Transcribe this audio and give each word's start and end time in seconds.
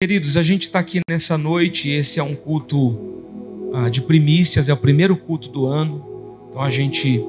Queridos, 0.00 0.36
a 0.36 0.44
gente 0.44 0.62
está 0.62 0.78
aqui 0.78 1.00
nessa 1.10 1.36
noite. 1.36 1.90
Esse 1.90 2.20
é 2.20 2.22
um 2.22 2.36
culto 2.36 3.72
ah, 3.74 3.88
de 3.88 4.00
primícias, 4.00 4.68
é 4.68 4.72
o 4.72 4.76
primeiro 4.76 5.16
culto 5.16 5.48
do 5.48 5.66
ano. 5.66 6.46
Então 6.48 6.62
a 6.62 6.70
gente 6.70 7.20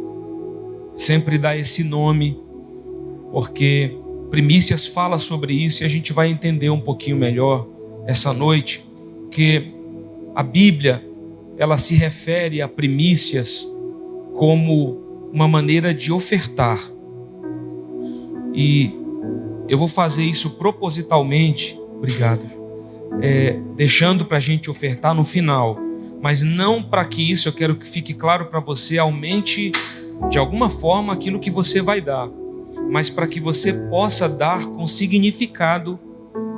sempre 0.94 1.40
dá 1.40 1.58
esse 1.58 1.84
nome, 1.84 2.40
porque 3.32 3.98
primícias 4.30 4.86
fala 4.86 5.18
sobre 5.18 5.52
isso 5.52 5.82
e 5.82 5.84
a 5.84 5.88
gente 5.88 6.14
vai 6.14 6.30
entender 6.30 6.70
um 6.70 6.80
pouquinho 6.80 7.18
melhor 7.18 7.68
essa 8.06 8.32
noite, 8.34 8.86
que 9.32 9.74
a 10.36 10.44
Bíblia 10.44 11.04
ela 11.58 11.76
se 11.76 11.96
refere 11.96 12.62
a 12.62 12.68
primícias 12.68 13.68
como 14.36 15.30
uma 15.34 15.48
maneira 15.48 15.92
de 15.92 16.12
ofertar. 16.12 16.80
E 18.54 18.92
eu 19.68 19.76
vou 19.76 19.88
fazer 19.88 20.24
isso 20.24 20.52
propositalmente, 20.52 21.76
obrigado 21.98 22.59
é, 23.22 23.60
deixando 23.76 24.26
para 24.26 24.38
a 24.38 24.42
gente 24.42 24.70
ofertar 24.70 25.14
no 25.14 25.24
final, 25.24 25.78
mas 26.22 26.42
não 26.42 26.82
para 26.82 27.06
que 27.06 27.32
isso, 27.32 27.48
eu 27.48 27.54
quero 27.54 27.76
que 27.76 27.88
fique 27.88 28.14
claro 28.14 28.46
para 28.48 28.60
você, 28.60 28.98
aumente 28.98 29.72
de 30.30 30.38
alguma 30.38 30.70
forma 30.70 31.14
aquilo 31.14 31.40
que 31.40 31.50
você 31.50 31.82
vai 31.82 32.02
dar, 32.02 32.30
mas 32.90 33.10
para 33.10 33.28
que 33.28 33.40
você 33.40 33.74
possa 33.74 34.28
dar 34.28 34.66
com 34.66 34.88
significado 34.88 36.00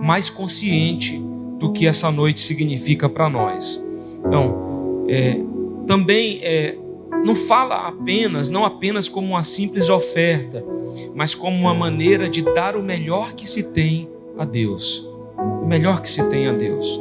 mais 0.01 0.29
consciente 0.29 1.21
do 1.59 1.71
que 1.71 1.85
essa 1.85 2.11
noite 2.11 2.39
significa 2.39 3.07
para 3.07 3.29
nós. 3.29 3.81
Então, 4.25 5.05
é, 5.07 5.39
também 5.85 6.39
é, 6.41 6.75
não 7.23 7.35
fala 7.35 7.87
apenas, 7.87 8.49
não 8.49 8.65
apenas 8.65 9.07
como 9.07 9.27
uma 9.27 9.43
simples 9.43 9.89
oferta, 9.89 10.65
mas 11.13 11.35
como 11.35 11.55
uma 11.55 11.73
maneira 11.73 12.27
de 12.27 12.41
dar 12.41 12.75
o 12.75 12.83
melhor 12.83 13.33
que 13.33 13.47
se 13.47 13.63
tem 13.63 14.09
a 14.37 14.43
Deus 14.43 15.10
o 15.61 15.65
melhor 15.65 16.01
que 16.01 16.09
se 16.09 16.23
tem 16.29 16.47
a 16.47 16.53
Deus. 16.53 16.99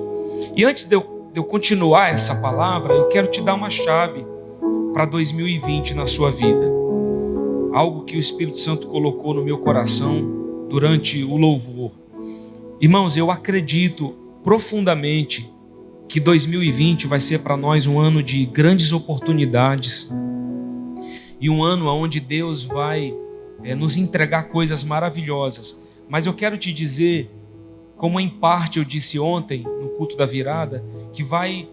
E 0.57 0.65
antes 0.65 0.85
de 0.85 0.95
eu, 0.97 1.29
de 1.33 1.39
eu 1.39 1.45
continuar 1.45 2.11
essa 2.11 2.35
palavra, 2.35 2.95
eu 2.95 3.09
quero 3.09 3.29
te 3.29 3.41
dar 3.41 3.55
uma 3.55 3.71
chave 3.71 4.25
para 4.93 5.05
2020 5.05 5.95
na 5.95 6.07
sua 6.07 6.31
vida. 6.31 6.71
Algo 7.73 8.05
que 8.05 8.17
o 8.17 8.21
Espírito 8.21 8.59
Santo 8.59 8.89
colocou 8.89 9.33
no 9.35 9.45
meu 9.45 9.59
coração 9.59 10.67
durante 10.69 11.23
o 11.23 11.37
louvor. 11.37 11.93
Irmãos, 12.81 13.17
eu 13.17 13.31
acredito 13.31 14.15
profundamente 14.43 15.53
que 16.09 16.19
2020 16.19 17.07
vai 17.07 17.21
ser 17.21 17.39
para 17.39 17.57
nós 17.57 17.87
um 17.87 17.99
ano 17.99 18.23
de 18.23 18.45
grandes 18.45 18.93
oportunidades 18.93 20.11
e 21.41 21.49
um 21.49 21.63
ano 21.63 21.87
onde 21.87 22.19
Deus 22.19 22.65
vai 22.65 23.15
é, 23.63 23.75
nos 23.75 23.97
entregar 23.97 24.45
coisas 24.45 24.83
maravilhosas. 24.83 25.79
Mas 26.09 26.27
eu 26.27 26.35
quero 26.35 26.59
te 26.59 26.73
dizer 26.73 27.31
como 28.01 28.19
em 28.19 28.31
parte 28.31 28.79
eu 28.79 28.85
disse 28.85 29.19
ontem 29.19 29.63
no 29.63 29.91
culto 29.91 30.17
da 30.17 30.25
virada, 30.25 30.83
que 31.13 31.23
vai 31.23 31.69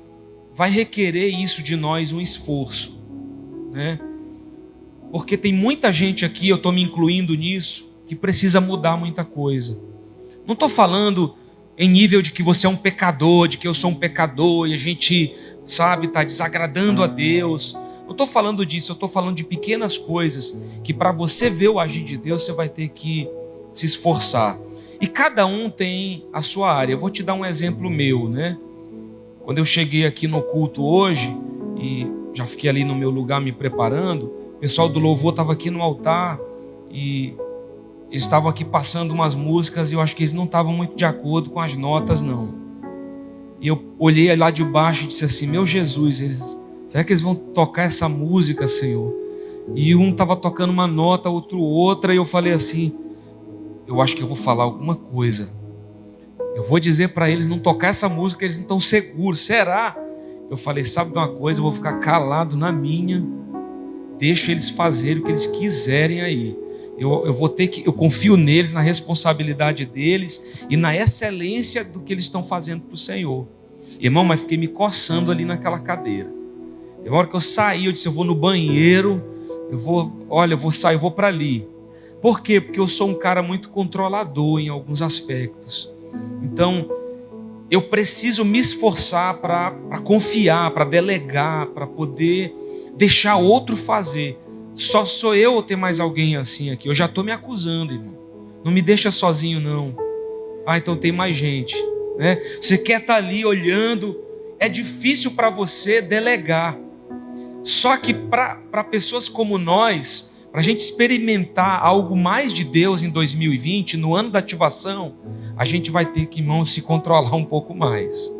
vai 0.53 0.70
requerer 0.70 1.33
isso 1.33 1.64
de 1.64 1.78
nós 1.78 2.11
um 2.11 2.20
esforço, 2.20 3.00
né? 3.72 3.97
Porque 5.09 5.38
tem 5.38 5.53
muita 5.53 5.89
gente 5.89 6.25
aqui, 6.25 6.50
eu 6.50 6.58
estou 6.58 6.73
me 6.73 6.81
incluindo 6.81 7.33
nisso, 7.33 7.89
que 8.05 8.14
precisa 8.14 8.59
mudar 8.59 8.98
muita 8.98 9.23
coisa. 9.23 9.80
Não 10.45 10.52
estou 10.52 10.67
falando 10.67 11.33
em 11.78 11.88
nível 11.88 12.22
de 12.22 12.33
que 12.33 12.44
você 12.44 12.67
é 12.67 12.70
um 12.70 12.75
pecador, 12.75 13.48
de 13.48 13.58
que 13.58 13.67
eu 13.67 13.73
sou 13.73 13.92
um 13.92 13.95
pecador 13.95 14.67
e 14.67 14.73
a 14.73 14.78
gente, 14.78 15.33
sabe, 15.66 16.08
está 16.08 16.25
desagradando 16.25 17.03
a 17.03 17.08
Deus. 17.08 17.73
Não 18.03 18.11
estou 18.11 18.28
falando 18.28 18.66
disso, 18.66 18.92
eu 18.92 18.95
estou 18.95 19.08
falando 19.08 19.38
de 19.38 19.45
pequenas 19.45 19.98
coisas 19.98 20.53
que 20.83 20.94
para 20.94 21.14
você 21.14 21.50
ver 21.50 21.70
o 21.70 21.80
agir 21.80 22.03
de 22.03 22.17
Deus, 22.17 22.44
você 22.44 22.52
vai 22.52 22.67
ter 22.67 22.89
que 22.89 23.30
se 23.72 23.86
esforçar. 23.86 24.59
E 24.99 25.07
cada 25.07 25.45
um 25.45 25.69
tem 25.69 26.25
a 26.33 26.41
sua 26.41 26.73
área. 26.73 26.93
Eu 26.93 26.99
vou 26.99 27.09
te 27.09 27.23
dar 27.23 27.33
um 27.33 27.45
exemplo 27.45 27.89
meu, 27.89 28.27
né? 28.27 28.57
Quando 29.43 29.59
eu 29.59 29.65
cheguei 29.65 30.05
aqui 30.05 30.27
no 30.27 30.41
culto 30.41 30.83
hoje 30.83 31.35
e 31.79 32.07
já 32.33 32.45
fiquei 32.45 32.69
ali 32.69 32.83
no 32.83 32.95
meu 32.95 33.09
lugar 33.09 33.39
me 33.39 33.51
preparando, 33.51 34.25
o 34.55 34.59
pessoal 34.59 34.89
do 34.89 34.99
louvor 34.99 35.31
estava 35.31 35.53
aqui 35.53 35.69
no 35.69 35.81
altar 35.81 36.39
e 36.91 37.33
eles 38.09 38.23
estavam 38.23 38.49
aqui 38.49 38.65
passando 38.65 39.11
umas 39.11 39.36
músicas 39.36 39.91
e 39.91 39.95
eu 39.95 40.02
acho 40.02 40.15
que 40.15 40.23
eles 40.23 40.33
não 40.33 40.45
estavam 40.45 40.73
muito 40.73 40.95
de 40.95 41.05
acordo 41.05 41.49
com 41.49 41.59
as 41.59 41.73
notas, 41.75 42.21
não. 42.21 42.55
E 43.59 43.67
eu 43.67 43.83
olhei 43.97 44.33
lá 44.36 44.52
de 44.52 44.63
baixo 44.63 45.05
e 45.05 45.07
disse 45.07 45.25
assim: 45.25 45.47
Meu 45.47 45.65
Jesus, 45.65 46.21
eles, 46.21 46.57
será 46.86 47.03
que 47.03 47.11
eles 47.11 47.21
vão 47.21 47.36
tocar 47.36 47.83
essa 47.83 48.07
música, 48.07 48.67
Senhor? 48.67 49.13
E 49.75 49.95
um 49.95 50.09
estava 50.09 50.36
tocando 50.36 50.69
uma 50.69 50.87
nota, 50.87 51.30
outro 51.30 51.59
outra, 51.59 52.13
e 52.13 52.17
eu 52.17 52.25
falei 52.25 52.53
assim: 52.53 52.93
eu 53.87 54.02
acho 54.02 54.15
que 54.15 54.21
eu 54.21 54.27
vou 54.27 54.36
falar 54.36 54.64
alguma 54.64 54.95
coisa. 54.95 55.49
Eu 56.55 56.64
vou 56.64 56.80
dizer 56.80 57.09
para 57.09 57.30
eles 57.30 57.48
não 57.48 57.59
tocar 57.59 57.87
essa 57.87 58.09
música, 58.09 58.43
eles 58.43 58.58
não 58.58 58.64
estão 58.64 58.80
seguros. 58.80 59.39
Será? 59.39 59.95
Eu 60.49 60.58
falei, 60.58 60.83
sabe 60.83 61.11
de 61.11 61.17
uma 61.17 61.27
coisa? 61.27 61.59
Eu 61.59 61.64
vou 61.64 61.71
ficar 61.71 61.99
calado 61.99 62.58
na 62.58 62.71
minha. 62.71 63.25
Deixa 64.17 64.52
eles 64.52 64.70
fazerem 64.70 65.21
o 65.21 65.25
que 65.25 65.31
eles 65.31 65.48
quiserem 65.48 66.21
aí. 66.21 66.58
Eu, 66.98 67.25
eu 67.25 67.33
vou 67.33 67.48
ter 67.48 67.67
que, 67.67 67.87
eu 67.87 67.93
confio 67.93 68.36
neles, 68.36 68.73
na 68.73 68.81
responsabilidade 68.81 69.86
deles 69.86 70.42
e 70.67 70.75
na 70.75 70.95
excelência 70.95 71.83
do 71.83 72.02
que 72.02 72.11
eles 72.11 72.23
estão 72.23 72.43
fazendo 72.43 72.81
para 72.81 72.95
o 72.95 72.98
Senhor. 72.98 73.48
Irmão, 73.99 74.25
mas 74.25 74.42
fiquei 74.42 74.58
me 74.58 74.67
coçando 74.67 75.31
ali 75.31 75.45
naquela 75.45 75.80
cadeira. 75.80 76.30
Teve 77.04 77.15
hora 77.15 77.27
que 77.27 77.36
eu 77.36 77.42
saí, 77.42 77.86
eu 77.86 77.92
disse, 77.92 78.08
eu 78.08 78.11
vou 78.11 78.25
no 78.25 78.33
banheiro, 78.33 79.23
eu 79.69 79.77
vou, 79.77 80.11
olha, 80.30 80.55
eu 80.55 80.58
vou 80.58 80.71
sair, 80.71 80.95
eu 80.95 80.99
vou 80.99 81.11
para 81.11 81.27
ali. 81.27 81.67
Por 82.22 82.42
quê? 82.42 82.60
Porque 82.60 82.80
eu 82.80 82.88
sou 82.88 83.10
um 83.10 83.16
cara 83.16 83.44
muito 83.44 83.70
controlador 83.70 84.60
em 84.60 84.70
alguns 84.70 85.02
aspectos. 85.02 85.92
Então, 86.42 86.89
eu 87.70 87.82
preciso 87.82 88.45
me 88.45 88.60
esforçar 88.60 89.36
para 89.36 89.72
confiar, 90.04 90.72
para 90.72 90.86
delegar, 90.86 91.67
para 91.67 91.86
poder 91.86 92.54
deixar 92.95 93.36
outro 93.36 93.76
fazer. 93.76 94.39
Só 94.73 95.04
sou 95.05 95.36
eu 95.36 95.54
ou 95.54 95.64
tem 95.64 95.76
mais 95.76 96.00
alguém 96.00 96.38
assim 96.38 96.72
aqui? 96.72 96.88
Eu 96.88 96.94
já 96.94 97.05
estou 97.05 97.23
me 97.23 97.32
acusando, 97.32 97.94
irmão. 97.94 98.17
Não 98.64 98.72
me 98.72 98.82
deixa 98.82 99.11
sozinho, 99.11 99.60
não. 99.60 99.95
Ah, 100.66 100.78
então 100.78 100.95
tem 100.95 101.11
mais 101.11 101.36
gente. 101.36 101.76
Né? 102.17 102.36
Você 102.61 102.78
quer 102.78 103.02
estar 103.02 103.14
tá 103.14 103.20
ali 103.20 103.45
olhando, 103.45 104.20
é 104.60 104.67
difícil 104.67 105.32
para 105.32 105.49
você 105.49 106.02
delegar. 106.02 106.78
Só 107.64 107.98
que 107.98 108.14
para 108.14 108.84
pessoas 108.89 109.28
como 109.28 109.58
nós, 109.58 110.30
para 110.52 110.61
a 110.61 110.63
gente 110.63 110.80
experimentar 110.80 111.83
algo 111.83 112.15
mais 112.15 112.53
de 112.53 112.63
Deus 112.63 113.03
em 113.03 113.09
2020, 113.09 113.97
no 113.97 114.15
ano 114.15 114.30
da 114.30 114.39
ativação, 114.39 115.15
a 115.55 115.65
gente 115.65 115.91
vai 115.91 116.05
ter 116.05 116.25
que, 116.27 116.39
irmão, 116.39 116.65
se 116.65 116.81
controlar 116.81 117.35
um 117.35 117.43
pouco 117.43 117.75
mais. 117.75 118.31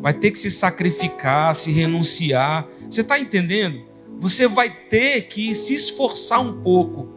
Vai 0.00 0.14
ter 0.14 0.30
que 0.30 0.38
se 0.38 0.50
sacrificar, 0.50 1.54
se 1.54 1.72
renunciar. 1.72 2.66
Você 2.88 3.00
está 3.00 3.18
entendendo? 3.18 3.82
Você 4.20 4.46
vai 4.46 4.70
ter 4.70 5.22
que 5.22 5.54
se 5.54 5.74
esforçar 5.74 6.40
um 6.40 6.62
pouco 6.62 7.08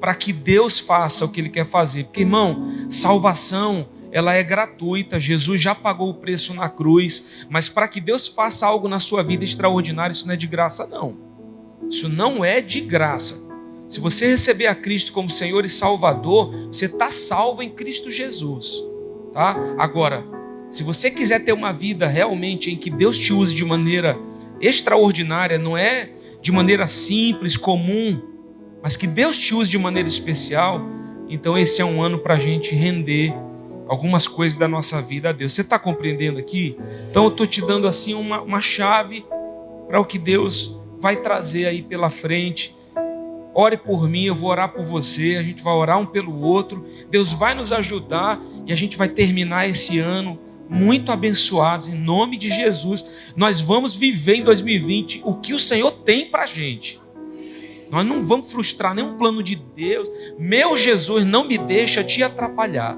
para 0.00 0.14
que 0.14 0.32
Deus 0.32 0.78
faça 0.78 1.24
o 1.24 1.28
que 1.28 1.40
Ele 1.40 1.48
quer 1.48 1.66
fazer. 1.66 2.04
Porque, 2.04 2.20
irmão, 2.20 2.72
salvação 2.88 3.86
ela 4.12 4.34
é 4.34 4.42
gratuita. 4.42 5.20
Jesus 5.20 5.60
já 5.60 5.74
pagou 5.74 6.10
o 6.10 6.14
preço 6.14 6.52
na 6.54 6.68
cruz, 6.68 7.46
mas 7.48 7.68
para 7.68 7.86
que 7.86 8.00
Deus 8.00 8.26
faça 8.26 8.66
algo 8.66 8.88
na 8.88 8.98
sua 8.98 9.22
vida 9.22 9.44
extraordinário, 9.44 10.12
isso 10.12 10.26
não 10.26 10.34
é 10.34 10.36
de 10.36 10.46
graça, 10.46 10.86
não. 10.86 11.29
Isso 11.90 12.08
não 12.08 12.44
é 12.44 12.60
de 12.60 12.80
graça. 12.80 13.40
Se 13.88 13.98
você 13.98 14.28
receber 14.28 14.68
a 14.68 14.74
Cristo 14.74 15.12
como 15.12 15.28
Senhor 15.28 15.64
e 15.64 15.68
Salvador, 15.68 16.68
você 16.68 16.86
está 16.86 17.10
salvo 17.10 17.62
em 17.62 17.68
Cristo 17.68 18.10
Jesus. 18.10 18.84
Tá? 19.32 19.56
Agora, 19.76 20.24
se 20.70 20.84
você 20.84 21.10
quiser 21.10 21.40
ter 21.40 21.52
uma 21.52 21.72
vida 21.72 22.06
realmente 22.06 22.70
em 22.70 22.76
que 22.76 22.88
Deus 22.88 23.18
te 23.18 23.32
use 23.32 23.52
de 23.52 23.64
maneira 23.64 24.16
extraordinária, 24.60 25.58
não 25.58 25.76
é 25.76 26.10
de 26.40 26.52
maneira 26.52 26.86
simples, 26.86 27.56
comum, 27.56 28.22
mas 28.80 28.94
que 28.94 29.08
Deus 29.08 29.36
te 29.36 29.52
use 29.54 29.68
de 29.68 29.78
maneira 29.78 30.08
especial, 30.08 30.80
então 31.28 31.58
esse 31.58 31.82
é 31.82 31.84
um 31.84 32.00
ano 32.00 32.20
para 32.20 32.34
a 32.34 32.38
gente 32.38 32.74
render 32.74 33.34
algumas 33.88 34.28
coisas 34.28 34.56
da 34.56 34.68
nossa 34.68 35.02
vida 35.02 35.30
a 35.30 35.32
Deus. 35.32 35.52
Você 35.52 35.62
está 35.62 35.80
compreendendo 35.80 36.38
aqui? 36.38 36.76
Então 37.10 37.24
eu 37.24 37.30
estou 37.30 37.46
te 37.46 37.60
dando 37.60 37.88
assim 37.88 38.14
uma, 38.14 38.40
uma 38.40 38.60
chave 38.60 39.26
para 39.88 40.00
o 40.00 40.04
que 40.04 40.18
Deus 40.18 40.79
vai 41.00 41.16
trazer 41.16 41.66
aí 41.66 41.82
pela 41.82 42.10
frente. 42.10 42.76
Ore 43.52 43.76
por 43.76 44.08
mim, 44.08 44.24
eu 44.26 44.34
vou 44.34 44.50
orar 44.50 44.72
por 44.72 44.84
você, 44.84 45.36
a 45.36 45.42
gente 45.42 45.62
vai 45.62 45.72
orar 45.72 45.98
um 45.98 46.06
pelo 46.06 46.40
outro. 46.40 46.86
Deus 47.10 47.32
vai 47.32 47.54
nos 47.54 47.72
ajudar 47.72 48.40
e 48.66 48.72
a 48.72 48.76
gente 48.76 48.96
vai 48.96 49.08
terminar 49.08 49.68
esse 49.68 49.98
ano 49.98 50.38
muito 50.68 51.10
abençoados 51.10 51.88
em 51.88 51.96
nome 51.96 52.36
de 52.36 52.48
Jesus. 52.48 53.04
Nós 53.34 53.60
vamos 53.60 53.96
viver 53.96 54.36
em 54.36 54.44
2020 54.44 55.22
o 55.24 55.34
que 55.34 55.52
o 55.52 55.58
Senhor 55.58 55.90
tem 55.90 56.30
para 56.30 56.46
gente. 56.46 57.00
Nós 57.90 58.06
não 58.06 58.22
vamos 58.22 58.52
frustrar 58.52 58.94
nenhum 58.94 59.16
plano 59.16 59.42
de 59.42 59.56
Deus. 59.56 60.08
Meu 60.38 60.76
Jesus, 60.76 61.24
não 61.24 61.42
me 61.42 61.58
deixa 61.58 62.04
te 62.04 62.22
atrapalhar. 62.22 62.96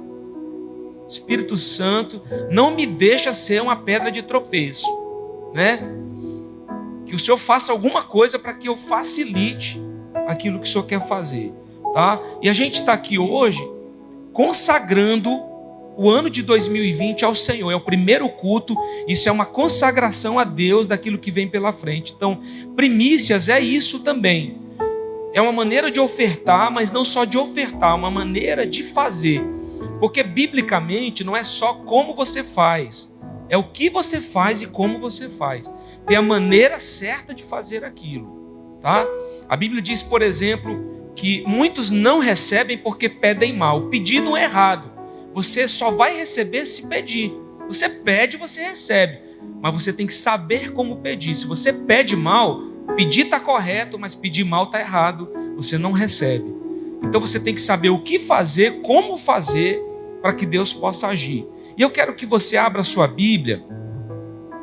Espírito 1.08 1.56
Santo, 1.56 2.20
não 2.50 2.75
me 2.75 2.87
deixa 2.87 3.32
ser 3.32 3.62
uma 3.62 3.76
pedra 3.76 4.10
de 4.10 4.20
tropeço, 4.22 4.87
né? 5.54 6.01
Que 7.12 7.17
o 7.17 7.19
Senhor 7.19 7.37
faça 7.37 7.70
alguma 7.73 8.03
coisa 8.03 8.38
para 8.38 8.55
que 8.55 8.67
eu 8.67 8.75
facilite 8.75 9.79
aquilo 10.26 10.59
que 10.59 10.67
o 10.67 10.70
Senhor 10.70 10.85
quer 10.85 11.06
fazer, 11.06 11.53
tá? 11.93 12.19
E 12.41 12.49
a 12.49 12.55
gente 12.55 12.76
está 12.76 12.94
aqui 12.94 13.19
hoje 13.19 13.62
consagrando 14.32 15.31
o 15.94 16.09
ano 16.09 16.31
de 16.31 16.41
2020 16.41 17.23
ao 17.23 17.35
Senhor, 17.35 17.70
é 17.70 17.75
o 17.76 17.81
primeiro 17.82 18.26
culto, 18.31 18.75
isso 19.06 19.29
é 19.29 19.32
uma 19.32 19.44
consagração 19.44 20.38
a 20.38 20.44
Deus 20.44 20.87
daquilo 20.87 21.19
que 21.19 21.31
vem 21.31 21.47
pela 21.47 21.70
frente. 21.70 22.14
Então, 22.17 22.41
primícias 22.75 23.50
é 23.50 23.61
isso 23.61 23.99
também. 23.99 24.56
É 25.35 25.43
uma 25.43 25.53
maneira 25.53 25.91
de 25.91 26.00
ofertar, 26.00 26.73
mas 26.73 26.91
não 26.91 27.05
só 27.05 27.26
de 27.26 27.37
ofertar, 27.37 27.94
uma 27.94 28.11
maneira 28.11 28.67
de 28.67 28.82
fazer. 28.82 29.44
Porque 30.00 30.23
biblicamente 30.23 31.23
não 31.23 31.37
é 31.37 31.44
só 31.44 31.75
como 31.75 32.14
você 32.14 32.43
faz, 32.43 33.12
é 33.52 33.56
o 33.56 33.64
que 33.64 33.88
você 33.88 34.20
faz 34.20 34.62
e 34.62 34.66
como 34.66 34.99
você 34.99 35.28
faz. 35.28 35.70
Tem 36.06 36.16
a 36.16 36.22
maneira 36.22 36.81
certa 36.81 37.32
de 37.32 37.44
fazer 37.44 37.84
aquilo, 37.84 38.78
tá? 38.81 39.06
A 39.49 39.56
Bíblia 39.56 39.81
diz, 39.81 40.02
por 40.02 40.22
exemplo, 40.22 41.12
que 41.14 41.44
muitos 41.46 41.90
não 41.90 42.19
recebem 42.19 42.76
porque 42.76 43.08
pedem 43.08 43.52
mal. 43.52 43.78
O 43.78 43.88
pedido 43.90 44.25
não 44.25 44.37
é 44.37 44.43
errado. 44.43 44.90
Você 45.32 45.69
só 45.69 45.90
vai 45.90 46.16
receber 46.16 46.66
se 46.66 46.88
pedir. 46.88 47.32
Você 47.69 47.88
pede, 47.88 48.37
você 48.37 48.62
recebe. 48.62 49.20
Mas 49.60 49.72
você 49.72 49.93
tem 49.93 50.06
que 50.06 50.14
saber 50.14 50.72
como 50.72 50.96
pedir. 50.96 51.34
Se 51.34 51.46
você 51.46 51.72
pede 51.72 52.16
mal, 52.16 52.72
Pedir 52.96 53.22
está 53.25 53.40
correto, 53.40 53.99
mas 53.99 54.14
pedir 54.14 54.44
mal 54.44 54.64
está 54.64 54.78
errado. 54.81 55.31
Você 55.56 55.78
não 55.78 55.93
recebe. 55.93 56.54
Então 57.02 57.20
você 57.20 57.40
tem 57.40 57.54
que 57.54 57.60
saber 57.60 57.88
o 57.88 58.02
que 58.02 58.19
fazer, 58.19 58.82
como 58.82 59.16
fazer, 59.16 59.82
para 60.20 60.32
que 60.32 60.44
Deus 60.44 60.75
possa 60.75 61.08
agir. 61.08 61.46
E 61.77 61.83
eu 61.83 61.91
quero 61.91 62.15
que 62.15 62.27
você 62.27 62.57
abra 62.57 62.83
sua 62.83 63.07
Bíblia. 63.07 63.65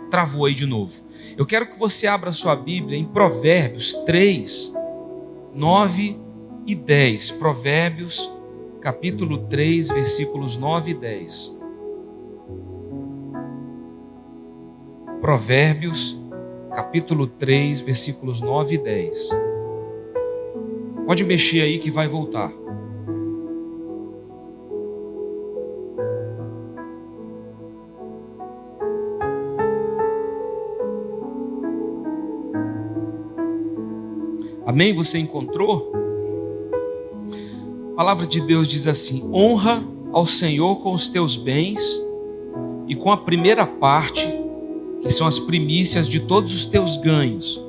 Travou 0.09 0.45
aí 0.45 0.53
de 0.53 0.65
novo. 0.65 1.01
Eu 1.37 1.45
quero 1.45 1.67
que 1.67 1.77
você 1.77 2.07
abra 2.07 2.31
sua 2.31 2.55
Bíblia 2.55 2.97
em 2.97 3.05
Provérbios 3.05 3.93
3, 4.05 4.73
9 5.53 6.19
e 6.65 6.75
10. 6.75 7.31
Provérbios, 7.31 8.31
capítulo 8.81 9.39
3, 9.47 9.89
versículos 9.89 10.55
9 10.55 10.91
e 10.91 10.93
10. 10.93 11.57
Provérbios 15.21 16.19
capítulo 16.79 17.27
3, 17.27 17.81
versículos 17.81 18.39
9 18.41 18.75
e 18.75 18.77
10. 18.77 19.29
Pode 21.05 21.23
mexer 21.25 21.61
aí 21.61 21.79
que 21.79 21.91
vai 21.91 22.07
voltar. 22.07 22.51
Amém? 34.69 34.93
Você 34.93 35.17
encontrou? 35.17 35.91
A 37.93 37.95
palavra 37.95 38.27
de 38.27 38.39
Deus 38.39 38.67
diz 38.67 38.85
assim: 38.85 39.27
honra 39.33 39.83
ao 40.13 40.27
Senhor 40.27 40.75
com 40.75 40.93
os 40.93 41.09
teus 41.09 41.35
bens 41.35 41.81
e 42.87 42.95
com 42.95 43.11
a 43.11 43.17
primeira 43.17 43.65
parte 43.65 44.31
que 45.01 45.09
são 45.09 45.25
as 45.25 45.39
primícias 45.39 46.07
de 46.07 46.19
todos 46.19 46.53
os 46.53 46.67
teus 46.67 46.97
ganhos, 46.97 47.59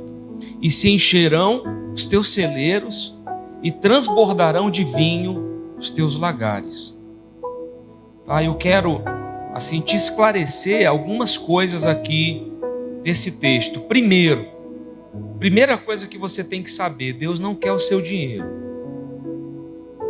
e 0.61 0.71
se 0.71 0.91
encherão 0.91 1.63
os 1.95 2.05
teus 2.05 2.29
celeiros 2.35 3.17
e 3.63 3.73
transbordarão 3.73 4.71
de 4.71 4.85
vinho 4.85 5.73
os 5.79 5.89
teus 5.89 6.19
lagares. 6.19 6.95
Tá, 8.27 8.45
eu 8.45 8.57
quero 8.57 9.01
assim 9.55 9.81
te 9.81 9.97
esclarecer 9.97 10.87
algumas 10.87 11.39
coisas 11.39 11.87
aqui 11.87 12.47
desse 13.03 13.31
texto. 13.31 13.81
Primeiro, 13.81 14.60
primeira 15.41 15.79
coisa 15.79 16.07
que 16.07 16.19
você 16.19 16.45
tem 16.45 16.63
que 16.63 16.71
saber, 16.71 17.15
Deus 17.15 17.41
não 17.41 17.55
quer 17.55 17.73
o 17.73 17.79
seu 17.79 18.03
dinheiro. 18.03 18.45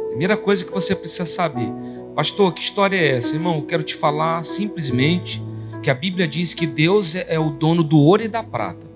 Primeira 0.08 0.36
coisa 0.36 0.64
que 0.64 0.72
você 0.72 0.94
precisa 0.94 1.24
saber. 1.24 1.72
Pastor, 2.16 2.52
que 2.52 2.60
história 2.60 2.96
é 2.96 3.16
essa? 3.16 3.34
Irmão, 3.36 3.58
eu 3.58 3.62
quero 3.62 3.84
te 3.84 3.94
falar 3.94 4.44
simplesmente 4.44 5.40
que 5.84 5.88
a 5.88 5.94
Bíblia 5.94 6.26
diz 6.26 6.52
que 6.52 6.66
Deus 6.66 7.14
é, 7.14 7.26
é 7.28 7.38
o 7.38 7.50
dono 7.50 7.84
do 7.84 7.96
ouro 7.96 8.24
e 8.24 8.28
da 8.28 8.42
prata. 8.42 8.90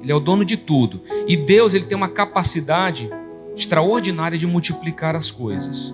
Ele 0.00 0.12
é 0.12 0.14
o 0.14 0.20
dono 0.20 0.44
de 0.44 0.56
tudo. 0.56 1.02
E 1.26 1.36
Deus 1.36 1.74
ele 1.74 1.84
tem 1.84 1.96
uma 1.96 2.08
capacidade 2.08 3.10
extraordinária 3.56 4.38
de 4.38 4.46
multiplicar 4.46 5.16
as 5.16 5.32
coisas. 5.32 5.92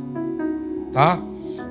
Tá? 0.92 1.18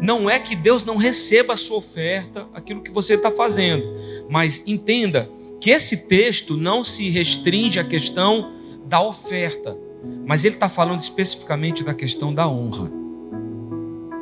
Não 0.02 0.28
é 0.28 0.40
que 0.40 0.56
Deus 0.56 0.84
não 0.84 0.98
receba 0.98 1.54
a 1.54 1.58
sua 1.58 1.78
oferta, 1.78 2.48
aquilo 2.52 2.82
que 2.82 2.92
você 2.92 3.14
está 3.14 3.30
fazendo, 3.30 3.86
mas 4.28 4.64
entenda 4.66 5.30
que 5.60 5.70
esse 5.72 5.98
texto 5.98 6.56
não 6.56 6.84
se 6.84 7.10
restringe 7.10 7.80
à 7.80 7.84
questão 7.84 8.54
da 8.86 9.02
oferta, 9.02 9.78
mas 10.26 10.46
ele 10.46 10.56
está 10.56 10.70
falando 10.70 11.02
especificamente 11.02 11.84
da 11.84 11.94
questão 11.94 12.34
da 12.34 12.48
honra. 12.48 12.92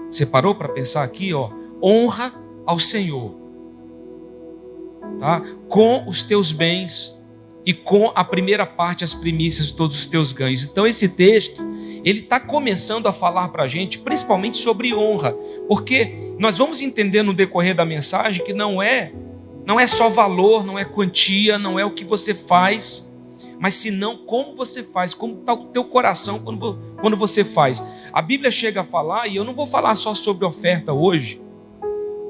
Você 0.09 0.25
parou 0.25 0.55
para 0.55 0.69
pensar 0.69 1.03
aqui, 1.03 1.33
ó? 1.33 1.51
Honra 1.81 2.33
ao 2.65 2.79
Senhor 2.79 3.47
tá? 5.19 5.41
com 5.67 6.07
os 6.07 6.23
teus 6.23 6.51
bens 6.51 7.15
e 7.65 7.73
com 7.73 8.11
a 8.15 8.23
primeira 8.23 8.65
parte, 8.65 9.03
as 9.03 9.13
primícias 9.13 9.67
de 9.67 9.73
todos 9.73 9.97
os 9.97 10.05
teus 10.05 10.31
ganhos. 10.31 10.63
Então, 10.63 10.87
esse 10.87 11.09
texto, 11.09 11.61
ele 12.03 12.19
está 12.19 12.39
começando 12.39 13.07
a 13.07 13.11
falar 13.11 13.49
para 13.49 13.63
a 13.63 13.67
gente, 13.67 13.99
principalmente 13.99 14.57
sobre 14.57 14.95
honra, 14.95 15.33
porque 15.67 16.33
nós 16.39 16.57
vamos 16.57 16.81
entender 16.81 17.23
no 17.23 17.33
decorrer 17.33 17.75
da 17.75 17.83
mensagem 17.83 18.45
que 18.45 18.53
não 18.53 18.81
é, 18.81 19.11
não 19.67 19.77
é 19.77 19.85
só 19.85 20.07
valor, 20.07 20.63
não 20.65 20.79
é 20.79 20.85
quantia, 20.85 21.59
não 21.59 21.77
é 21.77 21.83
o 21.83 21.91
que 21.91 22.05
você 22.05 22.33
faz, 22.33 23.05
mas 23.59 23.73
senão 23.73 24.15
como 24.15 24.55
você 24.55 24.81
faz, 24.81 25.13
como 25.13 25.41
está 25.41 25.53
o 25.53 25.65
teu 25.65 25.83
coração 25.83 26.39
quando, 26.39 26.79
quando 27.01 27.17
você 27.17 27.43
faz. 27.43 27.83
A 28.13 28.21
Bíblia 28.21 28.49
chega 28.49 28.79
a 28.79 28.83
falar, 28.85 29.27
e 29.27 29.35
eu 29.35 29.43
não 29.43 29.53
vou 29.53 29.67
falar 29.67 29.93
só 29.95 30.13
sobre 30.13 30.45
oferta 30.45 30.93
hoje, 30.93 31.41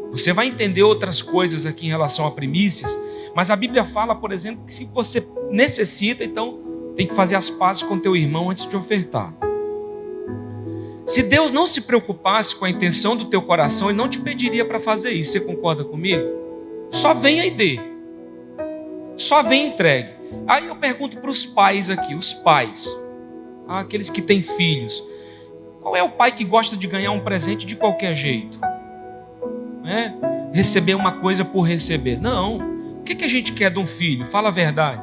você 0.09 0.33
vai 0.33 0.47
entender 0.47 0.81
outras 0.81 1.21
coisas 1.21 1.67
aqui 1.67 1.85
em 1.85 1.89
relação 1.89 2.25
a 2.25 2.31
primícias, 2.31 2.97
mas 3.35 3.51
a 3.51 3.55
Bíblia 3.55 3.85
fala, 3.85 4.15
por 4.15 4.31
exemplo, 4.31 4.65
que 4.65 4.73
se 4.73 4.85
você 4.91 5.23
necessita, 5.51 6.23
então 6.23 6.59
tem 6.95 7.05
que 7.05 7.13
fazer 7.13 7.35
as 7.35 7.51
pazes 7.51 7.83
com 7.83 7.99
teu 7.99 8.15
irmão 8.15 8.49
antes 8.49 8.65
de 8.65 8.75
ofertar. 8.75 9.31
Se 11.05 11.21
Deus 11.21 11.51
não 11.51 11.67
se 11.67 11.81
preocupasse 11.81 12.55
com 12.55 12.65
a 12.65 12.69
intenção 12.69 13.15
do 13.15 13.25
teu 13.25 13.43
coração, 13.43 13.89
Ele 13.89 13.97
não 13.97 14.07
te 14.07 14.19
pediria 14.19 14.65
para 14.65 14.79
fazer 14.79 15.11
isso. 15.11 15.33
Você 15.33 15.39
concorda 15.39 15.85
comigo? 15.85 16.46
Só 16.91 17.13
venha 17.13 17.45
e 17.45 17.51
dê. 17.51 17.79
Só 19.15 19.43
vem 19.43 19.65
e 19.65 19.67
entregue. 19.69 20.09
Aí 20.47 20.67
eu 20.67 20.75
pergunto 20.75 21.17
para 21.17 21.29
os 21.29 21.45
pais 21.45 21.89
aqui, 21.89 22.13
os 22.15 22.33
pais, 22.33 22.87
aqueles 23.67 24.09
que 24.09 24.21
têm 24.21 24.41
filhos. 24.41 25.03
Qual 25.81 25.95
é 25.95 26.03
o 26.03 26.09
pai 26.09 26.31
que 26.31 26.43
gosta 26.43 26.75
de 26.75 26.87
ganhar 26.87 27.11
um 27.11 27.21
presente 27.21 27.65
de 27.65 27.75
qualquer 27.75 28.13
jeito? 28.13 28.59
né? 29.87 30.13
receber 30.53 30.95
uma 30.95 31.13
coisa 31.13 31.45
por 31.45 31.61
receber. 31.61 32.19
Não. 32.19 32.57
O 32.99 33.03
que, 33.03 33.15
que 33.15 33.23
a 33.23 33.29
gente 33.29 33.53
quer 33.53 33.71
de 33.71 33.79
um 33.79 33.87
filho? 33.87 34.25
Fala 34.25 34.49
a 34.49 34.51
verdade. 34.51 35.01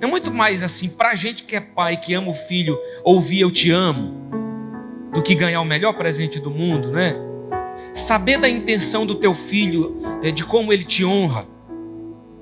É 0.00 0.06
muito 0.06 0.32
mais 0.32 0.62
assim, 0.62 0.88
para 0.88 1.10
a 1.10 1.14
gente 1.14 1.44
que 1.44 1.54
é 1.54 1.60
pai, 1.60 1.96
que 1.96 2.12
ama 2.12 2.30
o 2.30 2.34
filho, 2.34 2.76
ouvir 3.04 3.40
eu 3.40 3.50
te 3.50 3.70
amo, 3.70 4.14
do 5.14 5.22
que 5.22 5.34
ganhar 5.34 5.60
o 5.60 5.64
melhor 5.64 5.94
presente 5.94 6.40
do 6.40 6.50
mundo, 6.50 6.90
né? 6.90 7.16
Saber 7.96 8.38
da 8.38 8.46
intenção 8.46 9.06
do 9.06 9.14
teu 9.14 9.32
filho, 9.32 10.02
é, 10.22 10.30
de 10.30 10.44
como 10.44 10.70
ele 10.70 10.84
te 10.84 11.02
honra. 11.02 11.48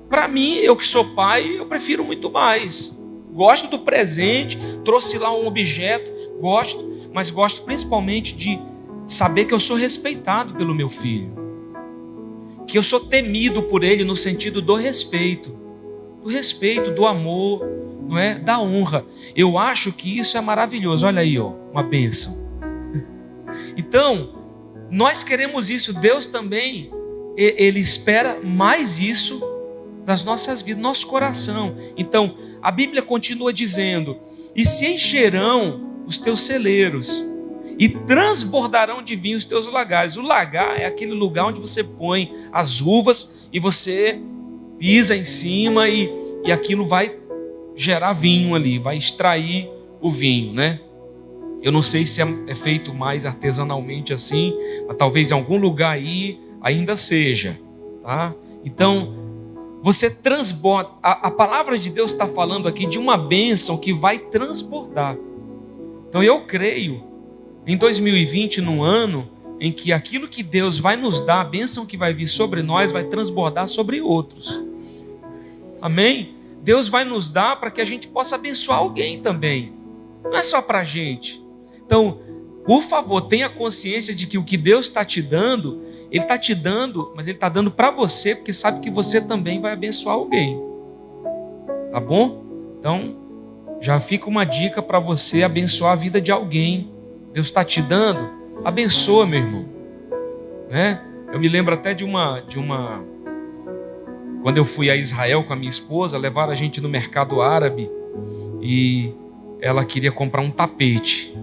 Para 0.09 0.27
mim, 0.27 0.55
eu 0.55 0.75
que 0.75 0.85
sou 0.85 1.05
pai, 1.15 1.57
eu 1.57 1.65
prefiro 1.65 2.03
muito 2.03 2.29
mais. 2.29 2.93
Gosto 3.31 3.69
do 3.69 3.79
presente, 3.79 4.59
trouxe 4.83 5.17
lá 5.17 5.33
um 5.33 5.47
objeto, 5.47 6.11
gosto, 6.41 7.09
mas 7.13 7.29
gosto 7.29 7.63
principalmente 7.63 8.35
de 8.35 8.59
saber 9.07 9.45
que 9.45 9.53
eu 9.53 9.59
sou 9.59 9.77
respeitado 9.77 10.55
pelo 10.55 10.75
meu 10.75 10.89
filho, 10.89 11.31
que 12.67 12.77
eu 12.77 12.83
sou 12.83 12.99
temido 12.99 13.63
por 13.63 13.81
ele 13.81 14.03
no 14.03 14.15
sentido 14.15 14.61
do 14.61 14.75
respeito, 14.75 15.57
do 16.21 16.27
respeito, 16.27 16.91
do 16.91 17.05
amor, 17.05 17.65
não 18.05 18.17
é? 18.17 18.35
Da 18.35 18.59
honra. 18.59 19.05
Eu 19.33 19.57
acho 19.57 19.93
que 19.93 20.19
isso 20.19 20.37
é 20.37 20.41
maravilhoso. 20.41 21.05
Olha 21.05 21.21
aí, 21.21 21.39
ó, 21.39 21.53
uma 21.71 21.81
bênção. 21.81 22.43
Então, 23.77 24.34
nós 24.95 25.23
queremos 25.25 25.69
isso. 25.69 25.91
Deus 25.91 26.25
também, 26.25 26.89
ele 27.35 27.81
espera 27.81 28.39
mais 28.41 28.97
isso 28.97 29.41
das 30.05 30.23
nossas 30.23 30.61
vidas, 30.61 30.81
nosso 30.81 31.05
coração. 31.07 31.75
Então, 31.97 32.37
a 32.61 32.71
Bíblia 32.71 33.01
continua 33.01 33.51
dizendo: 33.51 34.17
e 34.55 34.63
se 34.63 34.87
encherão 34.87 36.03
os 36.07 36.17
teus 36.17 36.43
celeiros 36.43 37.25
e 37.77 37.89
transbordarão 37.89 39.01
de 39.01 39.17
vinho 39.17 39.37
os 39.37 39.43
teus 39.43 39.67
lagares. 39.67 40.15
O 40.15 40.21
lagar 40.21 40.79
é 40.79 40.85
aquele 40.85 41.13
lugar 41.13 41.47
onde 41.47 41.59
você 41.59 41.83
põe 41.83 42.31
as 42.53 42.79
uvas 42.79 43.49
e 43.51 43.59
você 43.59 44.17
pisa 44.79 45.13
em 45.13 45.25
cima 45.25 45.89
e, 45.89 46.09
e 46.45 46.53
aquilo 46.53 46.87
vai 46.87 47.13
gerar 47.75 48.13
vinho 48.13 48.55
ali, 48.55 48.79
vai 48.79 48.95
extrair 48.95 49.69
o 49.99 50.09
vinho, 50.09 50.53
né? 50.53 50.79
Eu 51.65 51.71
não 51.71 51.81
sei 51.81 52.05
se 52.05 52.21
é, 52.21 52.27
é 52.45 52.53
feito 52.53 52.93
mais 52.93 53.25
artesanalmente 53.25 54.13
assim, 54.13 54.55
mas 54.87 54.95
talvez 54.97 55.31
em 55.31 55.33
algum 55.33 55.57
lugar 55.57 55.93
aí 55.93 56.39
ainda 56.61 56.95
seja, 56.95 57.59
tá? 58.03 58.35
Então, 58.63 59.15
você 59.81 60.07
transborda. 60.07 60.91
A, 61.01 61.27
a 61.27 61.31
palavra 61.31 61.75
de 61.75 61.89
Deus 61.89 62.11
está 62.11 62.27
falando 62.27 62.67
aqui 62.67 62.85
de 62.85 62.99
uma 62.99 63.17
bênção 63.17 63.79
que 63.79 63.91
vai 63.91 64.19
transbordar. 64.19 65.17
Então, 66.07 66.21
eu 66.21 66.45
creio 66.45 67.03
em 67.65 67.75
2020, 67.75 68.61
no 68.61 68.83
ano 68.83 69.27
em 69.59 69.71
que 69.71 69.91
aquilo 69.91 70.27
que 70.27 70.43
Deus 70.43 70.77
vai 70.77 70.95
nos 70.95 71.19
dar, 71.19 71.41
a 71.41 71.45
bênção 71.45 71.83
que 71.83 71.97
vai 71.97 72.13
vir 72.13 72.27
sobre 72.27 72.61
nós, 72.61 72.91
vai 72.91 73.05
transbordar 73.05 73.67
sobre 73.67 73.99
outros. 73.99 74.61
Amém? 75.81 76.35
Deus 76.61 76.87
vai 76.87 77.03
nos 77.03 77.27
dar 77.27 77.55
para 77.59 77.71
que 77.71 77.81
a 77.81 77.85
gente 77.85 78.07
possa 78.07 78.35
abençoar 78.35 78.77
alguém 78.77 79.19
também. 79.19 79.73
Não 80.23 80.35
é 80.35 80.43
só 80.43 80.61
para 80.61 80.81
a 80.81 80.83
gente. 80.83 81.43
Então, 81.85 82.19
por 82.65 82.81
favor, 82.81 83.21
tenha 83.21 83.49
consciência 83.49 84.13
de 84.13 84.25
que 84.25 84.37
o 84.37 84.43
que 84.43 84.57
Deus 84.57 84.85
está 84.85 85.05
te 85.05 85.21
dando, 85.21 85.83
Ele 86.11 86.23
está 86.23 86.37
te 86.37 86.55
dando, 86.55 87.13
mas 87.15 87.27
Ele 87.27 87.37
está 87.37 87.47
dando 87.47 87.69
para 87.69 87.91
você, 87.91 88.35
porque 88.35 88.51
sabe 88.51 88.79
que 88.79 88.89
você 88.89 89.21
também 89.21 89.61
vai 89.61 89.73
abençoar 89.73 90.15
alguém. 90.15 90.59
Tá 91.91 91.99
bom? 91.99 92.43
Então, 92.79 93.15
já 93.79 93.99
fica 93.99 94.27
uma 94.27 94.45
dica 94.45 94.81
para 94.81 94.99
você 94.99 95.43
abençoar 95.43 95.93
a 95.93 95.95
vida 95.95 96.19
de 96.19 96.31
alguém. 96.31 96.91
Deus 97.31 97.45
está 97.47 97.63
te 97.63 97.81
dando, 97.81 98.29
abençoa, 98.63 99.25
meu 99.25 99.39
irmão. 99.39 99.65
Né? 100.69 101.01
Eu 101.31 101.39
me 101.39 101.47
lembro 101.47 101.73
até 101.73 101.93
de 101.93 102.03
uma, 102.03 102.39
de 102.41 102.57
uma, 102.57 103.03
quando 104.41 104.57
eu 104.57 104.65
fui 104.65 104.89
a 104.89 104.95
Israel 104.95 105.43
com 105.43 105.53
a 105.53 105.55
minha 105.55 105.69
esposa, 105.69 106.17
levaram 106.17 106.51
a 106.51 106.55
gente 106.55 106.81
no 106.81 106.89
mercado 106.89 107.41
árabe 107.41 107.91
e 108.61 109.13
ela 109.59 109.83
queria 109.83 110.11
comprar 110.11 110.41
um 110.41 110.49
tapete, 110.49 111.35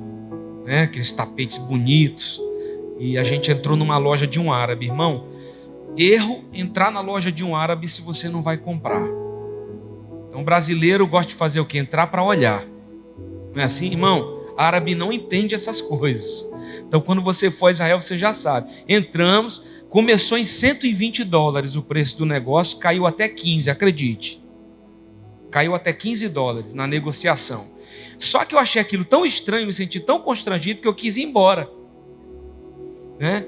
né? 0.65 0.83
Aqueles 0.83 1.13
tapetes 1.13 1.59
bonitos. 1.59 2.41
E 2.99 3.19
a 3.19 3.23
gente 3.23 3.51
entrou 3.51 3.77
numa 3.77 3.99
loja 3.99 4.27
de 4.27 4.39
um 4.39 4.53
árabe, 4.53 4.87
irmão. 4.87 5.27
Erro 5.97 6.45
entrar 6.53 6.91
na 6.91 7.01
loja 7.01 7.31
de 7.31 7.45
um 7.45 7.55
árabe 7.55 7.89
se 7.89 8.01
você 8.01 8.29
não 8.29 8.43
vai 8.43 8.57
comprar. 8.57 9.07
Então, 10.29 10.43
brasileiro 10.43 11.07
gosta 11.07 11.31
de 11.31 11.35
fazer 11.35 11.61
o 11.61 11.67
que? 11.67 11.77
Entrar 11.77 12.07
para 12.07 12.25
olhar. 12.25 12.67
Não 13.55 13.63
é 13.63 13.65
assim, 13.65 13.91
irmão? 13.91 14.41
Árabe 14.57 14.95
não 14.95 15.13
entende 15.13 15.55
essas 15.55 15.81
coisas. 15.81 16.49
Então, 16.87 17.01
quando 17.01 17.23
você 17.23 17.51
for 17.51 17.67
a 17.67 17.71
Israel, 17.71 18.01
você 18.01 18.17
já 18.17 18.33
sabe. 18.33 18.71
Entramos, 18.89 19.63
começou 19.91 20.39
em 20.39 20.45
120 20.45 21.25
dólares 21.25 21.77
o 21.77 21.83
preço 21.83 22.17
do 22.17 22.25
negócio, 22.25 22.79
caiu 22.79 23.07
até 23.07 23.29
15, 23.29 23.71
acredite. 23.71 24.43
Caiu 25.51 25.75
até 25.75 25.93
15 25.93 26.29
dólares 26.29 26.73
na 26.73 26.87
negociação. 26.87 27.71
Só 28.19 28.45
que 28.45 28.55
eu 28.55 28.59
achei 28.59 28.81
aquilo 28.81 29.05
tão 29.05 29.27
estranho, 29.27 29.67
me 29.67 29.73
senti 29.73 30.01
tão 30.01 30.21
constrangido 30.21 30.81
que 30.81 30.89
eu 30.89 30.95
quis 30.95 31.17
ir 31.17 31.23
embora. 31.23 31.71
Né? 33.19 33.47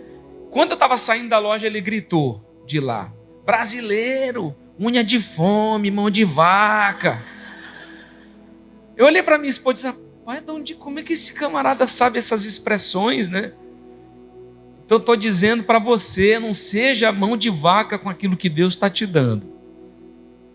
Quando 0.51 0.71
eu 0.71 0.75
estava 0.75 0.97
saindo 0.97 1.29
da 1.29 1.39
loja, 1.39 1.67
ele 1.67 1.81
gritou 1.81 2.63
de 2.67 2.81
lá: 2.81 3.13
Brasileiro, 3.45 4.55
unha 4.81 5.03
de 5.03 5.21
fome, 5.21 5.91
mão 5.91 6.11
de 6.11 6.25
vaca. 6.25 7.25
Eu 8.97 9.07
olhei 9.07 9.23
para 9.23 9.39
minha 9.39 9.51
esposa 9.51 9.89
e 9.89 9.93
disse: 9.93 10.05
Pai, 10.25 10.41
de 10.41 10.51
onde, 10.51 10.75
como 10.75 10.99
é 10.99 11.03
que 11.03 11.13
esse 11.13 11.33
camarada 11.33 11.87
sabe 11.87 12.19
essas 12.19 12.45
expressões, 12.45 13.29
né? 13.29 13.53
Então 14.85 14.99
estou 14.99 15.17
dizendo 15.17 15.65
para 15.65 15.79
você, 15.79 16.39
não 16.39 16.53
seja 16.53 17.11
mão 17.11 17.37
de 17.37 17.51
vaca 17.51 17.99
com 17.99 18.09
aquilo 18.09 18.37
que 18.37 18.49
Deus 18.49 18.75
está 18.75 18.91
te 18.91 19.07
dando, 19.07 19.47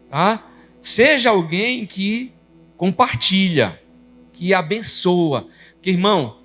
tá? 0.10 0.46
Seja 0.79 1.31
alguém 1.31 1.86
que 1.86 2.31
compartilha, 2.79 3.77
que 4.31 4.53
abençoa, 4.53 5.50
que 5.81 5.89
irmão, 5.89 6.38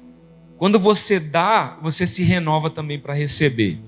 quando 0.58 0.80
você 0.80 1.20
dá, 1.20 1.78
você 1.80 2.08
se 2.08 2.24
renova 2.24 2.68
também 2.68 2.98
para 2.98 3.14
receber. 3.14 3.78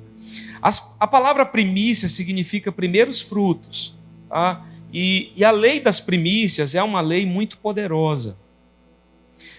As, 0.62 0.94
a 1.00 1.08
palavra 1.08 1.44
primícia 1.44 2.08
significa 2.08 2.70
primeiros 2.70 3.20
frutos. 3.20 3.96
Tá? 4.28 4.64
E, 4.92 5.32
e 5.34 5.44
a 5.44 5.50
lei 5.50 5.80
das 5.80 5.98
primícias 5.98 6.76
é 6.76 6.82
uma 6.84 7.00
lei 7.00 7.26
muito 7.26 7.58
poderosa. 7.58 8.36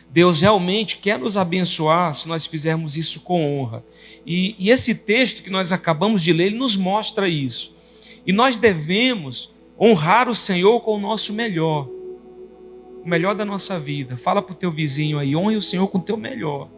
Deus 0.09 0.39
realmente 0.39 0.95
quer 0.99 1.19
nos 1.19 1.35
abençoar 1.35 2.13
se 2.13 2.25
nós 2.29 2.45
fizermos 2.45 2.95
isso 2.95 3.19
com 3.19 3.59
honra. 3.59 3.83
E, 4.25 4.55
e, 4.57 4.69
esse 4.69 4.95
texto 4.95 5.43
que 5.43 5.49
nós 5.49 5.73
acabamos 5.73 6.23
de 6.23 6.31
ler, 6.31 6.45
ele 6.45 6.57
nos 6.57 6.77
mostra 6.77 7.27
isso. 7.27 7.75
E 8.25 8.31
nós 8.31 8.55
devemos 8.55 9.51
honrar 9.77 10.29
o 10.29 10.35
Senhor 10.35 10.79
com 10.79 10.95
o 10.95 10.99
nosso 10.99 11.33
melhor, 11.33 11.96
o 13.07 13.09
melhor 13.09 13.33
da 13.33 13.45
nossa 13.45 13.79
vida. 13.79 14.17
Fala 14.17 14.41
para 14.41 14.51
o 14.51 14.55
teu 14.55 14.69
vizinho 14.69 15.17
aí, 15.17 15.33
honre 15.33 15.55
o 15.55 15.61
Senhor 15.61 15.87
com 15.87 15.97
o 15.97 16.01
teu 16.01 16.17
melhor, 16.17 16.69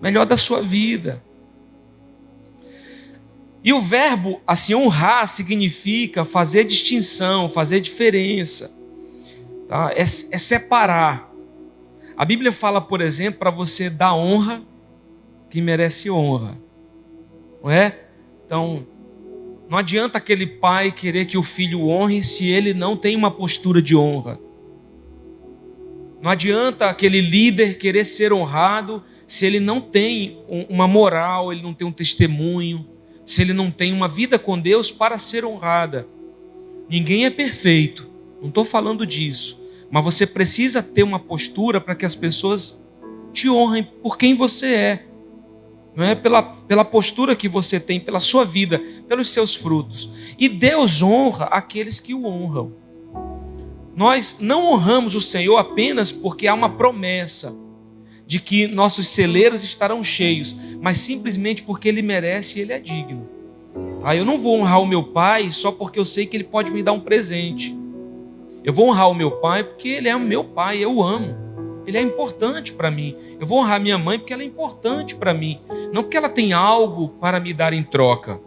melhor 0.00 0.24
da 0.24 0.36
sua 0.36 0.62
vida. 0.62 1.22
E 3.62 3.74
o 3.74 3.80
verbo, 3.82 4.40
assim, 4.46 4.74
honrar 4.74 5.28
significa 5.28 6.24
fazer 6.24 6.64
distinção, 6.64 7.50
fazer 7.50 7.80
diferença, 7.80 8.72
tá? 9.68 9.92
é, 9.94 10.00
é 10.00 10.04
separar. 10.38 11.30
A 12.16 12.24
Bíblia 12.24 12.52
fala, 12.52 12.80
por 12.80 13.02
exemplo, 13.02 13.38
para 13.38 13.50
você 13.50 13.90
dar 13.90 14.14
honra 14.14 14.62
que 15.50 15.60
merece 15.60 16.10
honra, 16.10 16.56
não 17.62 17.70
é? 17.70 17.98
Então, 18.46 18.86
não 19.68 19.76
adianta 19.76 20.16
aquele 20.16 20.46
pai 20.46 20.90
querer 20.90 21.26
que 21.26 21.36
o 21.36 21.42
filho 21.42 21.86
honre 21.86 22.22
se 22.22 22.48
ele 22.48 22.72
não 22.72 22.96
tem 22.96 23.14
uma 23.14 23.30
postura 23.30 23.82
de 23.82 23.94
honra. 23.94 24.40
Não 26.20 26.30
adianta 26.30 26.86
aquele 26.86 27.20
líder 27.20 27.78
querer 27.78 28.04
ser 28.04 28.32
honrado 28.32 29.02
se 29.26 29.46
ele 29.46 29.60
não 29.60 29.80
tem 29.80 30.38
uma 30.68 30.86
moral, 30.86 31.52
ele 31.52 31.62
não 31.62 31.72
tem 31.72 31.86
um 31.86 31.92
testemunho 31.92 32.86
se 33.24 33.40
ele 33.42 33.52
não 33.52 33.70
tem 33.70 33.92
uma 33.92 34.08
vida 34.08 34.40
com 34.40 34.58
Deus 34.58 34.90
para 34.90 35.16
ser 35.16 35.44
honrada. 35.44 36.04
Ninguém 36.88 37.24
é 37.24 37.30
perfeito, 37.30 38.10
não 38.40 38.48
estou 38.48 38.64
falando 38.64 39.06
disso, 39.06 39.60
mas 39.88 40.04
você 40.04 40.26
precisa 40.26 40.82
ter 40.82 41.04
uma 41.04 41.20
postura 41.20 41.80
para 41.80 41.94
que 41.94 42.04
as 42.04 42.16
pessoas 42.16 42.76
te 43.32 43.48
honrem 43.48 43.84
por 43.84 44.18
quem 44.18 44.34
você 44.34 44.66
é, 44.66 45.06
não 45.94 46.04
é 46.04 46.16
pela, 46.16 46.42
pela 46.42 46.84
postura 46.84 47.36
que 47.36 47.48
você 47.48 47.78
tem, 47.78 48.00
pela 48.00 48.18
sua 48.18 48.44
vida, 48.44 48.80
pelos 49.08 49.28
seus 49.28 49.54
frutos. 49.54 50.10
E 50.38 50.48
Deus 50.48 51.02
honra 51.02 51.44
aqueles 51.46 52.00
que 52.00 52.14
o 52.14 52.26
honram. 52.26 52.72
Nós 54.00 54.38
não 54.40 54.72
honramos 54.72 55.14
o 55.14 55.20
Senhor 55.20 55.58
apenas 55.58 56.10
porque 56.10 56.48
há 56.48 56.54
uma 56.54 56.70
promessa 56.70 57.54
de 58.26 58.40
que 58.40 58.66
nossos 58.66 59.06
celeiros 59.08 59.62
estarão 59.62 60.02
cheios, 60.02 60.56
mas 60.80 60.96
simplesmente 60.96 61.62
porque 61.62 61.86
ele 61.86 62.00
merece 62.00 62.58
e 62.58 62.62
ele 62.62 62.72
é 62.72 62.80
digno. 62.80 63.28
Tá? 64.00 64.16
Eu 64.16 64.24
não 64.24 64.38
vou 64.38 64.58
honrar 64.58 64.80
o 64.80 64.86
meu 64.86 65.04
pai 65.04 65.50
só 65.50 65.70
porque 65.70 65.98
eu 65.98 66.06
sei 66.06 66.24
que 66.24 66.34
ele 66.34 66.44
pode 66.44 66.72
me 66.72 66.82
dar 66.82 66.92
um 66.92 67.00
presente. 67.00 67.76
Eu 68.64 68.72
vou 68.72 68.88
honrar 68.88 69.10
o 69.10 69.14
meu 69.14 69.32
pai 69.32 69.62
porque 69.64 69.88
ele 69.88 70.08
é 70.08 70.16
o 70.16 70.20
meu 70.20 70.44
pai, 70.44 70.82
eu 70.82 70.96
o 70.96 71.02
amo. 71.02 71.36
Ele 71.86 71.98
é 71.98 72.00
importante 72.00 72.72
para 72.72 72.90
mim. 72.90 73.14
Eu 73.38 73.46
vou 73.46 73.58
honrar 73.58 73.82
minha 73.82 73.98
mãe 73.98 74.18
porque 74.18 74.32
ela 74.32 74.42
é 74.42 74.46
importante 74.46 75.14
para 75.14 75.34
mim, 75.34 75.60
não 75.92 76.02
porque 76.02 76.16
ela 76.16 76.30
tem 76.30 76.54
algo 76.54 77.10
para 77.20 77.38
me 77.38 77.52
dar 77.52 77.74
em 77.74 77.82
troca. 77.82 78.40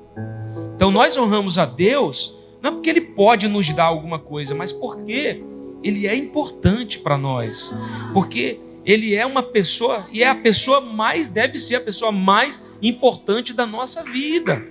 Então 0.76 0.90
nós 0.90 1.16
honramos 1.16 1.60
a 1.60 1.66
Deus 1.68 2.36
não 2.64 2.76
porque 2.76 2.90
ele 2.90 3.02
pode 3.02 3.50
nos 3.50 3.70
dar 3.72 3.84
alguma 3.84 4.18
coisa, 4.18 4.56
mas 4.56 4.72
porque 4.72 5.44
ele 5.84 6.08
é 6.08 6.16
importante 6.16 6.98
para 6.98 7.18
nós. 7.18 7.74
Porque 8.14 8.58
ele 8.86 9.14
é 9.14 9.26
uma 9.26 9.44
pessoa 9.44 10.08
e 10.14 10.24
é 10.24 10.30
a 10.30 10.36
pessoa 10.36 10.80
mais, 10.80 11.28
deve 11.28 11.60
ser 11.60 11.76
a 11.76 11.82
pessoa 11.82 12.10
mais 12.10 12.62
importante 12.82 13.54
da 13.54 13.66
nossa 13.66 14.02
vida. 14.04 14.66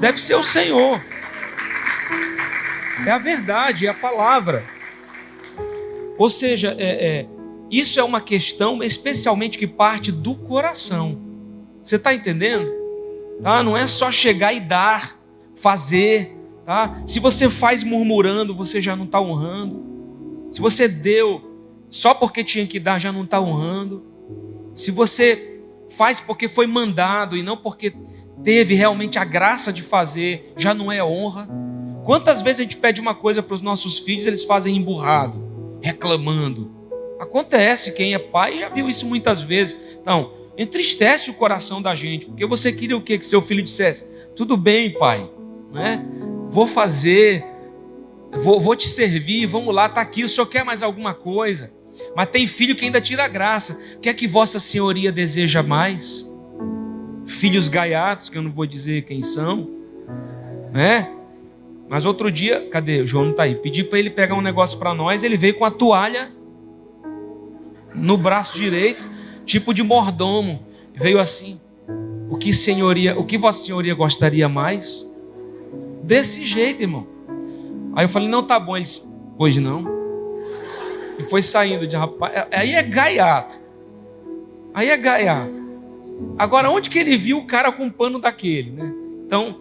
Deve 0.00 0.20
ser 0.20 0.34
o 0.34 0.42
Senhor. 0.42 1.00
É 3.06 3.12
a 3.12 3.18
verdade, 3.18 3.86
é 3.86 3.90
a 3.90 3.94
palavra. 3.94 4.64
Ou 6.18 6.28
seja, 6.28 6.74
é, 6.78 7.20
é, 7.20 7.26
isso 7.70 8.00
é 8.00 8.02
uma 8.02 8.20
questão 8.20 8.82
especialmente 8.82 9.56
que 9.56 9.68
parte 9.68 10.10
do 10.10 10.34
coração. 10.34 11.20
Você 11.80 11.94
está 11.94 12.12
entendendo? 12.12 12.68
Tá? 13.40 13.62
Não 13.62 13.76
é 13.76 13.86
só 13.86 14.10
chegar 14.10 14.52
e 14.52 14.58
dar, 14.58 15.16
fazer. 15.54 16.35
Tá? 16.66 17.00
Se 17.06 17.20
você 17.20 17.48
faz 17.48 17.84
murmurando, 17.84 18.52
você 18.52 18.80
já 18.80 18.96
não 18.96 19.04
está 19.04 19.20
honrando. 19.20 19.86
Se 20.50 20.60
você 20.60 20.88
deu 20.88 21.56
só 21.88 22.12
porque 22.12 22.42
tinha 22.42 22.66
que 22.66 22.80
dar 22.80 22.98
já 22.98 23.12
não 23.12 23.22
está 23.22 23.40
honrando. 23.40 24.04
Se 24.74 24.90
você 24.90 25.60
faz 25.88 26.20
porque 26.20 26.48
foi 26.48 26.66
mandado 26.66 27.36
e 27.36 27.42
não 27.42 27.56
porque 27.56 27.94
teve 28.42 28.74
realmente 28.74 29.16
a 29.16 29.24
graça 29.24 29.72
de 29.72 29.80
fazer, 29.80 30.52
já 30.56 30.74
não 30.74 30.90
é 30.90 31.02
honra. 31.02 31.48
Quantas 32.04 32.42
vezes 32.42 32.60
a 32.60 32.62
gente 32.64 32.76
pede 32.76 33.00
uma 33.00 33.14
coisa 33.14 33.42
para 33.42 33.54
os 33.54 33.60
nossos 33.60 34.00
filhos, 34.00 34.26
eles 34.26 34.44
fazem 34.44 34.76
emburrado, 34.76 35.78
reclamando. 35.80 36.70
Acontece, 37.18 37.92
quem 37.92 38.12
é 38.12 38.18
pai 38.18 38.60
já 38.60 38.68
viu 38.68 38.88
isso 38.88 39.06
muitas 39.06 39.40
vezes. 39.40 39.76
Então, 40.02 40.32
entristece 40.58 41.30
o 41.30 41.34
coração 41.34 41.80
da 41.80 41.94
gente, 41.94 42.26
porque 42.26 42.44
você 42.44 42.72
queria 42.72 42.96
o 42.96 43.00
quê? 43.00 43.16
Que 43.18 43.24
seu 43.24 43.40
filho 43.40 43.62
dissesse: 43.62 44.04
Tudo 44.34 44.56
bem, 44.56 44.92
pai, 44.98 45.28
né? 45.72 46.04
Vou 46.50 46.66
fazer, 46.66 47.44
vou, 48.32 48.60
vou 48.60 48.76
te 48.76 48.88
servir, 48.88 49.46
vamos 49.46 49.74
lá, 49.74 49.86
está 49.86 50.00
aqui, 50.00 50.24
o 50.24 50.28
senhor 50.28 50.46
quer 50.46 50.64
mais 50.64 50.82
alguma 50.82 51.14
coisa? 51.14 51.72
Mas 52.14 52.26
tem 52.26 52.46
filho 52.46 52.74
que 52.74 52.84
ainda 52.84 53.00
tira 53.00 53.26
graça. 53.28 53.78
O 53.96 54.00
que 54.00 54.08
é 54.08 54.14
que 54.14 54.26
Vossa 54.26 54.60
Senhoria 54.60 55.10
deseja 55.10 55.62
mais? 55.62 56.28
Filhos 57.24 57.68
gaiatos, 57.68 58.28
que 58.28 58.38
eu 58.38 58.42
não 58.42 58.52
vou 58.52 58.66
dizer 58.66 59.02
quem 59.02 59.22
são, 59.22 59.68
né? 60.72 61.10
Mas 61.88 62.04
outro 62.04 62.30
dia, 62.30 62.68
cadê? 62.70 63.00
O 63.00 63.06
João 63.06 63.24
não 63.24 63.30
está 63.30 63.44
aí. 63.44 63.54
Pedi 63.54 63.84
para 63.84 63.98
ele 63.98 64.10
pegar 64.10 64.34
um 64.34 64.40
negócio 64.40 64.78
para 64.78 64.92
nós. 64.92 65.22
Ele 65.22 65.36
veio 65.36 65.54
com 65.54 65.64
a 65.64 65.70
toalha 65.70 66.32
no 67.94 68.16
braço 68.16 68.56
direito, 68.56 69.08
tipo 69.44 69.72
de 69.72 69.82
mordomo. 69.82 70.66
Veio 70.94 71.20
assim. 71.20 71.60
O 72.28 72.36
que 72.36 72.52
senhoria, 72.52 73.18
o 73.18 73.24
que 73.24 73.38
vossa 73.38 73.64
senhoria 73.64 73.94
gostaria 73.94 74.48
mais? 74.48 75.05
Desse 76.06 76.44
jeito, 76.44 76.82
irmão. 76.82 77.04
Aí 77.92 78.04
eu 78.04 78.08
falei, 78.08 78.28
não, 78.28 78.40
tá 78.40 78.60
bom. 78.60 78.76
Ele 78.76 78.84
disse, 78.84 79.02
pois 79.36 79.56
não. 79.56 79.84
E 81.18 81.24
foi 81.24 81.42
saindo 81.42 81.84
de 81.84 81.96
rapaz. 81.96 82.32
É, 82.32 82.48
aí 82.52 82.74
é 82.74 82.82
gaiato. 82.82 83.58
Aí 84.72 84.88
é 84.88 84.96
gaiato. 84.96 85.66
Agora, 86.38 86.70
onde 86.70 86.88
que 86.88 86.98
ele 87.00 87.16
viu 87.16 87.38
o 87.38 87.46
cara 87.46 87.72
com 87.72 87.84
um 87.84 87.90
pano 87.90 88.20
daquele, 88.20 88.70
né? 88.70 88.92
Então, 89.26 89.56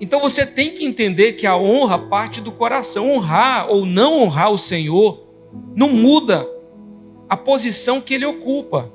então 0.00 0.20
você 0.20 0.46
tem 0.46 0.70
que 0.70 0.84
entender 0.84 1.32
que 1.32 1.48
a 1.48 1.56
honra 1.56 1.98
parte 1.98 2.40
do 2.40 2.52
coração. 2.52 3.10
Honrar 3.10 3.68
ou 3.68 3.84
não 3.84 4.22
honrar 4.22 4.52
o 4.52 4.58
Senhor 4.58 5.26
não 5.74 5.88
muda 5.88 6.48
a 7.28 7.36
posição 7.36 8.00
que 8.00 8.14
ele 8.14 8.24
ocupa 8.24 8.88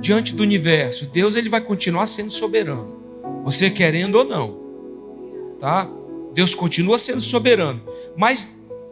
diante 0.00 0.32
do 0.32 0.44
universo. 0.44 1.06
Deus 1.06 1.34
ele 1.34 1.48
vai 1.48 1.60
continuar 1.60 2.06
sendo 2.06 2.30
soberano. 2.30 2.94
Você 3.42 3.70
querendo 3.70 4.14
ou 4.16 4.24
não. 4.24 4.65
Tá? 5.58 5.88
Deus 6.34 6.54
continua 6.54 6.98
sendo 6.98 7.20
soberano, 7.20 7.80
mas 8.16 8.48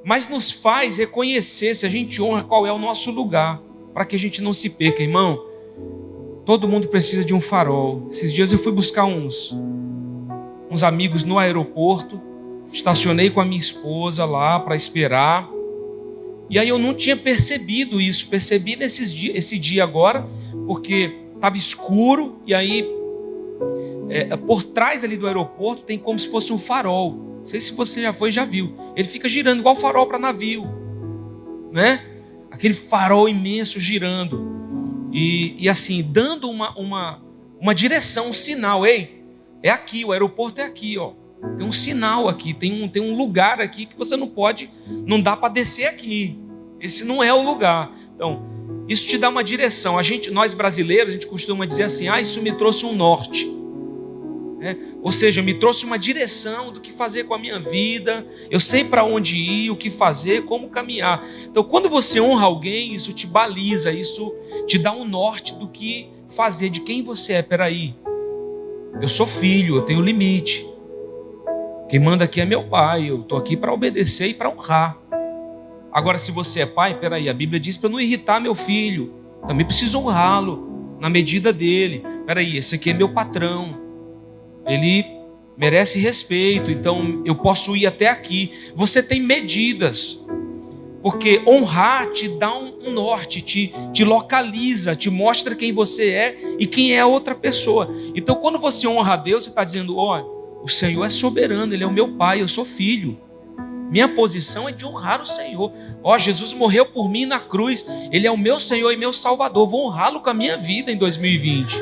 mas 0.06 0.28
nos 0.28 0.50
faz 0.50 0.99
reconhecer 0.99 1.75
se 1.75 1.87
a 1.87 1.88
gente 1.88 2.21
honra 2.21 2.44
qual 2.44 2.66
é 2.66 2.73
o 2.73 2.78
nosso 2.78 3.11
lugar, 3.11 3.62
para 3.94 4.04
que 4.04 4.14
a 4.14 4.18
gente 4.18 4.42
não 4.42 4.52
se 4.52 4.68
perca, 4.68 5.02
irmão. 5.02 5.42
Todo 6.44 6.68
mundo 6.68 6.88
precisa 6.88 7.25
de 7.25 7.33
um 7.33 7.40
farol. 7.40 8.06
Esses 8.11 8.30
dias 8.30 8.52
eu 8.52 8.59
fui 8.59 8.71
buscar 8.71 9.06
uns 9.06 9.56
uns 10.71 10.83
amigos 10.83 11.25
no 11.25 11.38
aeroporto, 11.38 12.21
estacionei 12.73 13.30
com 13.30 13.40
a 13.40 13.44
minha 13.44 13.59
esposa 13.59 14.25
lá 14.25 14.59
para 14.59 14.75
esperar. 14.75 15.49
E 16.50 16.59
aí 16.59 16.68
eu 16.68 16.78
não 16.78 16.92
tinha 16.92 17.16
percebido 17.16 18.00
isso, 18.00 18.26
percebi 18.28 18.76
nesses 18.76 19.12
dias, 19.12 19.37
esse 19.37 19.59
dia 19.59 19.85
agora, 19.85 20.28
porque 20.66 21.16
estava 21.35 21.56
escuro 21.56 22.37
e 22.47 22.52
aí 22.52 22.87
é, 24.14 24.37
por 24.37 24.62
trás 24.62 25.02
ali 25.02 25.16
do 25.16 25.26
aeroporto 25.26 25.83
tem 25.83 25.99
como 25.99 26.16
se 26.16 26.28
fosse 26.28 26.52
um 26.52 26.59
farol. 26.59 27.14
Não 27.40 27.47
sei 27.47 27.61
se 27.61 27.73
você 27.73 28.00
já 28.00 28.12
foi, 28.12 28.30
já 28.30 28.44
viu. 28.44 28.73
Ele 28.94 29.09
fica 29.09 29.28
girando 29.28 29.59
igual 29.59 29.75
farol 29.75 30.06
para 30.06 30.21
navio, 30.21 30.68
né? 31.73 32.06
Aquele 32.49 32.75
farol 32.75 33.28
imenso 33.28 33.80
girando 33.80 34.54
e, 35.12 35.56
e 35.59 35.68
assim 35.68 36.00
dando 36.00 36.49
uma, 36.49 36.71
uma, 36.78 37.25
uma 37.61 37.75
direção, 37.75 38.28
um 38.28 38.33
sinal. 38.33 38.87
Ei, 38.87 39.25
é 39.61 39.71
aqui, 39.71 40.04
o 40.04 40.12
aeroporto 40.12 40.61
é 40.61 40.64
aqui, 40.64 40.97
ó. 40.97 41.12
Tem 41.59 41.66
um 41.66 41.73
sinal 41.73 42.28
aqui, 42.28 42.54
tem 42.54 42.85
um, 42.85 42.88
tem 42.88 43.02
um 43.02 43.16
lugar 43.16 43.61
aqui 43.61 43.85
que 43.85 43.99
você 43.99 44.16
não 44.16 44.28
pode, 44.28 44.71
não 45.04 45.21
dá 45.21 45.37
para 45.37 45.52
descer 45.52 45.87
aqui. 45.87 46.38
Esse 46.80 47.04
não 47.04 47.21
é 47.21 47.35
o 47.35 47.42
lugar. 47.42 47.92
Então, 48.14 48.44
isso 48.88 49.09
te 49.09 49.18
dá 49.18 49.28
uma 49.28 49.42
direção. 49.42 49.99
A 49.99 50.04
gente, 50.04 50.30
nós 50.30 50.54
brasileiros, 50.54 51.09
a 51.09 51.12
gente 51.12 51.26
costuma 51.26 51.66
dizer 51.66 51.83
assim: 51.83 52.06
"Ah, 52.06 52.21
isso 52.21 52.40
me 52.40 52.52
trouxe 52.52 52.87
um 52.87 52.94
norte". 52.94 53.63
É, 54.64 54.75
ou 55.02 55.12
seja, 55.12 55.42
me 55.42 55.52
trouxe 55.52 55.85
uma 55.85 55.99
direção 55.99 56.73
do 56.73 56.80
que 56.80 56.90
fazer 56.90 57.25
com 57.25 57.35
a 57.35 57.38
minha 57.38 57.61
vida, 57.61 58.26
eu 58.50 58.59
sei 58.59 58.83
para 58.83 59.04
onde 59.04 59.37
ir, 59.37 59.71
o 59.71 59.76
que 59.76 59.90
fazer, 59.90 60.47
como 60.47 60.71
caminhar. 60.71 61.23
Então, 61.44 61.62
quando 61.62 61.90
você 61.90 62.18
honra 62.18 62.47
alguém, 62.47 62.94
isso 62.94 63.12
te 63.12 63.26
baliza, 63.26 63.92
isso 63.92 64.35
te 64.66 64.78
dá 64.78 64.90
um 64.90 65.04
norte 65.04 65.54
do 65.54 65.68
que 65.68 66.09
fazer, 66.28 66.71
de 66.71 66.80
quem 66.80 67.02
você 67.02 67.35
é. 67.35 67.42
Peraí, 67.42 67.94
eu 69.02 69.06
sou 69.06 69.26
filho, 69.26 69.76
eu 69.76 69.83
tenho 69.83 70.00
limite. 70.00 70.66
Quem 71.87 72.00
manda 72.00 72.25
aqui 72.25 72.40
é 72.40 72.47
meu 72.47 72.64
pai, 72.64 73.11
eu 73.11 73.21
estou 73.21 73.37
aqui 73.37 73.59
para 73.59 73.71
obedecer 73.71 74.28
e 74.28 74.35
para 74.35 74.49
honrar. 74.49 74.99
Agora, 75.92 76.16
se 76.16 76.33
você 76.33 76.61
é 76.61 76.66
pai, 76.66 76.99
peraí, 76.99 77.28
a 77.28 77.35
Bíblia 77.35 77.61
diz 77.61 77.76
para 77.76 77.90
não 77.90 78.00
irritar 78.00 78.40
meu 78.40 78.54
filho, 78.54 79.12
também 79.47 79.66
preciso 79.66 79.99
honrá-lo 79.99 80.97
na 80.99 81.11
medida 81.11 81.52
dele. 81.52 82.02
Peraí, 82.26 82.56
esse 82.56 82.76
aqui 82.76 82.88
é 82.88 82.94
meu 82.94 83.11
patrão, 83.11 83.83
ele 84.66 85.04
merece 85.56 85.99
respeito, 85.99 86.71
então 86.71 87.23
eu 87.25 87.35
posso 87.35 87.76
ir 87.76 87.87
até 87.87 88.09
aqui. 88.09 88.50
Você 88.75 89.02
tem 89.02 89.21
medidas, 89.21 90.21
porque 91.02 91.43
honrar 91.47 92.10
te 92.10 92.28
dá 92.28 92.52
um, 92.56 92.91
norte, 92.91 93.41
te, 93.41 93.73
te 93.93 94.04
localiza, 94.04 94.97
te 94.97 95.10
mostra 95.10 95.54
quem 95.54 95.73
você 95.73 96.10
é 96.10 96.38
e 96.58 96.67
quem 96.67 96.95
é 96.95 97.00
a 97.00 97.06
outra 97.06 97.34
pessoa. 97.34 97.91
Então, 98.15 98.36
quando 98.36 98.58
você 98.58 98.86
honra 98.86 99.15
a 99.15 99.17
Deus, 99.17 99.45
você 99.45 99.50
está 99.50 99.65
dizendo: 99.65 99.97
olha, 99.97 100.25
o 100.62 100.69
Senhor 100.69 101.04
é 101.04 101.10
soberano, 101.10 101.73
Ele 101.75 101.84
é 101.84 101.86
o 101.86 101.93
meu 101.93 102.17
pai, 102.17 102.41
eu 102.41 102.49
sou 102.49 102.65
filho. 102.65 103.19
Minha 103.91 104.08
posição 104.08 104.69
é 104.69 104.73
de 104.73 104.84
honrar 104.84 105.21
o 105.21 105.26
Senhor. 105.26 105.73
Ó, 106.02 106.17
Jesus 106.19 106.52
morreu 106.52 106.86
por 106.86 107.08
mim 107.08 107.26
na 107.26 107.38
cruz. 107.38 107.86
Ele 108.10 108.26
é 108.26 108.30
o 108.30 108.36
meu 108.36 108.58
Senhor 108.58 108.91
e 108.91 108.97
meu 108.97 109.12
Salvador. 109.12 109.69
Vou 109.69 109.86
honrá-lo 109.86 110.21
com 110.21 110.30
a 110.30 110.34
minha 110.34 110.56
vida 110.56 110.91
em 110.91 110.97
2020. 110.97 111.76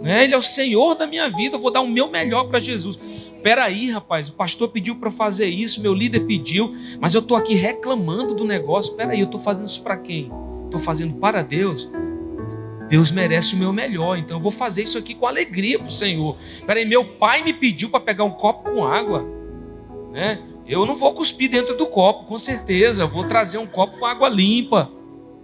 Né? 0.00 0.24
Ele 0.24 0.34
é 0.34 0.38
o 0.38 0.42
Senhor 0.42 0.94
da 0.94 1.06
minha 1.06 1.28
vida, 1.28 1.56
eu 1.56 1.60
vou 1.60 1.70
dar 1.70 1.80
o 1.80 1.88
meu 1.88 2.08
melhor 2.08 2.44
para 2.44 2.60
Jesus. 2.60 2.98
Peraí, 3.42 3.90
rapaz, 3.90 4.28
o 4.28 4.32
pastor 4.32 4.68
pediu 4.68 4.96
para 4.96 5.10
fazer 5.10 5.46
isso, 5.46 5.80
meu 5.80 5.94
líder 5.94 6.20
pediu, 6.20 6.74
mas 7.00 7.14
eu 7.14 7.20
estou 7.20 7.36
aqui 7.36 7.54
reclamando 7.54 8.34
do 8.34 8.44
negócio. 8.44 8.94
Peraí, 8.94 9.20
eu 9.20 9.26
estou 9.26 9.40
fazendo 9.40 9.68
isso 9.68 9.82
para 9.82 9.96
quem? 9.96 10.30
Estou 10.64 10.80
fazendo 10.80 11.14
para 11.14 11.42
Deus. 11.42 11.88
Deus 12.88 13.10
merece 13.10 13.54
o 13.54 13.58
meu 13.58 13.72
melhor, 13.72 14.16
então 14.16 14.38
eu 14.38 14.42
vou 14.42 14.50
fazer 14.50 14.82
isso 14.82 14.96
aqui 14.96 15.14
com 15.14 15.26
alegria 15.26 15.78
para 15.78 15.88
o 15.88 15.90
Senhor. 15.90 16.36
Peraí, 16.66 16.86
meu 16.86 17.04
pai 17.04 17.42
me 17.42 17.52
pediu 17.52 17.90
para 17.90 18.00
pegar 18.00 18.24
um 18.24 18.30
copo 18.30 18.70
com 18.70 18.84
água, 18.84 19.26
né? 20.10 20.42
Eu 20.66 20.84
não 20.84 20.96
vou 20.96 21.14
cuspir 21.14 21.50
dentro 21.50 21.76
do 21.76 21.86
copo, 21.86 22.26
com 22.26 22.38
certeza. 22.38 23.02
Eu 23.02 23.08
vou 23.08 23.24
trazer 23.24 23.56
um 23.56 23.66
copo 23.66 23.98
com 23.98 24.04
água 24.04 24.28
limpa. 24.28 24.90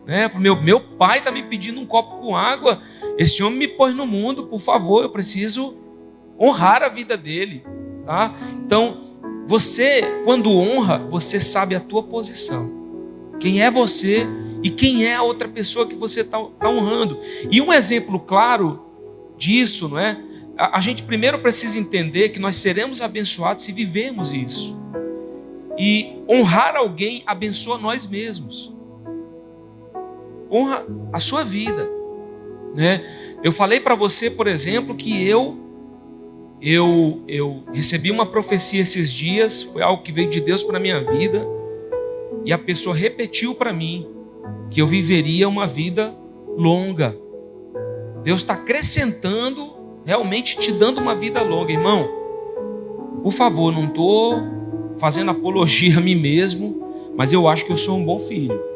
Né? 0.07 0.31
Meu, 0.37 0.61
meu 0.61 0.81
pai 0.81 1.19
está 1.19 1.31
me 1.31 1.43
pedindo 1.43 1.81
um 1.81 1.87
copo 1.87 2.19
com 2.19 2.37
água. 2.37 2.83
Esse 3.17 3.43
homem 3.43 3.59
me 3.59 3.69
pôs 3.69 3.95
no 3.95 4.07
mundo, 4.07 4.47
por 4.47 4.61
favor, 4.61 5.03
eu 5.03 5.11
preciso 5.11 5.75
honrar 6.39 6.83
a 6.83 6.89
vida 6.89 7.17
dele. 7.17 7.65
Tá? 8.05 8.35
Então, 8.65 9.03
você, 9.47 10.03
quando 10.25 10.51
honra, 10.53 10.99
você 10.99 11.41
sabe 11.41 11.75
a 11.75 11.81
tua 11.81 12.03
posição. 12.03 12.85
Quem 13.41 13.63
é 13.63 13.71
você 13.71 14.27
e 14.63 14.71
quem 14.71 15.05
é 15.05 15.15
a 15.15 15.23
outra 15.23 15.49
pessoa 15.49 15.87
que 15.87 15.95
você 15.95 16.21
está 16.21 16.39
tá 16.39 16.69
honrando. 16.69 17.19
E 17.51 17.61
um 17.61 17.73
exemplo 17.73 18.21
claro 18.21 18.85
disso, 19.37 19.89
não 19.89 19.99
é? 19.99 20.21
A, 20.57 20.79
a 20.79 20.81
gente 20.81 21.03
primeiro 21.03 21.39
precisa 21.41 21.79
entender 21.79 22.29
que 22.29 22.39
nós 22.39 22.57
seremos 22.57 23.01
abençoados 23.01 23.65
se 23.65 23.73
vivermos 23.73 24.33
isso. 24.33 24.77
E 25.79 26.23
honrar 26.31 26.77
alguém 26.77 27.23
abençoa 27.27 27.77
nós 27.77 28.07
mesmos 28.07 28.74
honra 30.51 30.87
a 31.13 31.19
sua 31.19 31.43
vida, 31.45 31.89
né? 32.75 33.05
Eu 33.43 33.53
falei 33.53 33.81
para 33.81 33.95
você, 33.95 34.31
por 34.31 34.47
exemplo, 34.47 34.95
que 34.95 35.27
eu 35.27 35.57
eu 36.61 37.23
eu 37.29 37.63
recebi 37.73 38.11
uma 38.11 38.27
profecia 38.27 38.81
esses 38.81 39.13
dias, 39.13 39.63
foi 39.63 39.83
algo 39.83 40.03
que 40.03 40.13
veio 40.13 40.29
de 40.29 40.41
Deus 40.41 40.63
para 40.63 40.81
minha 40.81 41.03
vida, 41.05 41.47
e 42.45 42.53
a 42.53 42.59
pessoa 42.59 42.95
repetiu 42.95 43.55
para 43.55 43.73
mim 43.73 44.07
que 44.71 44.81
eu 44.81 44.87
viveria 44.87 45.49
uma 45.49 45.67
vida 45.67 46.15
longa. 46.57 47.17
Deus 48.23 48.41
está 48.41 48.55
acrescentando, 48.55 49.75
realmente 50.05 50.59
te 50.59 50.73
dando 50.73 51.01
uma 51.01 51.15
vida 51.15 51.43
longa, 51.43 51.73
irmão. 51.73 52.09
Por 53.23 53.33
favor, 53.33 53.73
não 53.73 53.85
estou 53.85 54.43
fazendo 54.97 55.31
apologia 55.31 55.99
a 55.99 56.01
mim 56.01 56.15
mesmo, 56.15 57.13
mas 57.17 57.33
eu 57.33 57.47
acho 57.49 57.65
que 57.65 57.73
eu 57.73 57.77
sou 57.77 57.97
um 57.99 58.05
bom 58.05 58.19
filho 58.19 58.74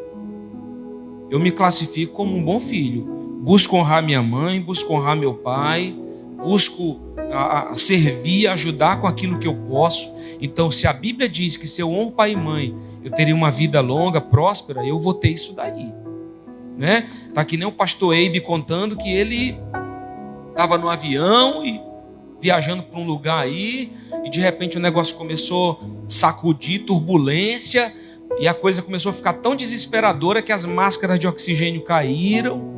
eu 1.30 1.38
me 1.38 1.50
classifico 1.50 2.14
como 2.14 2.36
um 2.36 2.42
bom 2.42 2.58
filho. 2.58 3.04
Busco 3.40 3.76
honrar 3.76 4.02
minha 4.02 4.22
mãe, 4.22 4.60
busco 4.60 4.92
honrar 4.92 5.16
meu 5.16 5.34
pai, 5.34 5.94
busco 6.42 7.00
a, 7.32 7.70
a 7.70 7.74
servir, 7.74 8.46
ajudar 8.48 9.00
com 9.00 9.06
aquilo 9.06 9.38
que 9.38 9.46
eu 9.46 9.54
posso. 9.54 10.10
Então, 10.40 10.70
se 10.70 10.86
a 10.86 10.92
Bíblia 10.92 11.28
diz 11.28 11.56
que 11.56 11.66
se 11.66 11.80
eu 11.80 11.90
honro 11.90 12.12
pai 12.12 12.32
e 12.32 12.36
mãe, 12.36 12.74
eu 13.04 13.10
teria 13.10 13.34
uma 13.34 13.50
vida 13.50 13.80
longa, 13.80 14.20
próspera, 14.20 14.86
eu 14.86 14.98
vou 14.98 15.14
ter 15.14 15.30
isso 15.30 15.54
daí. 15.54 15.92
Né? 16.76 17.08
Tá 17.34 17.44
que 17.44 17.56
nem 17.56 17.66
o 17.66 17.72
pastor 17.72 18.14
Eibe 18.14 18.40
contando 18.40 18.96
que 18.96 19.10
ele 19.10 19.58
estava 20.50 20.78
no 20.78 20.88
avião 20.88 21.64
e 21.64 21.80
viajando 22.40 22.84
para 22.84 23.00
um 23.00 23.04
lugar 23.04 23.42
aí, 23.42 23.92
e 24.24 24.30
de 24.30 24.40
repente 24.40 24.76
o 24.76 24.80
negócio 24.80 25.16
começou 25.16 25.80
a 25.82 26.08
sacudir, 26.08 26.84
turbulência, 26.84 27.92
e 28.40 28.46
a 28.46 28.54
coisa 28.54 28.82
começou 28.82 29.10
a 29.10 29.12
ficar 29.12 29.34
tão 29.34 29.56
desesperadora 29.56 30.40
que 30.40 30.52
as 30.52 30.64
máscaras 30.64 31.18
de 31.18 31.26
oxigênio 31.26 31.82
caíram. 31.82 32.76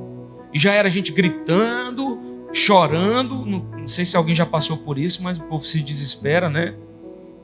E 0.52 0.58
já 0.58 0.72
era 0.72 0.88
gente 0.88 1.12
gritando, 1.12 2.18
chorando. 2.52 3.44
Não, 3.44 3.58
não 3.58 3.88
sei 3.88 4.04
se 4.04 4.16
alguém 4.16 4.34
já 4.34 4.46
passou 4.46 4.78
por 4.78 4.98
isso, 4.98 5.22
mas 5.22 5.38
o 5.38 5.42
povo 5.42 5.64
se 5.64 5.82
desespera, 5.82 6.48
né? 6.48 6.74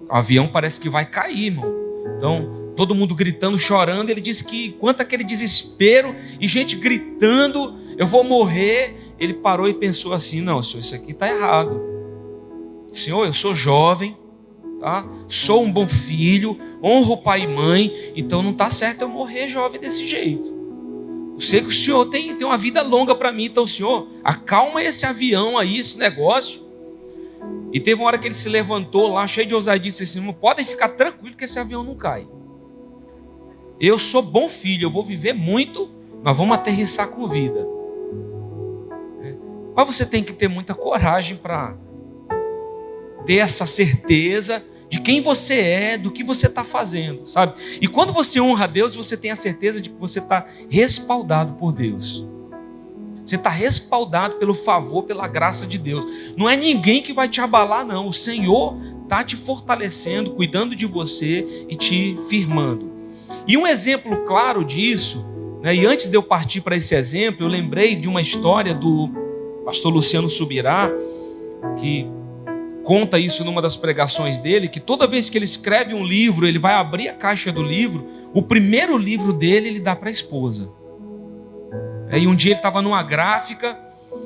O 0.09 0.15
avião 0.15 0.49
parece 0.49 0.81
que 0.81 0.89
vai 0.89 1.05
cair, 1.05 1.47
irmão. 1.47 1.73
Então, 2.17 2.73
todo 2.75 2.95
mundo 2.95 3.15
gritando, 3.15 3.59
chorando. 3.59 4.11
Ele 4.11 4.21
disse 4.21 4.45
que 4.45 4.69
enquanto 4.69 5.01
aquele 5.01 5.25
desespero 5.25 6.15
e 6.41 6.49
gente 6.49 6.77
gritando, 6.77 7.75
eu 7.99 8.07
vou 8.07 8.25
morrer. 8.25 9.15
Ele 9.19 9.35
parou 9.35 9.69
e 9.69 9.75
pensou 9.75 10.13
assim: 10.13 10.41
não, 10.41 10.63
senhor, 10.63 10.81
isso 10.81 10.95
aqui 10.95 11.13
está 11.13 11.29
errado. 11.29 11.81
Senhor, 12.93 13.27
eu 13.27 13.33
sou 13.33 13.55
jovem, 13.55 14.17
tá? 14.81 15.07
Sou 15.29 15.63
um 15.63 15.73
bom 15.73 15.87
filho, 15.87 16.59
honro 16.83 17.17
pai 17.17 17.43
e 17.43 17.47
mãe, 17.47 18.13
então 18.15 18.43
não 18.43 18.51
está 18.51 18.71
certo 18.71 19.03
eu 19.03 19.09
morrer 19.09 19.49
jovem 19.49 19.81
desse 19.81 20.07
jeito. 20.07 20.55
Eu 21.35 21.41
sei 21.41 21.61
que 21.61 21.69
o 21.69 21.73
senhor 21.73 22.07
tem, 22.07 22.35
tem 22.35 22.47
uma 22.47 22.57
vida 22.57 22.83
longa 22.83 23.15
para 23.15 23.31
mim, 23.31 23.45
então, 23.45 23.67
senhor, 23.67 24.09
acalma 24.25 24.83
esse 24.83 25.05
avião 25.05 25.59
aí, 25.59 25.79
esse 25.79 25.99
negócio. 25.99 26.65
E 27.73 27.79
teve 27.79 28.01
uma 28.01 28.07
hora 28.07 28.19
que 28.19 28.27
ele 28.27 28.35
se 28.35 28.49
levantou 28.49 29.13
lá, 29.13 29.27
cheio 29.27 29.47
de 29.47 29.55
ousadia, 29.55 29.89
e 29.89 29.91
disse 29.91 30.05
assim: 30.05 30.33
podem 30.33 30.65
ficar 30.65 30.89
tranquilo 30.91 31.37
que 31.37 31.45
esse 31.45 31.59
avião 31.59 31.85
não 31.85 31.95
cai. 31.95 32.27
Eu 33.79 33.99
sou 33.99 34.23
bom 34.23 34.49
filho, 34.49 34.87
eu 34.87 34.91
vou 34.91 35.05
viver 35.05 35.35
muito, 35.35 35.91
mas 36.23 36.35
vamos 36.35 36.55
aterrissar 36.55 37.09
com 37.09 37.29
vida. 37.29 37.69
É. 39.23 39.35
Mas 39.75 39.87
você 39.87 40.07
tem 40.07 40.25
que 40.25 40.33
ter 40.33 40.49
muita 40.49 40.75
coragem 40.75 41.37
para 41.37 41.77
ter 43.27 43.39
essa 43.39 43.67
certeza 43.67 44.65
de 44.89 45.01
quem 45.01 45.21
você 45.21 45.55
é, 45.55 45.99
do 45.99 46.13
que 46.13 46.23
você 46.23 46.47
está 46.47 46.63
fazendo, 46.63 47.27
sabe? 47.27 47.55
E 47.81 47.89
quando 47.89 48.13
você 48.13 48.41
honra 48.41 48.65
a 48.65 48.69
Deus, 48.69 48.95
você 48.95 49.17
tem 49.17 49.31
a 49.31 49.37
certeza 49.37 49.81
de 49.81 49.91
que 49.91 49.99
você 49.99 50.21
está 50.21 50.47
respaldado 50.71 51.55
por 51.55 51.73
Deus. 51.73 52.25
Você 53.25 53.35
está 53.35 53.51
respaldado 53.51 54.37
pelo 54.37 54.55
favor, 54.55 55.03
pela 55.03 55.27
graça 55.27 55.67
de 55.67 55.79
Deus. 55.79 56.07
Não 56.37 56.49
é 56.49 56.57
ninguém 56.57 57.03
que 57.03 57.13
vai 57.13 57.29
te 57.29 57.41
abalar, 57.41 57.85
não. 57.85 58.09
O 58.09 58.13
Senhor 58.13 58.77
está 59.03 59.25
te 59.25 59.35
fortalecendo, 59.35 60.31
cuidando 60.33 60.77
de 60.77 60.87
você 60.87 61.67
e 61.69 61.75
te 61.75 62.17
firmando. 62.29 62.93
E 63.47 63.57
um 63.57 63.67
exemplo 63.67 64.25
claro 64.25 64.65
disso, 64.65 65.25
né, 65.61 65.75
e 65.75 65.85
antes 65.85 66.07
de 66.07 66.17
eu 66.17 66.23
partir 66.23 66.61
para 66.61 66.77
esse 66.77 66.95
exemplo, 66.95 67.45
eu 67.45 67.49
lembrei 67.49 67.97
de 67.97 68.09
uma 68.09 68.21
história 68.21 68.73
do 68.73 69.11
pastor 69.65 69.93
Luciano 69.93 70.29
Subirá, 70.29 70.89
que 71.81 72.07
conta 72.87 73.19
isso 73.19 73.45
numa 73.45 73.61
das 73.61 73.75
pregações 73.75 74.39
dele, 74.39 74.69
que 74.69 74.79
toda 74.79 75.09
vez 75.09 75.29
que 75.29 75.37
ele 75.37 75.45
escreve 75.45 75.93
um 75.93 76.07
livro, 76.07 76.47
ele 76.47 76.59
vai 76.59 76.75
abrir 76.75 77.09
a 77.09 77.13
caixa 77.13 77.51
do 77.51 77.61
livro, 77.61 78.07
o 78.33 78.41
primeiro 78.41 78.97
livro 78.97 79.33
dele 79.33 79.67
ele 79.67 79.81
dá 79.81 79.97
para 79.97 80.09
a 80.09 80.13
esposa. 80.13 80.71
Aí 82.09 82.29
um 82.29 82.35
dia 82.35 82.53
ele 82.53 82.61
estava 82.61 82.81
numa 82.81 83.03
gráfica, 83.03 83.77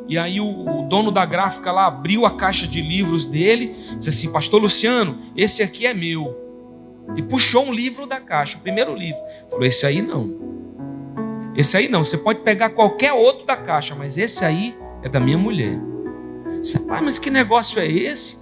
e 0.06 0.18
aí 0.18 0.38
o, 0.42 0.46
o, 0.46 0.82
dono 0.82 1.10
da 1.10 1.24
gráfica 1.24 1.72
lá 1.72 1.86
abriu 1.86 2.26
a 2.26 2.36
caixa 2.36 2.66
de 2.66 2.82
livros 2.82 3.24
dele, 3.24 3.74
disse 3.96 4.10
assim: 4.10 4.30
Pastor 4.30 4.60
Luciano, 4.60 5.18
esse 5.34 5.62
aqui 5.62 5.86
é 5.86 5.94
meu. 5.94 6.36
E 7.16 7.22
puxou 7.22 7.64
um 7.64 7.72
livro 7.72 8.06
da 8.06 8.20
caixa, 8.20 8.58
o 8.58 8.60
primeiro 8.60 8.94
livro. 8.94 9.20
Falou: 9.48 9.64
Esse 9.64 9.86
aí 9.86 10.02
não. 10.02 10.34
Esse 11.56 11.78
aí 11.78 11.88
não. 11.88 12.04
Você 12.04 12.18
pode 12.18 12.40
pegar 12.40 12.70
qualquer 12.70 13.14
outro 13.14 13.46
da 13.46 13.56
caixa, 13.56 13.94
mas 13.94 14.18
esse 14.18 14.44
aí 14.44 14.76
é 15.02 15.08
da 15.08 15.18
minha 15.18 15.38
mulher. 15.38 15.80
Você, 16.60 16.76
ah, 16.90 17.00
mas 17.00 17.18
que 17.18 17.30
negócio 17.30 17.80
é 17.80 17.86
esse? 17.86 18.39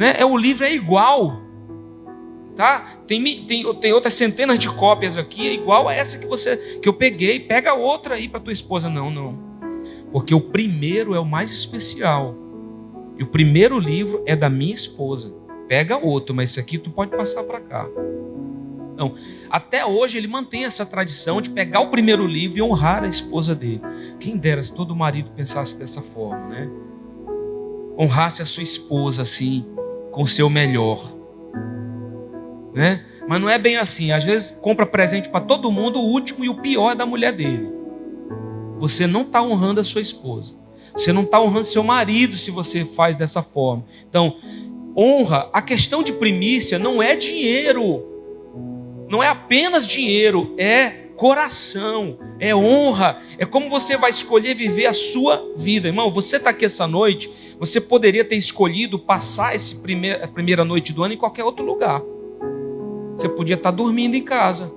Né? 0.00 0.14
É 0.16 0.24
o 0.24 0.34
livro 0.34 0.64
é 0.64 0.72
igual, 0.72 1.42
tá? 2.56 2.86
Tem, 3.06 3.22
tem, 3.44 3.74
tem 3.74 3.92
outras 3.92 4.14
centenas 4.14 4.58
de 4.58 4.66
cópias 4.70 5.18
aqui, 5.18 5.46
é 5.46 5.52
igual 5.52 5.88
a 5.88 5.94
essa 5.94 6.16
que 6.16 6.26
você 6.26 6.56
que 6.80 6.88
eu 6.88 6.94
peguei. 6.94 7.38
Pega 7.38 7.74
outra 7.74 8.14
aí 8.14 8.26
para 8.26 8.40
tua 8.40 8.52
esposa, 8.54 8.88
não, 8.88 9.10
não, 9.10 9.38
porque 10.10 10.34
o 10.34 10.40
primeiro 10.40 11.14
é 11.14 11.20
o 11.20 11.24
mais 11.26 11.52
especial 11.52 12.34
e 13.18 13.22
o 13.22 13.26
primeiro 13.26 13.78
livro 13.78 14.24
é 14.24 14.34
da 14.34 14.48
minha 14.48 14.74
esposa. 14.74 15.34
Pega 15.68 15.98
outro, 15.98 16.34
mas 16.34 16.48
esse 16.48 16.60
aqui 16.60 16.78
tu 16.78 16.90
pode 16.90 17.14
passar 17.14 17.44
para 17.44 17.60
cá. 17.60 17.86
Então, 18.94 19.14
até 19.50 19.84
hoje 19.84 20.16
ele 20.16 20.26
mantém 20.26 20.64
essa 20.64 20.86
tradição 20.86 21.42
de 21.42 21.50
pegar 21.50 21.80
o 21.80 21.90
primeiro 21.90 22.26
livro 22.26 22.58
e 22.58 22.62
honrar 22.62 23.04
a 23.04 23.06
esposa 23.06 23.54
dele. 23.54 23.82
Quem 24.18 24.38
dera 24.38 24.62
se 24.62 24.72
todo 24.72 24.96
marido 24.96 25.30
pensasse 25.36 25.76
dessa 25.76 26.00
forma, 26.00 26.48
né? 26.48 26.70
Honrasse 27.98 28.40
a 28.40 28.46
sua 28.46 28.62
esposa 28.62 29.20
assim, 29.20 29.66
com 30.10 30.22
o 30.22 30.26
seu 30.26 30.50
melhor. 30.50 31.16
Né? 32.74 33.04
Mas 33.28 33.40
não 33.40 33.48
é 33.48 33.58
bem 33.58 33.76
assim. 33.76 34.12
Às 34.12 34.24
vezes 34.24 34.50
compra 34.60 34.86
presente 34.86 35.28
para 35.28 35.40
todo 35.40 35.70
mundo, 35.70 36.00
o 36.00 36.06
último 36.06 36.44
e 36.44 36.48
o 36.48 36.60
pior 36.60 36.92
é 36.92 36.94
da 36.94 37.06
mulher 37.06 37.32
dele. 37.32 37.70
Você 38.78 39.06
não 39.06 39.22
está 39.22 39.42
honrando 39.42 39.80
a 39.80 39.84
sua 39.84 40.00
esposa. 40.00 40.54
Você 40.96 41.12
não 41.12 41.22
está 41.22 41.40
honrando 41.40 41.64
seu 41.64 41.82
marido 41.82 42.36
se 42.36 42.50
você 42.50 42.84
faz 42.84 43.16
dessa 43.16 43.42
forma. 43.42 43.84
Então, 44.08 44.36
honra, 44.96 45.48
a 45.52 45.62
questão 45.62 46.02
de 46.02 46.12
primícia 46.12 46.78
não 46.78 47.02
é 47.02 47.14
dinheiro. 47.14 48.06
Não 49.08 49.22
é 49.22 49.28
apenas 49.28 49.86
dinheiro, 49.86 50.54
é 50.58 51.09
coração, 51.20 52.18
é 52.38 52.56
honra, 52.56 53.20
é 53.36 53.44
como 53.44 53.68
você 53.68 53.94
vai 53.94 54.08
escolher 54.08 54.54
viver 54.54 54.86
a 54.86 54.94
sua 54.94 55.52
vida. 55.54 55.88
Irmão, 55.88 56.10
você 56.10 56.38
está 56.38 56.48
aqui 56.48 56.64
essa 56.64 56.86
noite, 56.86 57.30
você 57.58 57.78
poderia 57.78 58.24
ter 58.24 58.36
escolhido 58.36 58.98
passar 58.98 59.54
esse 59.54 59.80
primeir, 59.80 60.24
a 60.24 60.26
primeira 60.26 60.64
noite 60.64 60.94
do 60.94 61.04
ano 61.04 61.12
em 61.12 61.18
qualquer 61.18 61.44
outro 61.44 61.62
lugar. 61.62 62.00
Você 63.12 63.28
podia 63.28 63.56
estar 63.56 63.70
tá 63.70 63.76
dormindo 63.76 64.14
em 64.14 64.22
casa. 64.22 64.72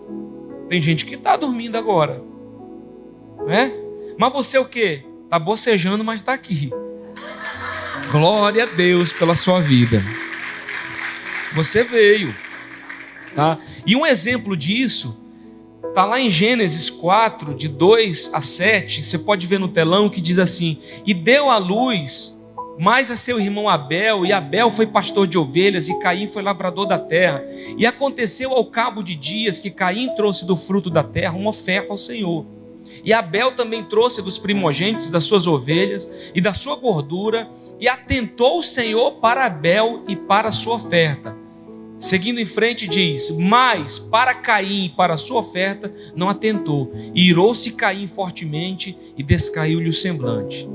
Tem 0.67 0.81
gente 0.81 1.05
que 1.05 1.15
está 1.15 1.37
dormindo 1.37 1.77
agora. 1.77 2.21
Não 3.37 3.49
é? 3.49 3.73
Mas 4.19 4.33
você 4.33 4.57
o 4.57 4.65
quê? 4.65 5.05
Está 5.23 5.39
bocejando, 5.39 6.03
mas 6.03 6.19
está 6.19 6.33
aqui. 6.33 6.69
Glória 8.11 8.63
a 8.63 8.67
Deus 8.67 9.13
pela 9.13 9.33
sua 9.33 9.61
vida. 9.61 10.03
Você 11.55 11.85
veio. 11.85 12.35
Tá? 13.33 13.57
E 13.87 13.95
um 13.95 14.05
exemplo 14.05 14.57
disso 14.57 15.22
Está 15.93 16.05
lá 16.05 16.19
em 16.19 16.27
Gênesis 16.27 16.89
4, 16.89 17.53
de 17.53 17.67
2 17.67 18.31
a 18.33 18.41
7, 18.41 19.03
você 19.03 19.15
pode 19.15 19.45
ver 19.45 19.59
no 19.59 19.67
telão 19.67 20.09
que 20.09 20.19
diz 20.19 20.39
assim: 20.39 20.79
E 21.05 21.13
deu 21.13 21.51
à 21.51 21.59
luz 21.59 22.35
mais 22.79 23.11
a 23.11 23.15
seu 23.15 23.39
irmão 23.39 23.69
Abel, 23.69 24.25
e 24.25 24.33
Abel 24.33 24.71
foi 24.71 24.87
pastor 24.87 25.27
de 25.27 25.37
ovelhas, 25.37 25.89
e 25.89 25.99
Caim 25.99 26.25
foi 26.25 26.41
lavrador 26.41 26.87
da 26.87 26.97
terra. 26.97 27.43
E 27.77 27.85
aconteceu 27.85 28.53
ao 28.53 28.65
cabo 28.65 29.03
de 29.03 29.15
dias 29.15 29.59
que 29.59 29.69
Caim 29.69 30.15
trouxe 30.15 30.47
do 30.47 30.57
fruto 30.57 30.89
da 30.89 31.03
terra 31.03 31.37
uma 31.37 31.51
oferta 31.51 31.91
ao 31.91 31.97
Senhor. 31.99 32.43
E 33.05 33.13
Abel 33.13 33.51
também 33.51 33.83
trouxe 33.83 34.19
dos 34.23 34.39
primogênitos 34.39 35.11
das 35.11 35.25
suas 35.25 35.45
ovelhas 35.45 36.07
e 36.33 36.41
da 36.41 36.55
sua 36.55 36.75
gordura, 36.75 37.47
e 37.79 37.87
atentou 37.87 38.57
o 38.57 38.63
Senhor 38.63 39.11
para 39.19 39.45
Abel 39.45 40.05
e 40.07 40.15
para 40.15 40.49
a 40.49 40.51
sua 40.51 40.73
oferta. 40.73 41.42
Seguindo 41.99 42.39
em 42.39 42.45
frente, 42.45 42.87
diz: 42.87 43.29
Mas 43.31 43.99
para 43.99 44.33
Caim 44.33 44.85
e 44.85 44.89
para 44.89 45.17
sua 45.17 45.39
oferta 45.39 45.93
não 46.15 46.29
atentou. 46.29 46.93
E 47.13 47.29
irou-se 47.29 47.71
Caim 47.71 48.07
fortemente 48.07 48.97
e 49.17 49.23
descaiu-lhe 49.23 49.89
o 49.89 49.93
semblante. 49.93 50.67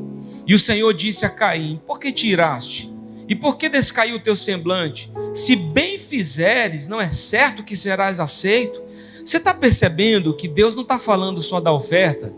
E 0.47 0.55
o 0.55 0.59
Senhor 0.59 0.93
disse 0.95 1.27
a 1.27 1.31
Caim: 1.31 1.81
Por 1.87 1.99
que 1.99 2.13
tiraste? 2.13 2.93
E 3.29 3.35
por 3.35 3.59
que 3.59 3.69
descaiu 3.69 4.17
o 4.17 4.21
teu 4.21 4.35
semblante? 4.35 5.13
Se 5.35 5.55
bem 5.55 5.99
fizeres, 5.99 6.89
não 6.89 6.99
é 6.99 7.11
certo 7.11 7.63
que 7.63 7.77
serás 7.77 8.19
aceito? 8.19 8.83
Você 9.23 9.37
está 9.37 9.53
percebendo 9.53 10.35
que 10.35 10.49
Deus 10.49 10.75
não 10.75 10.83
está 10.83 10.99
falando 10.99 11.43
só 11.43 11.61
da 11.61 11.71
oferta, 11.71 12.33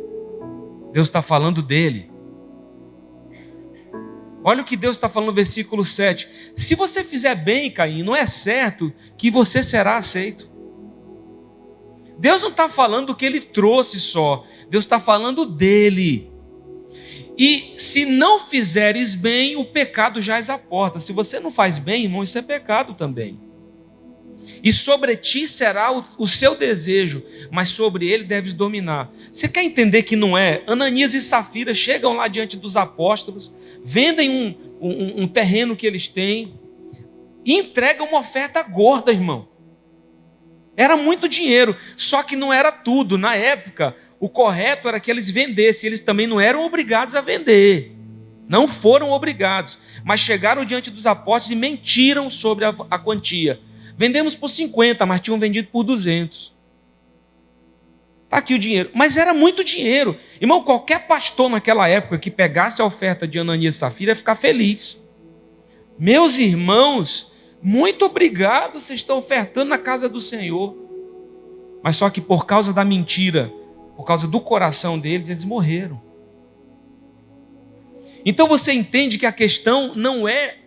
Deus 0.92 1.06
está 1.06 1.22
falando 1.22 1.62
dele. 1.62 2.09
Olha 4.42 4.62
o 4.62 4.64
que 4.64 4.76
Deus 4.76 4.96
está 4.96 5.09
falando 5.09 5.29
no 5.29 5.35
versículo 5.35 5.85
7. 5.85 6.53
Se 6.57 6.74
você 6.74 7.05
fizer 7.05 7.35
bem, 7.35 7.70
Caim, 7.70 8.03
não 8.03 8.16
é 8.16 8.24
certo 8.26 8.92
que 9.16 9.31
você 9.31 9.62
será 9.62 9.96
aceito. 9.96 10.50
Deus 12.18 12.42
não 12.42 12.50
está 12.50 12.68
falando 12.68 13.09
do 13.09 13.16
que 13.16 13.24
ele 13.24 13.40
trouxe 13.40 13.98
só, 13.98 14.44
Deus 14.68 14.85
está 14.85 15.00
falando 15.00 15.46
dele. 15.46 16.31
E 17.38 17.72
se 17.76 18.05
não 18.05 18.38
fizeres 18.38 19.14
bem, 19.14 19.57
o 19.57 19.64
pecado 19.64 20.20
já 20.20 20.38
à 20.38 20.59
porta. 20.59 21.00
Se 21.00 21.12
você 21.12 21.40
não 21.40 21.50
faz 21.50 21.79
bem, 21.79 22.05
irmão, 22.05 22.22
isso 22.22 22.37
é 22.37 22.42
pecado 22.42 22.92
também 22.92 23.49
e 24.62 24.72
sobre 24.72 25.16
ti 25.16 25.46
será 25.46 25.96
o, 25.96 26.04
o, 26.18 26.28
seu 26.28 26.54
desejo, 26.54 27.22
mas 27.50 27.68
sobre 27.68 28.08
ele 28.08 28.24
deves 28.24 28.52
dominar. 28.52 29.10
Você 29.30 29.48
quer 29.48 29.62
entender 29.62 30.02
que 30.02 30.16
não 30.16 30.36
é? 30.36 30.62
Ananias 30.66 31.14
e 31.14 31.22
Safira 31.22 31.72
chegam 31.72 32.14
lá 32.14 32.28
diante 32.28 32.56
dos 32.56 32.76
apóstolos, 32.76 33.52
vendem 33.82 34.30
um, 34.30 34.54
um, 34.80 35.22
um 35.22 35.26
terreno 35.26 35.76
que 35.76 35.86
eles 35.86 36.08
têm 36.08 36.54
e 37.44 37.54
entregam 37.54 38.06
uma 38.08 38.20
oferta 38.20 38.62
gorda, 38.62 39.12
irmão. 39.12 39.48
Era 40.76 40.96
muito 40.96 41.28
dinheiro, 41.28 41.76
só 41.96 42.22
que 42.22 42.36
não 42.36 42.52
era 42.52 42.70
tudo. 42.70 43.18
Na 43.18 43.34
época, 43.34 43.96
o 44.18 44.28
correto 44.28 44.88
era 44.88 45.00
que 45.00 45.10
eles 45.10 45.30
vendessem, 45.30 45.88
eles 45.88 46.00
também 46.00 46.26
não 46.26 46.40
eram 46.40 46.64
obrigados 46.64 47.14
a 47.14 47.20
vender. 47.20 47.96
Não 48.48 48.66
foram 48.66 49.10
obrigados, 49.10 49.78
mas 50.04 50.20
chegaram 50.20 50.64
diante 50.64 50.90
dos 50.90 51.06
apóstolos 51.06 51.50
e 51.50 51.60
mentiram 51.60 52.28
sobre 52.28 52.64
a, 52.64 52.74
a 52.90 52.98
quantia 52.98 53.60
Vendemos 54.00 54.34
por 54.34 54.48
50, 54.48 55.04
mas 55.04 55.20
tinham 55.20 55.38
vendido 55.38 55.68
por 55.68 55.84
200. 55.84 56.54
Está 58.24 58.38
aqui 58.38 58.54
o 58.54 58.58
dinheiro. 58.58 58.90
Mas 58.94 59.18
era 59.18 59.34
muito 59.34 59.62
dinheiro. 59.62 60.16
Irmão, 60.40 60.64
qualquer 60.64 61.06
pastor 61.06 61.50
naquela 61.50 61.86
época 61.86 62.18
que 62.18 62.30
pegasse 62.30 62.80
a 62.80 62.84
oferta 62.86 63.28
de 63.28 63.38
Ananias 63.38 63.74
e 63.74 63.78
Safira 63.78 64.12
ia 64.12 64.16
ficar 64.16 64.36
feliz. 64.36 64.98
Meus 65.98 66.38
irmãos, 66.38 67.30
muito 67.60 68.06
obrigado, 68.06 68.80
vocês 68.80 69.00
estão 69.00 69.18
ofertando 69.18 69.68
na 69.68 69.76
casa 69.76 70.08
do 70.08 70.18
Senhor. 70.18 70.74
Mas 71.82 71.96
só 71.96 72.08
que 72.08 72.22
por 72.22 72.46
causa 72.46 72.72
da 72.72 72.86
mentira, 72.86 73.52
por 73.98 74.04
causa 74.04 74.26
do 74.26 74.40
coração 74.40 74.98
deles, 74.98 75.28
eles 75.28 75.44
morreram. 75.44 76.00
Então 78.24 78.48
você 78.48 78.72
entende 78.72 79.18
que 79.18 79.26
a 79.26 79.32
questão 79.32 79.94
não 79.94 80.26
é 80.26 80.59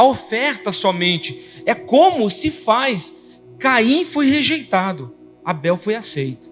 a 0.00 0.04
oferta 0.04 0.72
somente. 0.72 1.62
É 1.66 1.74
como 1.74 2.30
se 2.30 2.50
faz. 2.50 3.14
Caim 3.58 4.02
foi 4.04 4.30
rejeitado, 4.30 5.14
Abel 5.44 5.76
foi 5.76 5.94
aceito. 5.94 6.50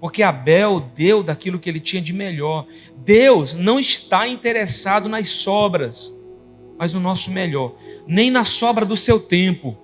Porque 0.00 0.24
Abel 0.24 0.80
deu 0.94 1.22
daquilo 1.22 1.60
que 1.60 1.70
ele 1.70 1.78
tinha 1.78 2.02
de 2.02 2.12
melhor. 2.12 2.66
Deus 2.96 3.54
não 3.54 3.78
está 3.78 4.26
interessado 4.26 5.08
nas 5.08 5.28
sobras, 5.28 6.12
mas 6.76 6.92
no 6.92 6.98
nosso 6.98 7.30
melhor. 7.30 7.76
Nem 8.08 8.28
na 8.28 8.44
sobra 8.44 8.84
do 8.84 8.96
seu 8.96 9.20
tempo, 9.20 9.78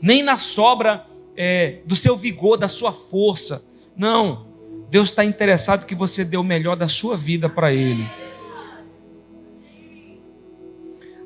nem 0.00 0.22
na 0.22 0.38
sobra 0.38 1.04
é, 1.36 1.80
do 1.84 1.96
seu 1.96 2.16
vigor, 2.16 2.56
da 2.56 2.68
sua 2.68 2.92
força. 2.92 3.64
Não. 3.96 4.46
Deus 4.88 5.08
está 5.08 5.24
interessado 5.24 5.84
que 5.84 5.94
você 5.96 6.24
dê 6.24 6.36
o 6.36 6.44
melhor 6.44 6.76
da 6.76 6.86
sua 6.86 7.16
vida 7.16 7.48
para 7.48 7.72
Ele. 7.72 8.08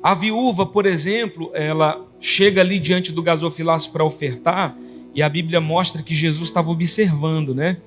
A 0.01 0.13
viúva, 0.13 0.65
por 0.65 0.85
exemplo, 0.85 1.51
ela 1.53 2.05
chega 2.21 2.61
ali 2.61 2.79
diante 2.79 3.11
do 3.11 3.21
gasofilaço 3.21 3.91
para 3.91 4.03
ofertar, 4.03 4.77
e 5.13 5.21
a 5.21 5.27
Bíblia 5.27 5.59
mostra 5.59 6.01
que 6.01 6.15
Jesus 6.15 6.47
estava 6.49 6.69
observando, 6.69 7.53
né? 7.53 7.77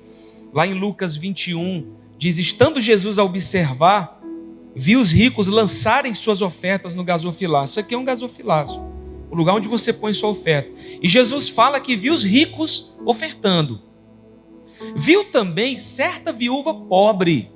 Lá 0.53 0.67
em 0.67 0.73
Lucas 0.73 1.15
21, 1.15 1.87
diz: 2.17 2.37
Estando 2.37 2.79
Jesus 2.79 3.17
a 3.17 3.23
observar, 3.23 4.21
viu 4.75 5.01
os 5.01 5.11
ricos 5.11 5.47
lançarem 5.47 6.13
suas 6.13 6.43
ofertas 6.43 6.93
no 6.93 7.03
gasofilaço. 7.03 7.73
Isso 7.73 7.79
aqui 7.79 7.95
é 7.95 7.97
um 7.97 8.05
gasofilaço, 8.05 8.79
o 9.31 9.35
lugar 9.35 9.55
onde 9.55 9.67
você 9.67 9.91
põe 9.91 10.13
sua 10.13 10.29
oferta. 10.29 10.71
E 11.01 11.09
Jesus 11.09 11.49
fala 11.49 11.79
que 11.79 11.95
viu 11.95 12.13
os 12.13 12.23
ricos 12.23 12.93
ofertando. 13.03 13.81
Viu 14.95 15.23
também 15.25 15.77
certa 15.77 16.31
viúva 16.31 16.73
pobre 16.73 17.49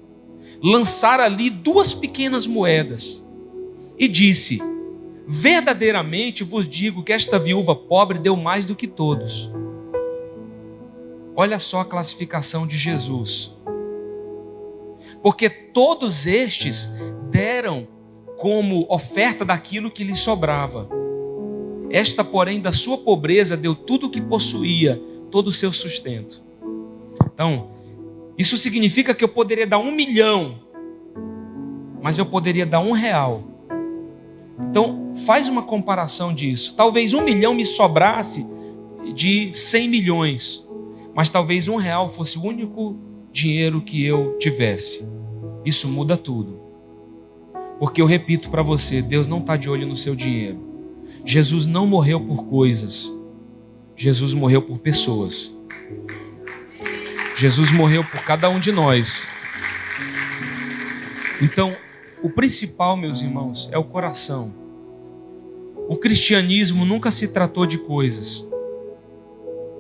lançar 0.64 1.20
ali 1.20 1.52
duas 1.52 1.94
pequenas 1.94 2.48
moedas 2.48 3.22
e 3.98 4.08
disse: 4.08 4.62
Verdadeiramente 5.28 6.44
vos 6.44 6.66
digo 6.66 7.04
que 7.04 7.12
esta 7.12 7.38
viúva 7.38 7.76
pobre 7.76 8.18
deu 8.18 8.38
mais 8.38 8.66
do 8.66 8.76
que 8.76 8.88
todos. 8.88 9.52
Olha 11.36 11.60
só 11.60 11.82
a 11.82 11.86
classificação 11.86 12.66
de 12.66 12.78
Jesus. 12.78 13.54
Porque 15.22 15.50
todos 15.50 16.26
estes 16.26 16.88
deram 17.30 17.88
como 18.38 18.86
oferta 18.90 19.44
daquilo 19.44 19.92
que 19.92 20.04
lhes 20.04 20.20
sobrava. 20.20 20.88
Esta, 21.90 22.24
porém, 22.24 22.60
da 22.62 22.72
sua 22.72 22.98
pobreza 22.98 23.58
deu 23.58 23.76
tudo 23.76 24.08
o 24.08 24.10
que 24.10 24.22
possuía, 24.22 25.02
todo 25.30 25.48
o 25.48 25.54
seu 25.54 25.72
sustento. 25.74 26.42
Então, 27.34 27.72
isso 28.38 28.58
significa 28.58 29.14
que 29.14 29.24
eu 29.24 29.30
poderia 29.30 29.68
dar 29.68 29.80
um 29.80 29.92
milhão, 29.92 30.60
mas 32.02 32.18
eu 32.18 32.26
poderia 32.26 32.66
dar 32.66 32.80
um 32.80 32.92
real 32.92 33.57
então, 34.60 35.14
faz 35.26 35.48
uma 35.48 35.62
comparação 35.62 36.34
disso. 36.34 36.74
Talvez 36.76 37.14
um 37.14 37.22
milhão 37.22 37.54
me 37.54 37.66
sobrasse 37.66 38.46
de 39.14 39.52
100 39.54 39.88
milhões, 39.88 40.68
mas 41.14 41.30
talvez 41.30 41.68
um 41.68 41.76
real 41.76 42.10
fosse 42.10 42.38
o 42.38 42.44
único 42.44 42.98
dinheiro 43.32 43.82
que 43.82 44.04
eu 44.04 44.38
tivesse. 44.40 45.06
Isso 45.64 45.88
muda 45.88 46.18
tudo. 46.18 46.60
Porque 47.80 48.02
eu 48.02 48.06
repito 48.06 48.50
para 48.50 48.64
você: 48.64 49.02
Deus 49.02 49.28
não 49.28 49.40
está 49.40 49.56
de 49.56 49.70
olho 49.70 49.86
no 49.86 49.96
seu 49.96 50.16
dinheiro. 50.16 50.66
Jesus 51.24 51.66
não 51.66 51.86
morreu 51.86 52.20
por 52.20 52.46
coisas, 52.46 53.12
Jesus 53.96 54.34
morreu 54.34 54.62
por 54.62 54.80
pessoas. 54.80 55.56
Jesus 57.36 57.72
morreu 57.72 58.04
por 58.04 58.22
cada 58.22 58.50
um 58.50 58.60
de 58.60 58.72
nós. 58.72 59.28
Então, 61.40 61.78
o 62.24 62.30
principal, 62.30 62.98
meus 62.98 63.22
irmãos, 63.22 63.70
é 63.72 63.78
o 63.78 63.84
coração. 63.84 64.54
O 65.88 65.96
cristianismo 65.96 66.86
nunca 66.86 67.12
se 67.12 67.28
tratou 67.28 67.66
de 67.66 67.78
coisas. 67.78 68.46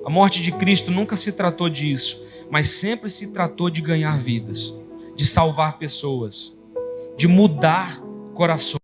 A 0.06 0.10
morte 0.10 0.42
de 0.42 0.52
Cristo 0.52 0.92
nunca 0.92 1.18
se 1.18 1.34
tratou 1.34 1.70
disso, 1.70 2.22
mas 2.50 2.70
sempre 2.70 3.10
se 3.10 3.28
tratou 3.28 3.70
de 3.70 3.82
ganhar 3.82 4.18
vidas, 4.18 4.74
de 5.16 5.26
salvar 5.26 5.78
pessoas, 5.78 6.56
de 7.18 7.28
mudar 7.28 8.02
corações. 8.34 8.78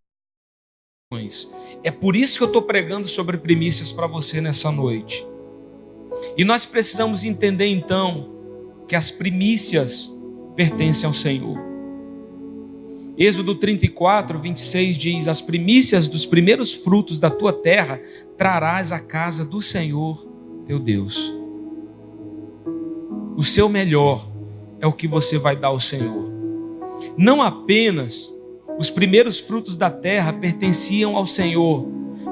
É 1.83 1.91
por 1.91 2.15
isso 2.15 2.37
que 2.37 2.43
eu 2.43 2.47
estou 2.47 2.63
pregando 2.63 3.07
sobre 3.07 3.37
primícias 3.37 3.91
para 3.91 4.07
você 4.07 4.41
nessa 4.41 4.71
noite. 4.71 5.25
E 6.35 6.43
nós 6.43 6.65
precisamos 6.65 7.23
entender 7.23 7.67
então 7.67 8.31
que 8.87 8.95
as 8.95 9.11
primícias 9.11 10.11
pertencem 10.55 11.07
ao 11.07 11.13
Senhor. 11.13 11.72
Êxodo 13.17 13.55
34, 13.55 14.39
26 14.39 14.97
diz: 14.97 15.27
As 15.27 15.41
primícias 15.41 16.07
dos 16.07 16.25
primeiros 16.25 16.73
frutos 16.73 17.17
da 17.17 17.29
tua 17.29 17.53
terra 17.53 18.01
trarás 18.37 18.91
à 18.91 18.99
casa 18.99 19.45
do 19.45 19.61
Senhor 19.61 20.27
teu 20.65 20.79
Deus. 20.79 21.33
O 23.35 23.43
seu 23.43 23.67
melhor 23.67 24.27
é 24.79 24.87
o 24.87 24.93
que 24.93 25.07
você 25.07 25.37
vai 25.37 25.55
dar 25.55 25.69
ao 25.69 25.79
Senhor. 25.79 26.31
Não 27.17 27.41
apenas 27.41 28.33
os 28.77 28.89
primeiros 28.89 29.39
frutos 29.39 29.75
da 29.75 29.89
terra 29.89 30.33
pertenciam 30.33 31.15
ao 31.15 31.25
Senhor, 31.25 31.85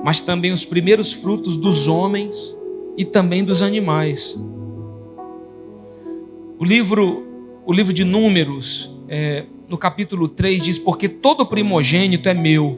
mas 0.04 0.20
também 0.20 0.52
os 0.52 0.66
primeiros 0.66 1.12
frutos 1.14 1.58
dos 1.58 1.88
homens 1.88 2.56
e 2.98 3.06
também 3.06 3.44
dos 3.44 3.62
animais. 3.62 4.38
O 6.58 6.66
livro, 6.66 7.26
o 7.66 7.74
livro 7.74 7.94
de 7.94 8.04
Números, 8.04 8.92
é, 9.08 9.46
no 9.72 9.78
capítulo 9.78 10.28
3, 10.28 10.62
diz: 10.62 10.78
Porque 10.78 11.08
todo 11.08 11.46
primogênito 11.46 12.28
é 12.28 12.34
meu, 12.34 12.78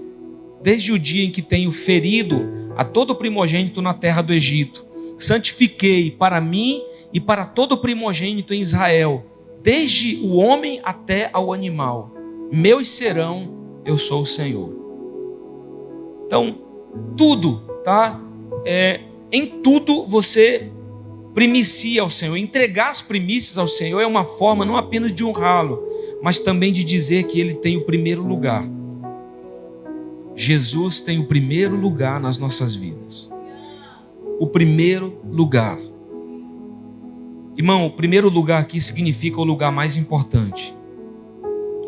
desde 0.61 0.91
o 0.91 0.99
dia 0.99 1.25
em 1.25 1.31
que 1.31 1.41
tenho 1.41 1.71
ferido 1.71 2.47
a 2.77 2.83
todo 2.83 3.15
primogênito 3.15 3.81
na 3.81 3.95
terra 3.95 4.21
do 4.21 4.31
Egito. 4.31 4.85
Santifiquei 5.17 6.11
para 6.11 6.39
mim 6.39 6.81
e 7.11 7.19
para 7.19 7.45
todo 7.45 7.79
primogênito 7.79 8.53
em 8.53 8.61
Israel, 8.61 9.25
desde 9.63 10.19
o 10.21 10.35
homem 10.35 10.79
até 10.83 11.31
ao 11.33 11.51
animal. 11.51 12.11
Meus 12.51 12.89
serão, 12.89 13.51
eu 13.83 13.97
sou 13.97 14.21
o 14.21 14.25
Senhor. 14.25 14.71
Então, 16.27 16.59
tudo, 17.17 17.61
tá? 17.83 18.21
É, 18.65 19.01
em 19.31 19.47
tudo 19.47 20.05
você 20.05 20.69
primicia 21.33 22.01
ao 22.01 22.09
Senhor. 22.09 22.37
Entregar 22.37 22.89
as 22.89 23.01
primícias 23.01 23.57
ao 23.57 23.67
Senhor 23.67 23.99
é 23.99 24.07
uma 24.07 24.23
forma 24.23 24.65
não 24.65 24.77
apenas 24.77 25.13
de 25.13 25.23
honrá-lo, 25.23 25.83
mas 26.21 26.39
também 26.39 26.71
de 26.71 26.83
dizer 26.83 27.23
que 27.23 27.39
ele 27.39 27.53
tem 27.55 27.77
o 27.77 27.85
primeiro 27.85 28.23
lugar. 28.23 28.67
Jesus 30.35 31.01
tem 31.01 31.19
o 31.19 31.27
primeiro 31.27 31.75
lugar 31.75 32.19
nas 32.19 32.37
nossas 32.37 32.75
vidas. 32.75 33.29
O 34.39 34.47
primeiro 34.47 35.19
lugar. 35.25 35.77
Irmão, 37.55 37.85
o 37.85 37.91
primeiro 37.91 38.29
lugar 38.29 38.61
aqui 38.61 38.81
significa 38.81 39.39
o 39.39 39.43
lugar 39.43 39.71
mais 39.71 39.95
importante. 39.95 40.75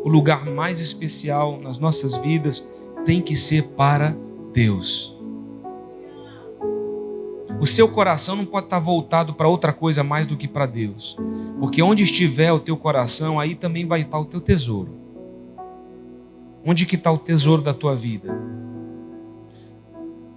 O 0.03 0.09
lugar 0.09 0.45
mais 0.45 0.79
especial 0.79 1.59
nas 1.59 1.79
nossas 1.79 2.15
vidas 2.17 2.63
tem 3.03 3.19
que 3.19 3.35
ser 3.35 3.63
para 3.69 4.15
Deus. 4.53 5.14
O 7.59 7.65
seu 7.65 7.87
coração 7.87 8.35
não 8.35 8.45
pode 8.45 8.65
estar 8.65 8.79
voltado 8.79 9.33
para 9.33 9.47
outra 9.47 9.71
coisa 9.71 10.03
mais 10.03 10.25
do 10.25 10.35
que 10.35 10.47
para 10.47 10.65
Deus. 10.65 11.17
Porque 11.59 11.81
onde 11.81 12.03
estiver 12.03 12.51
o 12.51 12.59
teu 12.59 12.75
coração, 12.75 13.39
aí 13.39 13.55
também 13.55 13.85
vai 13.87 14.01
estar 14.01 14.19
o 14.19 14.25
teu 14.25 14.41
tesouro. 14.41 14.93
Onde 16.65 16.85
que 16.85 16.95
está 16.95 17.11
o 17.11 17.17
tesouro 17.17 17.61
da 17.61 17.73
tua 17.73 17.95
vida? 17.95 18.37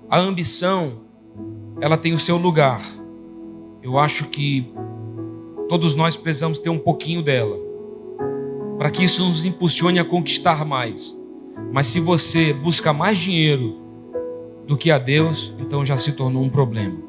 A 0.09 0.19
ambição, 0.19 1.01
ela 1.81 1.97
tem 1.97 2.15
o 2.15 2.19
seu 2.19 2.37
lugar. 2.37 2.81
Eu 3.83 3.99
acho 3.99 4.27
que 4.27 4.73
todos 5.69 5.95
nós 5.95 6.17
precisamos 6.17 6.59
ter 6.59 6.71
um 6.71 6.79
pouquinho 6.79 7.21
dela. 7.21 7.59
Para 8.79 8.91
que 8.91 9.05
isso 9.05 9.25
nos 9.25 9.45
impulsione 9.45 9.99
a 9.99 10.05
conquistar 10.05 10.65
mais. 10.65 11.19
Mas 11.73 11.89
se 11.89 11.99
você 11.99 12.53
busca 12.53 12.93
mais 12.93 13.19
dinheiro 13.19 13.77
do 14.67 14.77
que 14.77 14.91
a 14.91 14.99
Deus, 14.99 15.53
então 15.59 15.85
já 15.85 15.97
se 15.97 16.13
tornou 16.13 16.43
um 16.43 16.49
problema. 16.49 17.08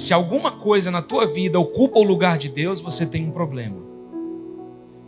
Se 0.00 0.14
alguma 0.14 0.50
coisa 0.50 0.90
na 0.90 1.02
tua 1.02 1.26
vida 1.26 1.60
ocupa 1.60 1.98
o 1.98 2.02
lugar 2.02 2.38
de 2.38 2.48
Deus, 2.48 2.80
você 2.80 3.04
tem 3.04 3.22
um 3.26 3.30
problema. 3.30 3.76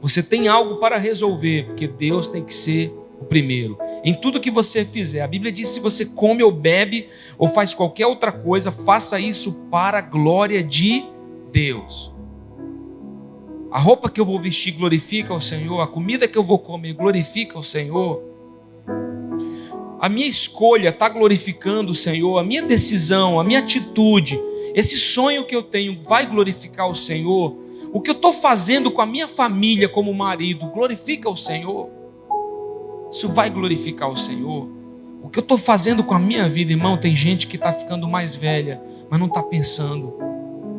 Você 0.03 0.23
tem 0.23 0.49
algo 0.49 0.77
para 0.77 0.99
resolver, 0.99 1.65
porque 1.65 1.89
Deus 1.89 2.27
tem 2.27 2.45
que 2.45 2.53
ser 2.53 2.95
o 3.19 3.25
primeiro. 3.25 3.79
Em 4.05 4.13
tudo 4.13 4.39
que 4.39 4.51
você 4.51 4.85
fizer, 4.85 5.23
a 5.23 5.27
Bíblia 5.27 5.51
diz: 5.51 5.69
se 5.69 5.81
você 5.81 6.05
come 6.05 6.43
ou 6.43 6.53
bebe 6.53 7.09
ou 7.39 7.49
faz 7.49 7.73
qualquer 7.73 8.07
outra 8.07 8.31
coisa, 8.31 8.71
faça 8.71 9.19
isso 9.19 9.55
para 9.71 9.97
a 9.97 10.03
glória 10.03 10.63
de 10.63 11.07
Deus. 11.51 12.13
A 13.71 13.79
roupa 13.79 14.11
que 14.11 14.21
eu 14.21 14.27
vou 14.27 14.39
vestir 14.39 14.73
glorifica 14.73 15.33
o 15.33 15.41
Senhor, 15.41 15.81
a 15.81 15.87
comida 15.87 16.29
que 16.29 16.37
eu 16.37 16.45
vou 16.45 16.59
comer 16.59 16.93
glorifica 16.93 17.59
o 17.59 17.63
Senhor. 17.63 18.23
A 19.99 20.07
minha 20.11 20.27
escolha 20.27 20.91
está 20.91 21.09
glorificando 21.09 21.93
o 21.93 21.95
Senhor, 21.95 22.37
a 22.37 22.45
minha 22.45 22.63
decisão, 22.63 23.41
a 23.41 23.45
minha 23.45 23.61
atitude 23.61 24.39
esse 24.75 24.99
sonho 24.99 25.47
que 25.47 25.55
eu 25.55 25.63
tenho 25.63 26.03
vai 26.05 26.27
glorificar 26.27 26.89
o 26.89 26.95
Senhor? 26.95 27.57
O 27.93 28.01
que 28.01 28.11
eu 28.11 28.15
estou 28.15 28.33
fazendo 28.33 28.91
com 28.91 29.03
a 29.03 29.07
minha 29.07 29.29
família 29.29 29.89
como 29.89 30.15
marido 30.15 30.67
glorifica 30.69 31.29
o 31.29 31.37
Senhor? 31.37 31.91
Isso 33.11 33.29
vai 33.29 33.51
glorificar 33.51 34.11
o 34.11 34.17
Senhor? 34.17 34.69
O 35.23 35.29
que 35.29 35.39
eu 35.39 35.43
estou 35.43 35.59
fazendo 35.59 36.03
com 36.03 36.15
a 36.15 36.19
minha 36.19 36.49
vida, 36.49 36.73
irmão? 36.73 36.97
Tem 36.97 37.15
gente 37.15 37.47
que 37.47 37.57
está 37.57 37.73
ficando 37.73 38.09
mais 38.09 38.35
velha, 38.35 38.83
mas 39.11 39.21
não 39.21 39.27
está 39.27 39.43
pensando, 39.43 40.15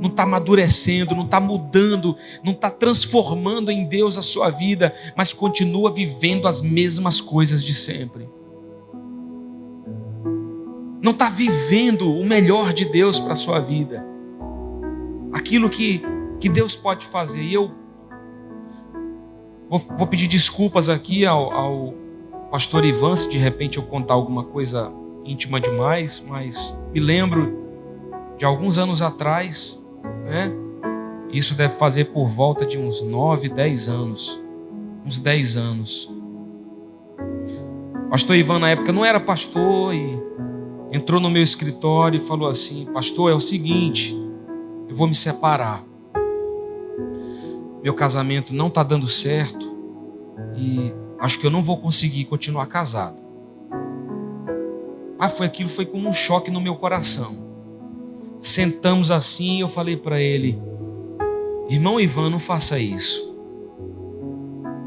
não 0.02 0.10
está 0.10 0.24
amadurecendo, 0.24 1.16
não 1.16 1.26
está 1.26 1.40
mudando, 1.40 2.18
não 2.44 2.52
está 2.52 2.70
transformando 2.70 3.72
em 3.72 3.86
Deus 3.86 4.18
a 4.18 4.22
sua 4.24 4.50
vida, 4.50 4.94
mas 5.16 5.32
continua 5.32 5.94
vivendo 5.94 6.48
as 6.48 6.62
mesmas 6.62 7.22
coisas 7.22 7.64
de 7.64 7.74
sempre. 7.74 8.28
Não 11.04 11.12
está 11.12 11.28
vivendo 11.28 12.10
o 12.10 12.26
melhor 12.26 12.72
de 12.72 12.86
Deus 12.86 13.20
para 13.20 13.34
a 13.34 13.36
sua 13.36 13.60
vida. 13.60 14.06
Aquilo 15.34 15.70
que, 15.70 16.02
que 16.40 16.48
Deus 16.48 16.78
pode 16.78 17.06
fazer. 17.06 17.42
E 17.42 17.54
eu 17.54 17.72
vou, 19.70 19.80
vou 19.98 20.08
pedir 20.08 20.30
desculpas 20.30 20.88
aqui 20.88 21.26
ao, 21.26 21.52
ao 21.52 21.94
pastor 22.50 22.86
Ivan, 22.86 23.18
se 23.18 23.28
de 23.28 23.38
repente 23.38 23.78
eu 23.78 23.84
contar 23.84 24.14
alguma 24.14 24.46
coisa 24.46 24.94
íntima 25.26 25.60
demais, 25.60 26.24
mas 26.26 26.74
me 26.94 27.02
lembro 27.02 27.54
de 28.38 28.46
alguns 28.46 28.78
anos 28.78 29.02
atrás, 29.02 29.78
né? 30.24 30.54
Isso 31.34 31.54
deve 31.54 31.74
fazer 31.74 32.06
por 32.06 32.30
volta 32.30 32.66
de 32.66 32.78
uns 32.78 33.02
9, 33.02 33.50
10 33.50 33.90
anos. 33.90 34.42
Uns 35.06 35.20
10 35.20 35.58
anos. 35.58 36.10
Pastor 38.10 38.38
Ivan, 38.38 38.60
na 38.60 38.70
época, 38.70 38.94
não 38.94 39.04
era 39.04 39.20
pastor 39.20 39.94
e 39.94 40.18
entrou 40.94 41.20
no 41.20 41.30
meu 41.30 41.42
escritório 41.42 42.18
e 42.18 42.20
falou 42.20 42.48
assim: 42.48 42.86
Pastor, 42.94 43.32
é 43.32 43.34
o 43.34 43.40
seguinte, 43.40 44.16
eu 44.88 44.96
vou 44.96 45.08
me 45.08 45.16
separar. 45.16 45.84
Meu 47.82 47.96
casamento 47.96 48.54
não 48.54 48.68
está 48.68 48.84
dando 48.84 49.08
certo 49.08 49.76
e 50.56 50.94
acho 51.20 51.40
que 51.40 51.48
eu 51.48 51.52
não 51.52 51.64
vou 51.64 51.80
conseguir 51.80 52.26
continuar 52.26 52.68
casado. 52.68 53.18
Ah, 55.20 55.28
foi 55.28 55.48
aquilo, 55.48 55.68
foi 55.68 55.86
como 55.86 56.08
um 56.08 56.14
choque 56.14 56.52
no 56.52 56.62
meu 56.62 56.76
coração. 56.76 57.44
Sentamos 58.40 59.10
assim 59.10 59.58
e 59.58 59.62
eu 59.62 59.68
falei 59.68 59.98
para 59.98 60.22
ele: 60.22 60.62
Irmão 61.70 62.00
Ivan, 62.00 62.30
não 62.30 62.40
faça 62.40 62.78
isso. 62.78 63.34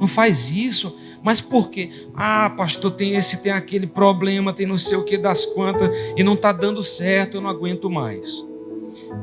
Não 0.01 0.07
faz 0.07 0.53
isso. 0.53 0.97
Mas 1.27 1.41
por 1.41 1.71
quê? 1.71 1.91
Ah, 2.15 2.49
pastor, 2.57 2.93
tem 2.93 3.17
esse, 3.17 3.43
tem 3.43 3.51
aquele 3.51 3.85
problema, 3.85 4.53
tem 4.53 4.65
não 4.65 4.79
sei 4.79 4.97
o 4.97 5.05
que 5.05 5.19
das 5.19 5.45
quantas, 5.45 5.91
e 6.17 6.23
não 6.23 6.35
está 6.35 6.53
dando 6.53 6.85
certo, 6.85 7.39
eu 7.39 7.41
não 7.41 7.51
aguento 7.51 7.91
mais. 7.91 8.47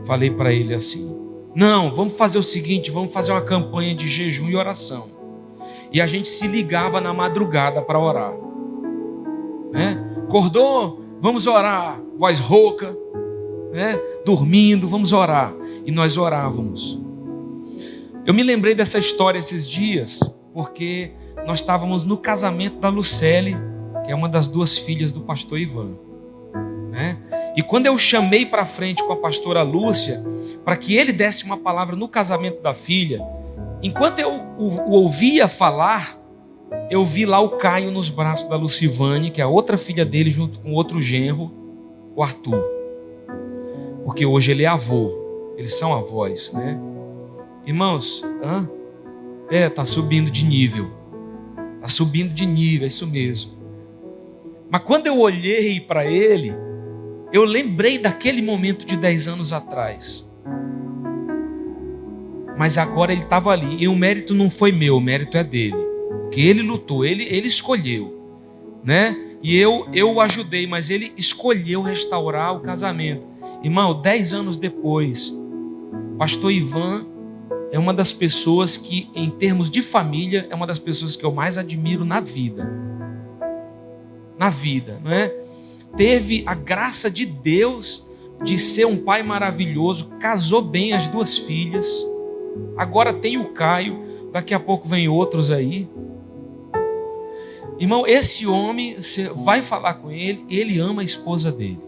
Falei 0.03 0.29
para 0.29 0.51
ele 0.51 0.73
assim: 0.73 1.17
Não, 1.55 1.93
vamos 1.93 2.11
fazer 2.11 2.37
o 2.37 2.43
seguinte, 2.43 2.91
vamos 2.91 3.13
fazer 3.13 3.31
uma 3.31 3.39
campanha 3.39 3.95
de 3.95 4.09
jejum 4.09 4.49
e 4.49 4.55
oração. 4.57 5.11
E 5.93 6.01
a 6.01 6.05
gente 6.05 6.27
se 6.27 6.45
ligava 6.45 6.99
na 6.99 7.13
madrugada 7.13 7.81
para 7.81 7.97
orar. 7.97 8.33
Né? 9.71 9.97
Acordou? 10.27 11.01
Vamos 11.21 11.47
orar. 11.47 12.01
Voz 12.17 12.37
rouca, 12.37 12.97
né? 13.71 13.97
dormindo, 14.25 14.89
vamos 14.89 15.13
orar. 15.13 15.55
E 15.85 15.91
nós 15.91 16.17
orávamos. 16.17 16.99
Eu 18.25 18.33
me 18.33 18.43
lembrei 18.43 18.75
dessa 18.75 18.97
história 18.97 19.39
esses 19.39 19.65
dias, 19.65 20.19
porque 20.53 21.13
nós 21.45 21.59
estávamos 21.59 22.03
no 22.03 22.17
casamento 22.17 22.79
da 22.79 22.89
Lucelle, 22.89 23.57
que 24.05 24.11
é 24.11 24.15
uma 24.15 24.29
das 24.29 24.47
duas 24.47 24.77
filhas 24.77 25.11
do 25.11 25.21
pastor 25.21 25.59
Ivan. 25.59 25.97
Né? 26.89 27.17
E 27.55 27.63
quando 27.63 27.87
eu 27.87 27.97
chamei 27.97 28.45
para 28.45 28.65
frente 28.65 29.03
com 29.03 29.13
a 29.13 29.17
pastora 29.17 29.63
Lúcia, 29.63 30.23
para 30.63 30.75
que 30.77 30.95
ele 30.95 31.11
desse 31.11 31.43
uma 31.43 31.57
palavra 31.57 31.95
no 31.95 32.07
casamento 32.07 32.61
da 32.61 32.73
filha, 32.73 33.21
enquanto 33.81 34.19
eu 34.19 34.29
o, 34.57 34.65
o 34.65 34.91
ouvia 34.91 35.47
falar, 35.47 36.19
eu 36.89 37.05
vi 37.05 37.25
lá 37.25 37.39
o 37.39 37.49
Caio 37.49 37.91
nos 37.91 38.09
braços 38.09 38.47
da 38.47 38.55
Lucivane, 38.55 39.31
que 39.31 39.41
é 39.41 39.43
a 39.43 39.47
outra 39.47 39.77
filha 39.77 40.05
dele, 40.05 40.29
junto 40.29 40.59
com 40.59 40.73
outro 40.73 41.01
genro, 41.01 41.51
o 42.15 42.21
Arthur. 42.23 42.63
Porque 44.05 44.25
hoje 44.25 44.51
ele 44.51 44.63
é 44.63 44.67
avô, 44.67 45.53
eles 45.57 45.77
são 45.77 45.93
avós, 45.93 46.51
né? 46.51 46.79
Irmãos, 47.65 48.23
hã? 48.43 48.67
é, 49.49 49.69
tá 49.69 49.85
subindo 49.85 50.29
de 50.29 50.45
nível. 50.45 50.91
Tá 51.83 51.87
subindo 51.87 52.33
de 52.33 52.47
nível, 52.47 52.85
é 52.85 52.87
isso 52.87 53.05
mesmo. 53.05 53.51
Mas 54.71 54.81
quando 54.81 55.05
eu 55.05 55.19
olhei 55.19 55.79
para 55.79 56.03
ele, 56.03 56.51
eu 57.31 57.43
lembrei 57.43 57.99
daquele 57.99 58.41
momento 58.41 58.83
de 58.83 58.97
10 58.97 59.27
anos 59.27 59.53
atrás. 59.53 60.27
Mas 62.57 62.79
agora 62.79 63.11
ele 63.11 63.21
estava 63.21 63.51
ali. 63.51 63.77
E 63.83 63.87
o 63.87 63.95
mérito 63.95 64.33
não 64.33 64.49
foi 64.49 64.71
meu, 64.71 64.97
o 64.97 65.01
mérito 65.01 65.37
é 65.37 65.43
dele 65.43 65.93
que 66.33 66.41
ele 66.41 66.63
lutou, 66.63 67.05
ele, 67.05 67.23
ele 67.29 67.47
escolheu, 67.47 68.11
né? 68.83 69.15
E 69.43 69.55
eu, 69.55 69.87
eu 69.93 70.15
o 70.15 70.19
ajudei, 70.19 70.65
mas 70.65 70.89
ele 70.89 71.13
escolheu 71.15 71.83
restaurar 71.83 72.55
o 72.55 72.61
casamento. 72.61 73.27
Irmão, 73.63 74.01
dez 74.01 74.33
anos 74.33 74.57
depois, 74.57 75.31
pastor 76.17 76.51
Ivan 76.51 77.05
é 77.73 77.79
uma 77.79 77.91
das 77.91 78.13
pessoas 78.13 78.77
que, 78.77 79.09
em 79.15 79.31
termos 79.31 79.67
de 79.67 79.81
família, 79.81 80.47
é 80.47 80.53
uma 80.53 80.67
das 80.67 80.77
pessoas 80.77 81.15
que 81.15 81.25
eu 81.25 81.31
mais 81.31 81.57
admiro 81.57 82.05
na 82.05 82.19
vida. 82.19 82.71
Na 84.37 84.51
vida, 84.51 85.01
não 85.03 85.09
é? 85.09 85.35
Teve 85.97 86.43
a 86.45 86.53
graça 86.53 87.09
de 87.09 87.25
Deus 87.25 88.05
de 88.43 88.59
ser 88.59 88.85
um 88.85 88.97
pai 88.97 89.23
maravilhoso, 89.23 90.09
casou 90.19 90.61
bem 90.61 90.93
as 90.93 91.07
duas 91.07 91.35
filhas. 91.35 91.87
Agora 92.77 93.11
tem 93.11 93.39
o 93.39 93.53
Caio, 93.53 94.03
daqui 94.31 94.53
a 94.53 94.59
pouco 94.59 94.87
vem 94.87 95.07
outros 95.07 95.49
aí. 95.49 95.89
Irmão, 97.79 98.05
esse 98.05 98.45
homem, 98.45 99.01
você 99.01 99.29
vai 99.29 99.63
falar 99.63 99.95
com 99.95 100.11
ele, 100.11 100.45
ele 100.47 100.77
ama 100.77 101.01
a 101.01 101.05
esposa 101.05 101.51
dele. 101.51 101.81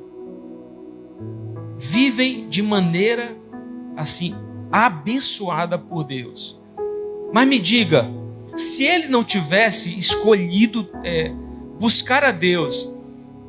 Vivem 1.78 2.50
de 2.50 2.64
maneira 2.64 3.38
assim, 3.96 4.36
abençoada 4.84 5.78
por 5.78 6.04
Deus. 6.04 6.60
Mas 7.32 7.48
me 7.48 7.60
diga, 7.60 8.10
se 8.56 8.84
ele 8.84 9.08
não 9.08 9.24
tivesse 9.24 9.98
escolhido 9.98 10.90
é, 11.04 11.32
buscar 11.80 12.24
a 12.24 12.32
Deus, 12.32 12.92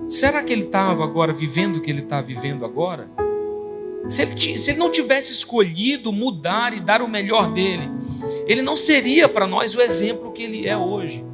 será 0.09 0.43
que 0.43 0.53
ele 0.53 0.65
estava 0.65 1.03
agora 1.03 1.33
vivendo 1.33 1.77
o 1.77 1.81
que 1.81 1.91
ele 1.91 2.03
está 2.03 2.21
vivendo 2.21 2.65
agora? 2.65 3.11
Se 4.07 4.23
ele, 4.23 4.59
se 4.59 4.71
ele 4.71 4.79
não 4.79 4.91
tivesse 4.91 5.33
escolhido 5.33 6.13
mudar 6.13 6.73
e 6.73 6.81
dar 6.81 7.03
o 7.03 7.09
melhor 7.09 7.53
dele, 7.53 7.91
ele 8.47 8.63
não 8.63 8.77
seria 8.77 9.29
para 9.29 9.49
nós 9.49 9.75
o 9.75 9.81
exemplo 9.81 10.31
que 10.31 10.45
ele 10.45 10.69
é 10.69 10.77
hoje 10.77 11.25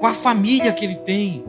com 0.00 0.06
a 0.06 0.14
família 0.14 0.72
que 0.72 0.84
ele 0.84 0.96
tem, 0.96 1.44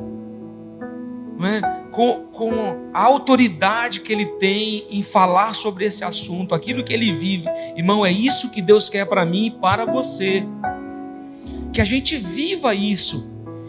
não 1.37 1.47
é? 1.47 1.84
Com, 1.95 2.25
com 2.33 2.89
a 2.93 3.01
autoridade 3.01 4.01
que 4.01 4.11
ele 4.11 4.25
tem 4.25 4.85
em 4.89 5.01
falar 5.01 5.53
sobre 5.55 5.85
esse 5.85 6.03
assunto, 6.03 6.53
aquilo 6.53 6.83
que 6.83 6.93
ele 6.93 7.15
vive. 7.15 7.45
Irmão, 7.77 8.05
é 8.05 8.11
isso 8.11 8.51
que 8.51 8.61
Deus 8.61 8.89
quer 8.89 9.05
para 9.05 9.25
mim 9.25 9.45
e 9.45 9.51
para 9.51 9.85
você. 9.85 10.43
Que 11.71 11.79
a 11.79 11.85
gente 11.85 12.17
viva 12.17 12.75
isso. 12.75 13.25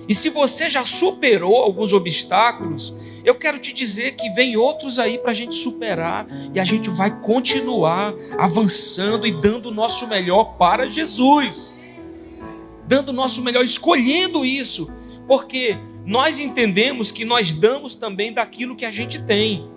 E 0.08 0.14
se 0.14 0.28
você 0.28 0.68
já 0.68 0.84
superou 0.84 1.62
alguns 1.62 1.92
obstáculos, 1.92 2.92
eu 3.24 3.36
quero 3.36 3.60
te 3.60 3.72
dizer 3.72 4.16
que 4.16 4.28
vem 4.30 4.56
outros 4.56 4.98
aí 4.98 5.18
para 5.18 5.30
a 5.30 5.34
gente 5.34 5.54
superar 5.54 6.26
e 6.52 6.58
a 6.58 6.64
gente 6.64 6.90
vai 6.90 7.20
continuar 7.20 8.12
avançando 8.38 9.24
e 9.24 9.30
dando 9.30 9.66
o 9.66 9.72
nosso 9.72 10.08
melhor 10.08 10.56
para 10.56 10.88
Jesus 10.88 11.76
dando 12.88 13.08
o 13.08 13.12
nosso 13.12 13.42
melhor, 13.42 13.64
escolhendo 13.64 14.44
isso, 14.44 14.88
porque 15.26 15.76
nós 16.06 16.38
entendemos 16.38 17.10
que 17.10 17.24
nós 17.24 17.50
damos 17.50 17.96
também 17.96 18.32
daquilo 18.32 18.76
que 18.76 18.84
a 18.84 18.92
gente 18.92 19.20
tem. 19.24 19.68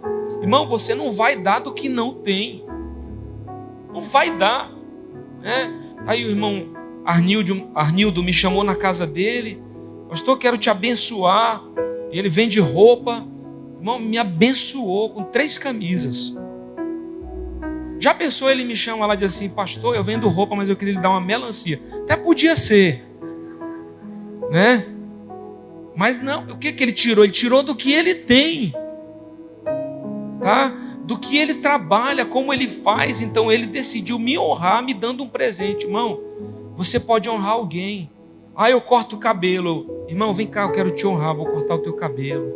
Irmão, 0.42 0.68
você 0.68 0.94
não 0.94 1.12
vai 1.12 1.36
dar 1.36 1.58
do 1.58 1.74
que 1.74 1.90
não 1.90 2.14
tem. 2.14 2.64
Não 3.92 4.04
vai 4.04 4.38
dar. 4.38 4.72
Né? 5.42 5.96
Aí 6.06 6.24
o 6.24 6.30
irmão 6.30 6.68
Arnildo, 7.04 7.72
Arnildo 7.74 8.22
me 8.22 8.32
chamou 8.32 8.64
na 8.64 8.76
casa 8.76 9.08
dele. 9.08 9.60
Pastor, 10.08 10.38
quero 10.38 10.56
te 10.56 10.70
abençoar. 10.70 11.64
Ele 12.12 12.30
vende 12.30 12.60
roupa. 12.60 13.26
Irmão, 13.78 13.98
me 13.98 14.20
abençoou 14.20 15.10
com 15.10 15.24
três 15.24 15.58
camisas. 15.58 16.36
Já 18.00 18.14
pensou 18.14 18.52
ele 18.52 18.64
me 18.64 18.76
chama 18.76 19.06
lá 19.08 19.16
e 19.16 19.18
diz 19.18 19.34
assim, 19.36 19.50
pastor, 19.50 19.96
eu 19.96 20.04
vendo 20.04 20.30
roupa, 20.30 20.56
mas 20.56 20.70
eu 20.70 20.76
queria 20.76 20.94
lhe 20.94 21.02
dar 21.02 21.10
uma 21.10 21.20
melancia. 21.20 21.82
Até 22.04 22.16
podia 22.16 22.56
ser, 22.56 23.04
né? 24.52 24.99
Mas 26.00 26.22
não, 26.22 26.44
o 26.46 26.58
que 26.58 26.72
que 26.72 26.82
ele 26.82 26.94
tirou? 26.94 27.26
Ele 27.26 27.34
tirou 27.34 27.62
do 27.62 27.76
que 27.76 27.92
ele 27.92 28.16
tem, 28.16 28.74
tá? 30.40 30.70
Do 31.04 31.20
que 31.20 31.36
ele 31.36 31.56
trabalha, 31.56 32.26
como 32.26 32.54
ele 32.54 32.70
faz. 32.70 33.20
Então 33.20 33.52
ele 33.52 33.66
decidiu 33.66 34.18
me 34.18 34.40
honrar, 34.40 34.82
me 34.82 34.94
dando 34.94 35.26
um 35.26 35.28
presente, 35.28 35.86
irmão. 35.86 36.18
Você 36.78 37.02
pode 37.02 37.30
honrar 37.30 37.52
alguém. 37.52 38.10
Ah, 38.56 38.72
eu 38.72 38.80
corto 38.80 39.18
o 39.18 39.20
cabelo. 39.20 40.06
Irmão, 40.08 40.34
vem 40.34 40.48
cá, 40.48 40.62
eu 40.62 40.72
quero 40.72 40.92
te 40.92 41.06
honrar, 41.06 41.36
vou 41.36 41.46
cortar 41.46 41.76
o 41.76 41.80
teu 41.80 41.92
cabelo. 41.92 42.50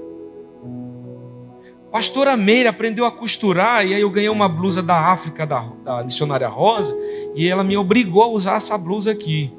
Pastora 1.92 2.38
Meire 2.38 2.70
aprendeu 2.70 3.04
a 3.06 3.12
costurar 3.12 3.86
e 3.86 3.94
aí 3.94 4.00
eu 4.00 4.10
ganhei 4.10 4.30
uma 4.30 4.48
blusa 4.48 4.82
da 4.82 5.12
África, 5.12 5.46
da, 5.46 5.70
da 5.84 6.02
missionária 6.02 6.48
Rosa, 6.48 6.98
e 7.36 7.46
ela 7.46 7.62
me 7.62 7.76
obrigou 7.76 8.24
a 8.24 8.28
usar 8.28 8.56
essa 8.56 8.78
blusa 8.78 9.12
aqui. 9.12 9.52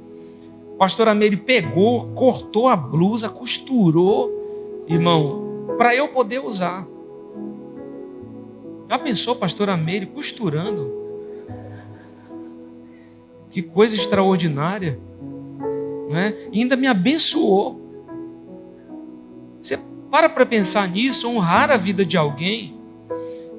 Pastora 0.78 1.14
Meire 1.14 1.36
pegou, 1.36 2.08
cortou 2.14 2.68
a 2.68 2.76
blusa, 2.76 3.28
costurou, 3.28 4.84
irmão, 4.88 5.66
para 5.78 5.94
eu 5.94 6.08
poder 6.08 6.40
usar. 6.40 6.86
Já 8.88 8.98
pensou, 8.98 9.36
pastora 9.36 9.76
Meire, 9.76 10.06
costurando? 10.06 10.92
Que 13.50 13.62
coisa 13.62 13.94
extraordinária. 13.94 14.98
Não 16.08 16.16
é? 16.16 16.48
E 16.52 16.60
ainda 16.60 16.76
me 16.76 16.86
abençoou. 16.86 17.80
Você 19.60 19.78
para 20.10 20.28
para 20.28 20.44
pensar 20.44 20.88
nisso, 20.88 21.28
honrar 21.28 21.70
a 21.70 21.76
vida 21.76 22.04
de 22.04 22.16
alguém 22.16 22.78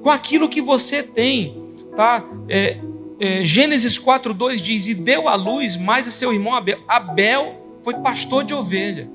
com 0.02 0.10
aquilo 0.10 0.48
que 0.48 0.62
você 0.62 1.02
tem. 1.02 1.62
Tá? 1.96 2.24
É, 2.48 2.78
é, 3.18 3.44
Gênesis 3.44 3.98
4,2 3.98 4.56
diz: 4.56 4.86
E 4.86 4.94
deu 4.94 5.28
à 5.28 5.34
luz 5.34 5.76
mais 5.76 6.06
a 6.06 6.10
seu 6.10 6.32
irmão 6.32 6.54
Abel. 6.54 6.78
Abel 6.86 7.78
foi 7.82 7.94
pastor 7.94 8.44
de 8.44 8.52
ovelha, 8.52 9.08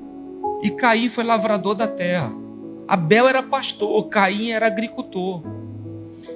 e 0.63 0.71
Caim 0.71 1.09
foi 1.09 1.23
lavrador 1.23 1.75
da 1.75 1.87
terra. 1.87 2.33
Abel 2.87 3.27
era 3.27 3.43
pastor, 3.43 4.07
Caim 4.09 4.49
era 4.49 4.67
agricultor. 4.67 5.43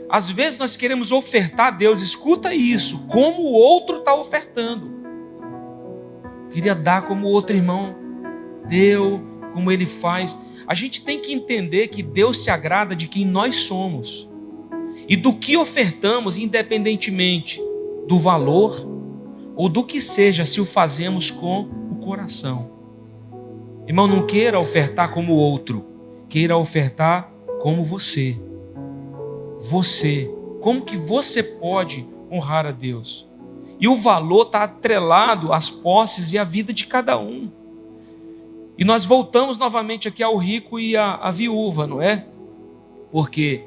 Às 0.09 0.29
vezes 0.29 0.57
nós 0.57 0.75
queremos 0.75 1.11
ofertar 1.11 1.67
a 1.67 1.71
Deus, 1.71 2.01
escuta 2.01 2.53
isso, 2.53 3.05
como 3.07 3.41
o 3.41 3.51
outro 3.51 3.97
está 3.97 4.13
ofertando. 4.13 4.93
Queria 6.51 6.75
dar 6.75 7.07
como 7.07 7.27
o 7.27 7.31
outro 7.31 7.55
irmão 7.55 7.95
deu, 8.67 9.21
como 9.53 9.71
ele 9.71 9.85
faz. 9.85 10.37
A 10.67 10.73
gente 10.73 11.03
tem 11.03 11.19
que 11.19 11.33
entender 11.33 11.87
que 11.87 12.01
Deus 12.01 12.43
se 12.43 12.49
agrada 12.49 12.95
de 12.95 13.07
quem 13.07 13.25
nós 13.25 13.55
somos 13.57 14.29
e 15.07 15.15
do 15.15 15.33
que 15.33 15.57
ofertamos, 15.57 16.37
independentemente 16.37 17.61
do 18.07 18.19
valor 18.19 18.85
ou 19.55 19.69
do 19.69 19.83
que 19.83 20.01
seja, 20.01 20.43
se 20.43 20.59
o 20.59 20.65
fazemos 20.65 21.31
com 21.31 21.69
o 21.91 21.95
coração. 21.95 22.71
Irmão, 23.87 24.07
não 24.07 24.25
queira 24.25 24.59
ofertar 24.59 25.11
como 25.11 25.33
o 25.33 25.37
outro, 25.37 25.85
queira 26.27 26.57
ofertar 26.57 27.31
como 27.61 27.83
você. 27.83 28.39
Você, 29.59 30.29
como 30.61 30.81
que 30.81 30.97
você 30.97 31.41
pode 31.41 32.07
honrar 32.31 32.65
a 32.65 32.71
Deus? 32.71 33.27
E 33.79 33.87
o 33.87 33.97
valor 33.97 34.47
está 34.47 34.63
atrelado 34.63 35.53
às 35.53 35.69
posses 35.69 36.33
e 36.33 36.37
à 36.37 36.43
vida 36.43 36.73
de 36.73 36.87
cada 36.87 37.17
um. 37.17 37.49
E 38.77 38.83
nós 38.83 39.05
voltamos 39.05 39.57
novamente 39.57 40.07
aqui 40.07 40.21
ao 40.21 40.37
rico 40.37 40.79
e 40.79 40.97
à, 40.97 41.15
à 41.15 41.31
viúva, 41.31 41.87
não 41.87 42.01
é? 42.01 42.25
Porque 43.11 43.63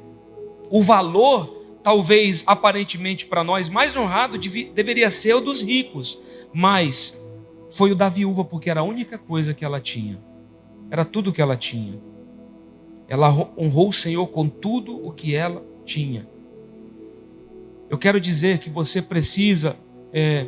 o 0.71 0.83
valor, 0.83 1.79
talvez 1.83 2.43
aparentemente 2.47 3.27
para 3.27 3.43
nós 3.43 3.69
mais 3.69 3.97
honrado, 3.97 4.39
deveria 4.39 5.11
ser 5.11 5.35
o 5.35 5.41
dos 5.41 5.63
ricos, 5.63 6.19
mas 6.53 7.19
foi 7.71 7.93
o 7.93 7.95
da 7.95 8.09
viúva, 8.09 8.45
porque 8.45 8.71
era 8.71 8.81
a 8.81 8.85
única 8.85 9.19
coisa 9.19 9.55
que 9.55 9.65
ela 9.65 9.81
tinha, 9.81 10.19
era 10.91 11.05
tudo 11.05 11.33
que 11.33 11.43
ela 11.43 11.57
tinha. 11.57 12.01
Ela 13.09 13.31
honrou 13.57 13.89
o 13.89 13.93
Senhor 13.93 14.27
com 14.27 14.49
tudo 14.49 14.95
o 15.07 15.11
que 15.13 15.35
ela 15.35 15.65
tinha. 15.85 16.29
Eu 17.89 17.97
quero 17.97 18.21
dizer 18.21 18.59
que 18.59 18.69
você 18.69 19.01
precisa 19.01 19.77
é, 20.13 20.47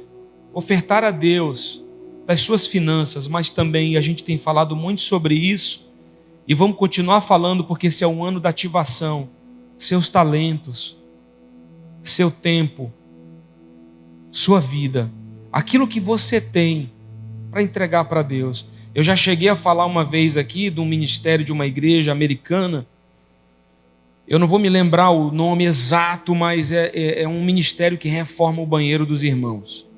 ofertar 0.52 1.04
a 1.04 1.10
Deus 1.10 1.82
das 2.26 2.40
suas 2.40 2.66
finanças, 2.66 3.26
mas 3.26 3.48
também 3.48 3.96
a 3.96 4.00
gente 4.00 4.22
tem 4.22 4.36
falado 4.36 4.76
muito 4.76 5.00
sobre 5.00 5.34
isso 5.34 5.88
e 6.46 6.54
vamos 6.54 6.76
continuar 6.76 7.20
falando 7.20 7.64
porque 7.64 7.86
esse 7.86 8.04
é 8.04 8.06
um 8.06 8.24
ano 8.24 8.38
da 8.38 8.50
ativação 8.50 9.28
seus 9.80 10.10
talentos, 10.10 10.94
seu 12.02 12.30
tempo, 12.30 12.92
sua 14.30 14.60
vida, 14.60 15.10
aquilo 15.50 15.88
que 15.88 15.98
você 15.98 16.38
tem 16.38 16.92
para 17.50 17.62
entregar 17.62 18.04
para 18.04 18.20
Deus. 18.20 18.66
Eu 18.94 19.02
já 19.02 19.16
cheguei 19.16 19.48
a 19.48 19.56
falar 19.56 19.86
uma 19.86 20.04
vez 20.04 20.36
aqui 20.36 20.68
de 20.68 20.80
um 20.80 20.84
ministério 20.84 21.42
de 21.42 21.50
uma 21.50 21.66
igreja 21.66 22.12
americana. 22.12 22.86
Eu 24.28 24.38
não 24.38 24.46
vou 24.46 24.58
me 24.58 24.68
lembrar 24.68 25.10
o 25.10 25.30
nome 25.30 25.64
exato, 25.64 26.34
mas 26.34 26.70
é, 26.70 26.90
é, 26.92 27.22
é 27.22 27.28
um 27.28 27.42
ministério 27.42 27.96
que 27.96 28.08
reforma 28.08 28.60
o 28.60 28.66
banheiro 28.66 29.06
dos 29.06 29.24
irmãos. 29.24 29.88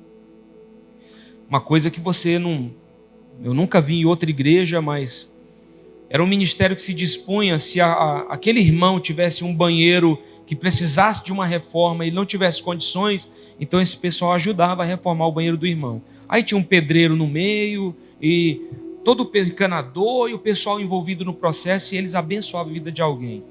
Uma 1.49 1.59
coisa 1.59 1.91
que 1.91 1.99
você 1.99 2.39
não. 2.39 2.71
Eu 3.43 3.53
nunca 3.53 3.81
vi 3.81 3.99
em 3.99 4.05
outra 4.05 4.29
igreja, 4.29 4.81
mas 4.81 5.29
era 6.13 6.23
um 6.23 6.27
ministério 6.27 6.75
que 6.75 6.81
se 6.83 6.93
dispunha, 6.93 7.57
se 7.57 7.81
a, 7.81 7.87
a, 7.87 8.19
aquele 8.33 8.59
irmão 8.59 8.99
tivesse 8.99 9.43
um 9.43 9.51
banheiro 9.51 10.21
que 10.45 10.55
precisasse 10.55 11.23
de 11.23 11.33
uma 11.33 11.43
reforma 11.43 12.05
e 12.05 12.11
não 12.11 12.23
tivesse 12.23 12.61
condições, 12.61 13.31
então 13.59 13.81
esse 13.81 13.97
pessoal 13.97 14.33
ajudava 14.33 14.83
a 14.83 14.85
reformar 14.85 15.25
o 15.25 15.31
banheiro 15.31 15.57
do 15.57 15.65
irmão. 15.65 16.03
Aí 16.29 16.43
tinha 16.43 16.55
um 16.55 16.63
pedreiro 16.63 17.15
no 17.15 17.25
meio 17.25 17.95
e 18.21 18.61
todo 19.03 19.23
o 19.23 19.37
encanador 19.39 20.29
e 20.29 20.35
o 20.35 20.39
pessoal 20.39 20.79
envolvido 20.79 21.25
no 21.25 21.33
processo 21.33 21.95
e 21.95 21.97
eles 21.97 22.13
abençoavam 22.13 22.69
a 22.69 22.73
vida 22.73 22.91
de 22.91 23.01
alguém. 23.01 23.43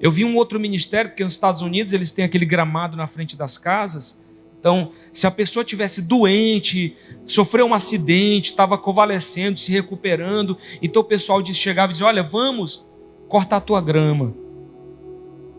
Eu 0.00 0.10
vi 0.10 0.24
um 0.24 0.34
outro 0.34 0.58
ministério, 0.58 1.10
porque 1.10 1.22
nos 1.22 1.34
Estados 1.34 1.62
Unidos 1.62 1.92
eles 1.92 2.10
têm 2.10 2.24
aquele 2.24 2.44
gramado 2.44 2.96
na 2.96 3.06
frente 3.06 3.36
das 3.36 3.56
casas, 3.56 4.18
então, 4.58 4.90
se 5.12 5.26
a 5.26 5.30
pessoa 5.30 5.64
tivesse 5.64 6.02
doente, 6.02 6.96
sofreu 7.24 7.66
um 7.66 7.74
acidente, 7.74 8.50
estava 8.50 8.76
convalescendo, 8.76 9.58
se 9.58 9.70
recuperando, 9.70 10.58
então 10.82 11.02
o 11.02 11.04
pessoal 11.04 11.44
chegava 11.46 11.90
e 11.90 11.94
dizia: 11.94 12.06
Olha, 12.06 12.22
vamos 12.22 12.84
cortar 13.28 13.58
a 13.58 13.60
tua 13.60 13.80
grama. 13.80 14.34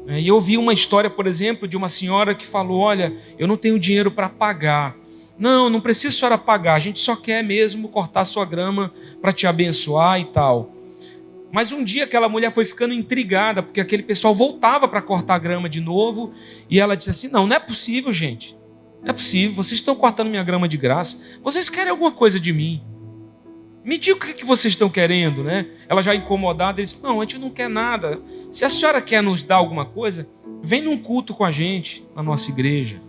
É, 0.07 0.19
e 0.19 0.27
eu 0.27 0.39
vi 0.41 0.57
uma 0.57 0.73
história, 0.73 1.09
por 1.09 1.27
exemplo, 1.27 1.67
de 1.67 1.77
uma 1.77 1.87
senhora 1.87 2.35
que 2.35 2.45
falou: 2.45 2.79
Olha, 2.79 3.15
eu 3.37 3.47
não 3.47 3.55
tenho 3.55 3.79
dinheiro 3.79 4.11
para 4.11 4.27
pagar. 4.27 4.97
Não, 5.37 5.69
não 5.69 5.79
precisa 5.79 6.13
a 6.13 6.17
senhora 6.17 6.37
pagar, 6.37 6.73
a 6.73 6.79
gente 6.79 6.99
só 6.99 7.15
quer 7.15 7.41
mesmo 7.41 7.87
cortar 7.87 8.21
a 8.21 8.25
sua 8.25 8.43
grama 8.43 8.93
para 9.21 9.31
te 9.31 9.47
abençoar 9.47 10.19
e 10.19 10.25
tal. 10.25 10.75
Mas 11.49 11.71
um 11.71 11.81
dia 11.81 12.03
aquela 12.03 12.27
mulher 12.27 12.51
foi 12.51 12.65
ficando 12.65 12.93
intrigada, 12.93 13.63
porque 13.63 13.79
aquele 13.79 14.03
pessoal 14.03 14.35
voltava 14.35 14.85
para 14.89 15.01
cortar 15.01 15.35
a 15.35 15.39
grama 15.39 15.69
de 15.69 15.79
novo, 15.79 16.33
e 16.69 16.81
ela 16.81 16.97
disse 16.97 17.11
assim: 17.11 17.29
Não, 17.29 17.47
não 17.47 17.55
é 17.55 17.59
possível, 17.59 18.11
gente. 18.11 18.59
É 19.05 19.13
possível, 19.13 19.55
vocês 19.55 19.79
estão 19.79 19.95
cortando 19.95 20.29
minha 20.29 20.43
grama 20.43 20.67
de 20.67 20.77
graça. 20.77 21.19
Vocês 21.41 21.69
querem 21.69 21.91
alguma 21.91 22.11
coisa 22.11 22.39
de 22.39 22.51
mim. 22.51 22.81
Me 23.83 23.97
diga 23.97 24.17
o 24.17 24.19
que 24.19 24.45
vocês 24.45 24.73
estão 24.73 24.89
querendo, 24.89 25.43
né? 25.43 25.67
Ela 25.87 26.01
já 26.01 26.13
incomodada, 26.13 26.81
disse: 26.81 27.01
Não, 27.01 27.19
a 27.19 27.23
gente 27.23 27.37
não 27.37 27.49
quer 27.49 27.69
nada. 27.69 28.21
Se 28.51 28.65
a 28.65 28.69
senhora 28.69 29.01
quer 29.01 29.23
nos 29.23 29.41
dar 29.41 29.55
alguma 29.55 29.85
coisa, 29.85 30.27
vem 30.61 30.81
num 30.81 30.97
culto 30.97 31.33
com 31.33 31.45
a 31.45 31.51
gente, 31.51 32.05
na 32.15 32.21
nossa 32.21 32.51
igreja. 32.51 33.01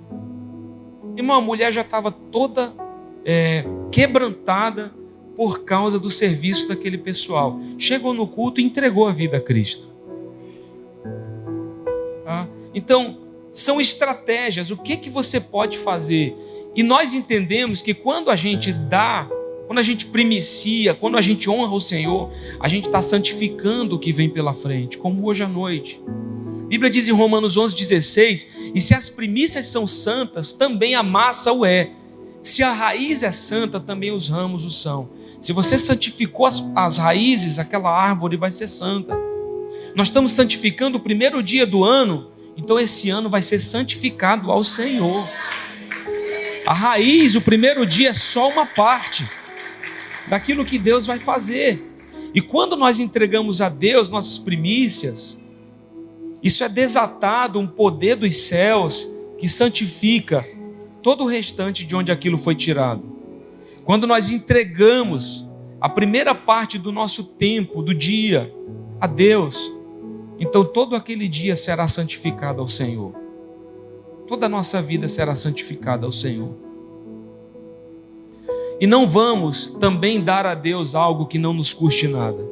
Irmão, 1.16 1.36
a 1.36 1.40
mulher 1.40 1.72
já 1.72 1.80
estava 1.80 2.10
toda 2.10 2.72
é, 3.24 3.64
quebrantada 3.90 4.94
por 5.36 5.64
causa 5.64 5.98
do 5.98 6.08
serviço 6.08 6.68
daquele 6.68 6.98
pessoal. 6.98 7.60
Chegou 7.76 8.14
no 8.14 8.26
culto 8.26 8.60
e 8.60 8.64
entregou 8.64 9.08
a 9.08 9.12
vida 9.12 9.38
a 9.38 9.40
Cristo. 9.40 9.88
Tá? 12.24 12.48
Então, 12.74 13.18
são 13.52 13.80
estratégias. 13.80 14.70
O 14.70 14.76
que 14.76 14.96
que 14.96 15.10
você 15.10 15.40
pode 15.40 15.78
fazer? 15.78 16.36
E 16.74 16.82
nós 16.82 17.14
entendemos 17.14 17.82
que 17.82 17.94
quando 17.94 18.30
a 18.30 18.36
gente 18.36 18.72
dá, 18.72 19.28
quando 19.66 19.78
a 19.78 19.82
gente 19.82 20.06
primicia, 20.06 20.94
quando 20.94 21.16
a 21.16 21.20
gente 21.20 21.48
honra 21.50 21.74
o 21.74 21.80
Senhor, 21.80 22.30
a 22.60 22.68
gente 22.68 22.86
está 22.86 23.02
santificando 23.02 23.96
o 23.96 23.98
que 23.98 24.12
vem 24.12 24.28
pela 24.28 24.54
frente, 24.54 24.98
como 24.98 25.26
hoje 25.26 25.42
à 25.42 25.48
noite. 25.48 26.00
A 26.64 26.68
Bíblia 26.68 26.90
diz 26.90 27.08
em 27.08 27.12
Romanos 27.12 27.56
11,16: 27.56 28.72
E 28.74 28.80
se 28.80 28.94
as 28.94 29.08
primícias 29.08 29.66
são 29.66 29.86
santas, 29.86 30.52
também 30.52 30.94
a 30.94 31.02
massa 31.02 31.52
o 31.52 31.64
é. 31.64 31.92
Se 32.40 32.62
a 32.62 32.72
raiz 32.72 33.22
é 33.22 33.32
santa, 33.32 33.78
também 33.78 34.12
os 34.12 34.28
ramos 34.28 34.64
o 34.64 34.70
são. 34.70 35.10
Se 35.40 35.52
você 35.52 35.76
santificou 35.76 36.46
as, 36.46 36.62
as 36.74 36.96
raízes, 36.96 37.58
aquela 37.58 37.90
árvore 37.90 38.36
vai 38.36 38.52
ser 38.52 38.68
santa. 38.68 39.18
Nós 39.94 40.08
estamos 40.08 40.32
santificando 40.32 40.98
o 40.98 41.00
primeiro 41.00 41.42
dia 41.42 41.66
do 41.66 41.84
ano 41.84 42.30
então 42.60 42.78
esse 42.78 43.08
ano 43.08 43.30
vai 43.30 43.40
ser 43.40 43.58
santificado 43.58 44.50
ao 44.50 44.62
Senhor. 44.62 45.26
A 46.66 46.74
raiz, 46.74 47.34
o 47.34 47.40
primeiro 47.40 47.86
dia 47.86 48.10
é 48.10 48.14
só 48.14 48.50
uma 48.50 48.66
parte 48.66 49.26
daquilo 50.28 50.64
que 50.64 50.78
Deus 50.78 51.06
vai 51.06 51.18
fazer. 51.18 51.82
E 52.34 52.40
quando 52.42 52.76
nós 52.76 53.00
entregamos 53.00 53.62
a 53.62 53.70
Deus 53.70 54.10
nossas 54.10 54.36
primícias, 54.36 55.38
isso 56.42 56.62
é 56.62 56.68
desatado 56.68 57.58
um 57.58 57.66
poder 57.66 58.16
dos 58.16 58.36
céus 58.36 59.10
que 59.38 59.48
santifica 59.48 60.46
todo 61.02 61.24
o 61.24 61.26
restante 61.26 61.86
de 61.86 61.96
onde 61.96 62.12
aquilo 62.12 62.36
foi 62.36 62.54
tirado. 62.54 63.02
Quando 63.84 64.06
nós 64.06 64.28
entregamos 64.28 65.48
a 65.80 65.88
primeira 65.88 66.34
parte 66.34 66.78
do 66.78 66.92
nosso 66.92 67.24
tempo, 67.24 67.82
do 67.82 67.94
dia, 67.94 68.54
a 69.00 69.06
Deus, 69.06 69.72
então 70.40 70.64
todo 70.64 70.96
aquele 70.96 71.28
dia 71.28 71.54
será 71.54 71.86
santificado 71.86 72.62
ao 72.62 72.66
Senhor. 72.66 73.12
Toda 74.26 74.46
a 74.46 74.48
nossa 74.48 74.80
vida 74.80 75.06
será 75.06 75.34
santificada 75.34 76.06
ao 76.06 76.12
Senhor. 76.12 76.54
E 78.80 78.86
não 78.86 79.06
vamos 79.06 79.68
também 79.78 80.18
dar 80.18 80.46
a 80.46 80.54
Deus 80.54 80.94
algo 80.94 81.26
que 81.26 81.38
não 81.38 81.52
nos 81.52 81.74
custe 81.74 82.08
nada. 82.08 82.42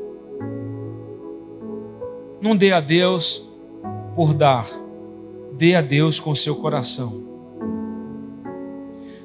Não 2.42 2.54
dê 2.54 2.72
a 2.72 2.80
Deus 2.80 3.48
por 4.14 4.34
dar, 4.34 4.68
dê 5.54 5.74
a 5.74 5.80
Deus 5.80 6.20
com 6.20 6.34
seu 6.34 6.56
coração. 6.56 7.22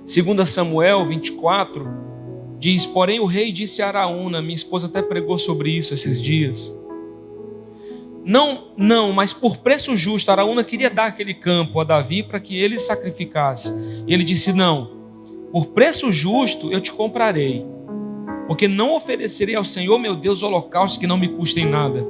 2 0.05 0.47
Samuel 0.47 1.05
24 1.05 1.85
diz: 2.57 2.85
Porém, 2.85 3.19
o 3.19 3.25
rei 3.25 3.51
disse 3.51 3.81
a 3.81 3.89
Araúna, 3.89 4.41
minha 4.41 4.55
esposa 4.55 4.87
até 4.87 5.01
pregou 5.01 5.37
sobre 5.37 5.69
isso 5.69 5.93
esses 5.93 6.21
dias 6.21 6.73
Não, 8.25 8.69
não, 8.77 9.11
mas 9.11 9.33
por 9.33 9.57
preço 9.57 9.95
justo, 9.97 10.31
Araúna 10.31 10.63
queria 10.63 10.89
dar 10.89 11.07
aquele 11.07 11.33
campo 11.33 11.79
a 11.79 11.83
Davi 11.83 12.23
para 12.23 12.39
que 12.39 12.57
ele 12.57 12.79
sacrificasse. 12.79 13.73
E 14.07 14.13
ele 14.13 14.23
disse: 14.23 14.53
Não, 14.53 14.91
por 15.51 15.67
preço 15.67 16.11
justo 16.11 16.71
eu 16.71 16.79
te 16.79 16.91
comprarei, 16.91 17.65
porque 18.47 18.67
não 18.67 18.95
oferecerei 18.95 19.55
ao 19.55 19.65
Senhor 19.65 19.99
meu 19.99 20.15
Deus 20.15 20.41
holocaustos 20.41 20.97
que 20.97 21.07
não 21.07 21.17
me 21.17 21.27
custem 21.27 21.65
nada. 21.65 22.05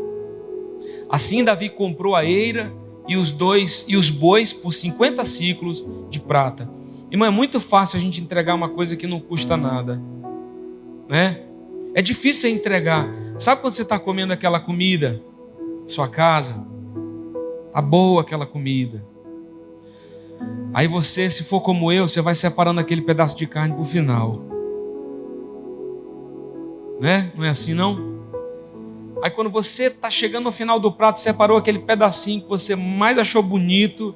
Assim 1.09 1.43
Davi 1.43 1.70
comprou 1.70 2.16
a 2.16 2.24
eira 2.24 2.72
e 3.07 3.18
os 3.18 3.32
dois 3.32 3.84
e 3.88 3.97
os 3.97 4.09
bois 4.09 4.53
por 4.53 4.72
50 4.72 5.26
ciclos 5.26 5.84
de 6.09 6.20
prata. 6.20 6.70
Irmão, 7.11 7.28
é 7.28 7.32
muito 7.32 7.59
fácil 7.59 7.97
a 7.97 8.01
gente 8.01 8.22
entregar 8.22 8.55
uma 8.55 8.70
coisa 8.70 8.95
que 8.95 9.07
não 9.07 9.20
custa 9.20 9.57
nada, 9.57 10.01
né? 11.09 11.41
É 11.95 12.01
difícil 12.01 12.49
entregar. 12.49 13.07
Sabe 13.38 13.61
quando 13.61 13.74
você 13.74 13.84
está 13.84 13.99
comendo 13.99 14.34
aquela 14.34 14.59
comida? 14.59 15.22
Sua 15.86 16.07
casa, 16.07 16.65
tá 17.73 17.81
boa 17.81 18.21
aquela 18.21 18.45
comida. 18.45 19.05
Aí 20.73 20.88
você, 20.88 21.29
se 21.29 21.43
for 21.43 21.61
como 21.61 21.91
eu, 21.91 22.07
você 22.07 22.21
vai 22.21 22.34
separando 22.34 22.79
aquele 22.79 23.01
pedaço 23.01 23.36
de 23.36 23.45
carne 23.45 23.73
para 23.73 23.81
o 23.81 23.86
final. 23.86 24.41
Né? 26.99 27.31
Não 27.36 27.45
é 27.45 27.49
assim 27.49 27.73
não? 27.73 28.13
Aí 29.23 29.29
quando 29.29 29.49
você 29.49 29.86
está 29.86 30.09
chegando 30.09 30.45
no 30.45 30.51
final 30.51 30.79
do 30.79 30.91
prato, 30.91 31.19
separou 31.19 31.57
aquele 31.57 31.79
pedacinho 31.79 32.41
que 32.41 32.49
você 32.49 32.75
mais 32.75 33.17
achou 33.17 33.41
bonito, 33.41 34.15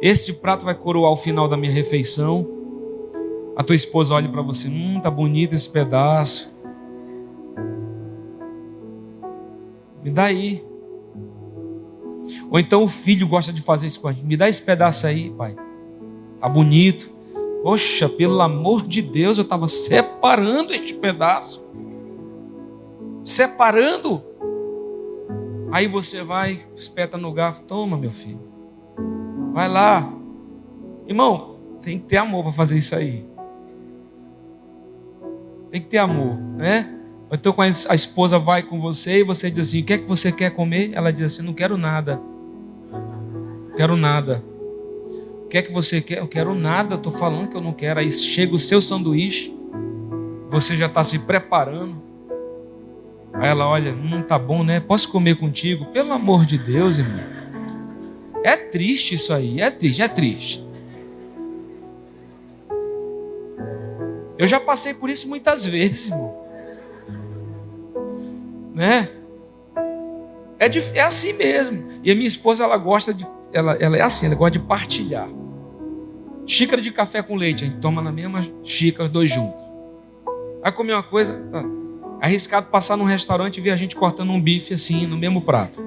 esse 0.00 0.34
prato 0.34 0.64
vai 0.64 0.74
coroar 0.74 1.12
o 1.12 1.16
final 1.16 1.46
da 1.46 1.56
minha 1.56 1.72
refeição. 1.72 2.48
A 3.56 3.62
tua 3.62 3.76
esposa 3.76 4.14
olha 4.14 4.28
para 4.28 4.42
você, 4.42 4.68
hum, 4.68 4.98
tá 5.00 5.10
bonito 5.10 5.54
esse 5.54 5.68
pedaço. 5.68 6.52
Me 10.02 10.10
dá 10.10 10.24
aí. 10.24 10.69
Ou 12.50 12.58
então 12.58 12.82
o 12.82 12.88
filho 12.88 13.28
gosta 13.28 13.52
de 13.52 13.62
fazer 13.62 13.86
isso 13.86 14.00
com 14.00 14.08
a 14.08 14.12
gente. 14.12 14.26
Me 14.26 14.36
dá 14.36 14.48
esse 14.48 14.60
pedaço 14.60 15.06
aí, 15.06 15.30
pai. 15.30 15.54
Tá 16.40 16.48
bonito. 16.48 17.10
Poxa, 17.62 18.08
pelo 18.08 18.40
amor 18.40 18.86
de 18.86 19.00
Deus, 19.00 19.38
eu 19.38 19.44
estava 19.44 19.68
separando 19.68 20.74
este 20.74 20.94
pedaço. 20.94 21.62
Separando. 23.24 24.22
Aí 25.70 25.86
você 25.86 26.22
vai, 26.22 26.66
espeta 26.74 27.16
no 27.16 27.32
garfo. 27.32 27.62
Toma, 27.62 27.96
meu 27.96 28.10
filho. 28.10 28.40
Vai 29.52 29.68
lá. 29.68 30.12
Irmão, 31.06 31.56
tem 31.82 31.98
que 31.98 32.06
ter 32.06 32.16
amor 32.16 32.42
para 32.42 32.52
fazer 32.52 32.76
isso 32.76 32.96
aí. 32.96 33.24
Tem 35.70 35.80
que 35.80 35.86
ter 35.86 35.98
amor, 35.98 36.36
né? 36.56 36.96
Então, 37.32 37.54
a 37.88 37.94
esposa 37.94 38.40
vai 38.40 38.62
com 38.62 38.80
você 38.80 39.20
e 39.20 39.22
você 39.22 39.48
diz 39.48 39.68
assim: 39.68 39.82
O 39.82 39.84
que 39.84 39.92
é 39.92 39.98
que 39.98 40.08
você 40.08 40.32
quer 40.32 40.50
comer? 40.50 40.90
Ela 40.94 41.12
diz 41.12 41.22
assim: 41.22 41.42
Não 41.42 41.52
quero 41.52 41.76
nada. 41.76 42.20
Não 43.80 43.86
quero 43.86 43.96
nada. 43.96 44.44
O 45.44 45.48
que 45.48 45.56
é 45.56 45.62
que 45.62 45.72
você 45.72 46.02
quer? 46.02 46.18
Eu 46.18 46.28
quero 46.28 46.54
nada. 46.54 46.96
Estou 46.96 47.10
falando 47.10 47.48
que 47.48 47.56
eu 47.56 47.62
não 47.62 47.72
quero. 47.72 47.98
Aí 47.98 48.10
chega 48.10 48.54
o 48.54 48.58
seu 48.58 48.82
sanduíche. 48.82 49.56
Você 50.50 50.76
já 50.76 50.84
está 50.84 51.02
se 51.02 51.18
preparando. 51.20 51.96
Aí 53.32 53.48
ela 53.48 53.66
olha: 53.66 53.94
Hum, 53.94 54.20
tá 54.20 54.38
bom, 54.38 54.62
né? 54.62 54.80
Posso 54.80 55.10
comer 55.10 55.36
contigo? 55.36 55.86
Pelo 55.86 56.12
amor 56.12 56.44
de 56.44 56.58
Deus, 56.58 56.98
irmão. 56.98 57.24
É 58.44 58.54
triste 58.54 59.14
isso 59.14 59.32
aí. 59.32 59.62
É 59.62 59.70
triste, 59.70 60.02
é 60.02 60.08
triste. 60.08 60.62
Eu 64.36 64.46
já 64.46 64.60
passei 64.60 64.92
por 64.92 65.08
isso 65.08 65.26
muitas 65.26 65.64
vezes, 65.64 66.10
irmão 66.10 66.40
né? 68.74 69.10
É, 70.58 70.68
de, 70.68 70.78
é 70.94 71.00
assim 71.00 71.32
mesmo. 71.32 71.84
E 72.02 72.10
a 72.10 72.14
minha 72.14 72.26
esposa, 72.26 72.64
ela 72.64 72.76
gosta 72.76 73.12
de. 73.12 73.26
Ela, 73.52 73.72
ela 73.80 73.96
é 73.96 74.00
assim, 74.00 74.26
ela 74.26 74.34
gosta 74.34 74.58
de 74.58 74.60
partilhar. 74.60 75.28
Xícara 76.46 76.82
de 76.82 76.90
café 76.90 77.22
com 77.22 77.36
leite, 77.36 77.64
a 77.64 77.66
gente 77.66 77.78
toma 77.78 78.02
na 78.02 78.10
mesma 78.10 78.44
xícara, 78.64 79.08
dois 79.08 79.30
juntos. 79.30 79.60
Vai 80.62 80.72
comer 80.72 80.94
uma 80.94 81.02
coisa, 81.02 81.34
tá. 81.50 81.64
arriscado 82.20 82.66
passar 82.66 82.96
num 82.96 83.04
restaurante 83.04 83.58
e 83.58 83.60
ver 83.60 83.70
a 83.70 83.76
gente 83.76 83.96
cortando 83.96 84.30
um 84.30 84.40
bife 84.40 84.74
assim, 84.74 85.06
no 85.06 85.16
mesmo 85.16 85.42
prato. 85.42 85.80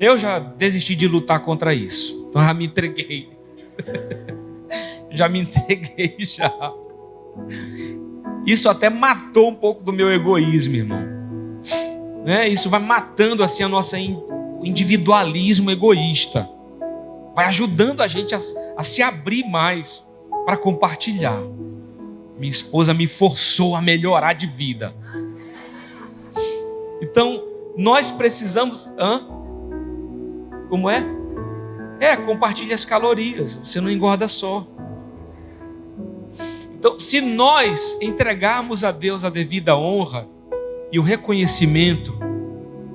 Eu 0.00 0.16
já 0.16 0.38
desisti 0.38 0.94
de 0.94 1.08
lutar 1.08 1.40
contra 1.40 1.74
isso. 1.74 2.26
Então 2.28 2.42
já 2.42 2.54
me 2.54 2.66
entreguei. 2.66 3.30
já 5.10 5.28
me 5.28 5.40
entreguei 5.40 6.16
já. 6.20 6.52
Isso 8.46 8.68
até 8.68 8.88
matou 8.88 9.48
um 9.48 9.54
pouco 9.54 9.82
do 9.82 9.92
meu 9.92 10.10
egoísmo, 10.10 10.76
irmão. 10.76 11.02
Né? 12.24 12.48
Isso 12.48 12.70
vai 12.70 12.80
matando 12.80 13.42
assim 13.42 13.62
a 13.62 13.68
nossa 13.68 13.98
individualismo 14.64 15.70
egoísta. 15.70 16.48
Vai 17.34 17.46
ajudando 17.46 18.00
a 18.00 18.08
gente 18.08 18.34
a, 18.34 18.38
a 18.76 18.82
se 18.82 19.02
abrir 19.02 19.44
mais 19.44 20.04
para 20.44 20.56
compartilhar. 20.56 21.40
Minha 22.38 22.50
esposa 22.50 22.94
me 22.94 23.06
forçou 23.06 23.74
a 23.76 23.82
melhorar 23.82 24.32
de 24.32 24.46
vida. 24.46 24.94
Então, 27.00 27.44
nós 27.76 28.10
precisamos. 28.10 28.88
Hã? 28.98 29.26
Como 30.68 30.88
é? 30.88 31.04
É, 32.00 32.16
compartilhe 32.16 32.72
as 32.72 32.84
calorias. 32.84 33.56
Você 33.56 33.80
não 33.80 33.90
engorda 33.90 34.28
só. 34.28 34.66
Então, 36.78 36.98
se 36.98 37.20
nós 37.20 37.96
entregarmos 38.00 38.84
a 38.84 38.92
Deus 38.92 39.24
a 39.24 39.30
devida 39.30 39.76
honra 39.76 40.28
e 40.92 40.98
o 40.98 41.02
reconhecimento 41.02 42.27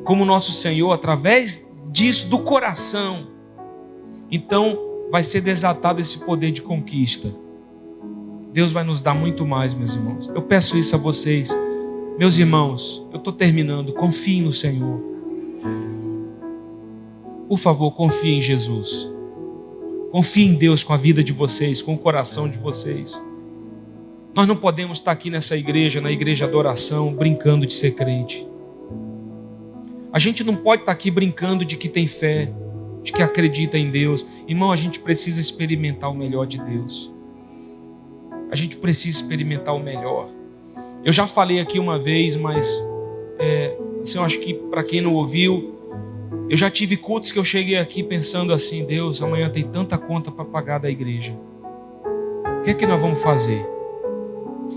como 0.03 0.25
nosso 0.25 0.51
Senhor 0.51 0.91
através 0.91 1.65
disso 1.91 2.27
do 2.27 2.39
coração, 2.39 3.27
então 4.31 4.77
vai 5.11 5.23
ser 5.23 5.41
desatado 5.41 6.01
esse 6.01 6.19
poder 6.19 6.51
de 6.51 6.61
conquista. 6.61 7.33
Deus 8.51 8.71
vai 8.71 8.83
nos 8.83 9.01
dar 9.01 9.13
muito 9.13 9.45
mais, 9.45 9.73
meus 9.73 9.95
irmãos. 9.95 10.29
Eu 10.33 10.41
peço 10.41 10.77
isso 10.77 10.95
a 10.95 10.99
vocês, 10.99 11.55
meus 12.17 12.37
irmãos. 12.37 13.05
Eu 13.11 13.17
estou 13.17 13.33
terminando. 13.33 13.93
Confiem 13.93 14.41
no 14.41 14.51
Senhor. 14.51 15.01
Por 17.47 17.57
favor, 17.57 17.91
confiem 17.91 18.37
em 18.37 18.41
Jesus. 18.41 19.09
Confiem 20.11 20.49
em 20.49 20.53
Deus 20.55 20.83
com 20.83 20.93
a 20.93 20.97
vida 20.97 21.23
de 21.23 21.33
vocês, 21.33 21.81
com 21.81 21.95
o 21.95 21.97
coração 21.97 22.47
de 22.47 22.57
vocês. 22.59 23.23
Nós 24.35 24.47
não 24.47 24.55
podemos 24.55 24.99
estar 24.99 25.11
aqui 25.11 25.29
nessa 25.29 25.55
igreja, 25.55 26.01
na 26.01 26.11
igreja 26.11 26.45
adoração, 26.45 27.13
brincando 27.13 27.65
de 27.65 27.73
ser 27.73 27.91
crente. 27.91 28.47
A 30.13 30.19
gente 30.19 30.43
não 30.43 30.55
pode 30.55 30.83
estar 30.83 30.91
aqui 30.91 31.09
brincando 31.09 31.65
de 31.65 31.75
que 31.75 31.89
tem 31.89 32.05
fé, 32.05 32.53
de 33.01 33.11
que 33.11 33.23
acredita 33.23 33.79
em 33.79 33.89
Deus. 33.89 34.23
Irmão, 34.47 34.71
a 34.71 34.75
gente 34.75 34.99
precisa 34.99 35.41
experimentar 35.41 36.11
o 36.11 36.13
melhor 36.13 36.45
de 36.45 36.59
Deus. 36.59 37.11
A 38.51 38.55
gente 38.55 38.77
precisa 38.77 39.17
experimentar 39.17 39.75
o 39.75 39.79
melhor. 39.79 40.29
Eu 41.03 41.11
já 41.11 41.25
falei 41.25 41.59
aqui 41.59 41.79
uma 41.79 41.97
vez, 41.97 42.35
mas 42.35 42.85
é, 43.39 43.75
assim, 44.03 44.19
eu 44.19 44.23
acho 44.23 44.39
que 44.39 44.53
para 44.53 44.83
quem 44.83 45.01
não 45.01 45.15
ouviu, 45.15 45.73
eu 46.47 46.55
já 46.55 46.69
tive 46.69 46.95
cultos 46.95 47.31
que 47.31 47.39
eu 47.39 47.43
cheguei 47.43 47.77
aqui 47.79 48.03
pensando 48.03 48.53
assim: 48.53 48.85
Deus, 48.85 49.19
amanhã 49.19 49.49
tem 49.49 49.63
tanta 49.63 49.97
conta 49.97 50.31
para 50.31 50.45
pagar 50.45 50.77
da 50.77 50.91
igreja. 50.91 51.35
O 52.59 52.61
que 52.61 52.69
é 52.69 52.73
que 52.75 52.85
nós 52.85 53.01
vamos 53.01 53.19
fazer? 53.19 53.65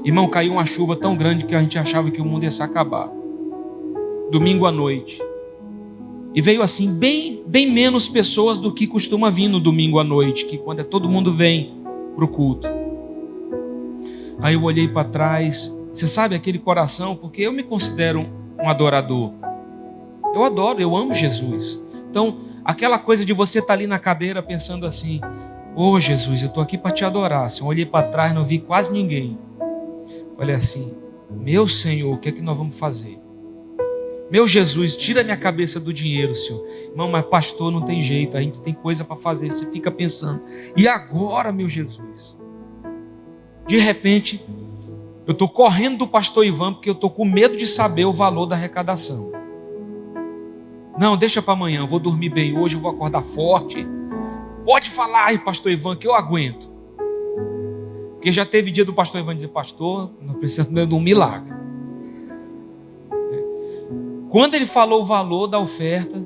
Irmão, 0.03 0.31
caiu 0.31 0.53
uma 0.53 0.65
chuva 0.65 0.97
tão 0.97 1.15
grande 1.15 1.45
que 1.45 1.55
a 1.55 1.61
gente 1.61 1.79
achava 1.79 2.11
que 2.11 2.23
o 2.23 2.25
mundo 2.25 2.45
ia 2.45 2.51
se 2.51 2.63
acabar. 2.63 3.11
Domingo 4.31 4.65
à 4.65 4.73
noite. 4.73 5.26
E 6.37 6.41
veio 6.43 6.61
assim, 6.61 6.93
bem, 6.93 7.43
bem 7.47 7.71
menos 7.71 8.07
pessoas 8.11 8.59
do 8.59 8.71
que 8.71 8.87
costuma 8.87 9.31
vir 9.31 9.49
no 9.49 9.59
domingo 9.59 9.99
à 9.99 10.05
noite, 10.05 10.45
que 10.45 10.59
quando 10.59 10.81
é 10.81 10.85
todo 10.85 11.09
mundo 11.09 11.33
vem 11.33 11.75
para 12.15 12.27
o 12.27 12.29
culto. 12.29 12.69
Aí 14.39 14.53
eu 14.53 14.63
olhei 14.63 14.87
para 14.87 15.09
trás, 15.09 15.75
você 15.91 16.07
sabe 16.07 16.35
aquele 16.35 16.59
coração, 16.59 17.17
porque 17.17 17.41
eu 17.41 17.53
me 17.53 17.63
considero 17.63 18.27
um 18.63 18.69
adorador. 18.69 19.33
Eu 20.35 20.45
adoro, 20.45 20.79
eu 20.79 20.95
amo 20.95 21.15
Jesus. 21.15 21.81
Então, 22.11 22.37
aquela 22.63 22.99
coisa 22.99 23.25
de 23.25 23.33
você 23.33 23.61
estar 23.61 23.69
tá 23.69 23.73
ali 23.73 23.87
na 23.87 23.99
cadeira 23.99 24.43
pensando 24.43 24.85
assim: 24.85 25.23
Ô 25.75 25.93
oh, 25.93 25.99
Jesus, 25.99 26.43
eu 26.43 26.49
estou 26.49 26.63
aqui 26.63 26.77
para 26.77 26.91
te 26.91 27.03
adorar. 27.03 27.49
Se 27.49 27.63
eu 27.63 27.67
olhei 27.67 27.87
para 27.87 28.09
trás, 28.09 28.35
não 28.35 28.45
vi 28.45 28.59
quase 28.59 28.93
ninguém. 28.93 29.39
Falei 30.37 30.55
assim: 30.55 30.93
Meu 31.31 31.67
Senhor, 31.67 32.13
o 32.13 32.19
que 32.19 32.29
é 32.29 32.33
que 32.33 32.43
nós 32.43 32.59
vamos 32.59 32.79
fazer? 32.79 33.26
Meu 34.31 34.47
Jesus, 34.47 34.97
tira 34.97 35.23
minha 35.23 35.37
cabeça 35.37 35.79
do 35.79 35.93
dinheiro, 35.93 36.35
Senhor. 36.35 36.65
Irmão, 36.91 37.09
mas 37.09 37.25
pastor 37.25 37.71
não 37.71 37.83
tem 37.83 38.03
jeito, 38.03 38.37
a 38.37 38.43
gente 38.43 38.61
tem 38.61 38.75
coisa 38.75 39.05
para 39.05 39.15
fazer. 39.15 39.51
Você 39.51 39.71
fica 39.71 39.91
pensando, 39.91 40.43
e 40.77 40.89
agora, 40.89 41.53
meu 41.53 41.69
Jesus? 41.69 42.37
De 43.67 43.79
repente, 43.79 44.45
eu 45.27 45.33
estou 45.33 45.49
correndo 45.49 45.99
do 45.99 46.09
pastor 46.09 46.45
Ivan 46.45 46.73
porque 46.73 46.89
eu 46.89 46.95
estou 46.95 47.11
com 47.11 47.25
medo 47.25 47.57
de 47.57 47.67
saber 47.67 48.05
o 48.05 48.13
valor 48.13 48.47
da 48.47 48.57
arrecadação. 48.57 49.33
Não, 50.99 51.17
deixa 51.17 51.43
para 51.43 51.53
amanhã, 51.53 51.81
eu 51.81 51.87
vou 51.87 51.99
dormir 51.99 52.31
bem 52.31 52.57
hoje, 52.57 52.77
eu 52.77 52.81
vou 52.81 52.91
acordar 52.91 53.23
forte. 53.23 53.87
Pode 54.65 54.91
falar, 54.91 55.39
pastor 55.45 55.71
Ivan, 55.71 55.95
que 55.95 56.07
eu 56.07 56.15
aguento. 56.15 56.69
Porque 58.15 58.33
já 58.33 58.45
teve 58.47 58.71
dia 58.73 58.85
do 58.85 58.95
pastor 58.95 59.21
Ivan 59.21 59.35
dizer, 59.35 59.49
pastor, 59.49 60.11
nós 60.21 60.37
precisamos 60.39 60.89
de 60.89 60.95
um 60.95 61.01
milagre. 61.01 61.55
Quando 64.31 64.55
ele 64.55 64.67
falou 64.67 65.03
o 65.03 65.05
valor 65.05 65.47
da 65.47 65.59
oferta, 65.59 66.23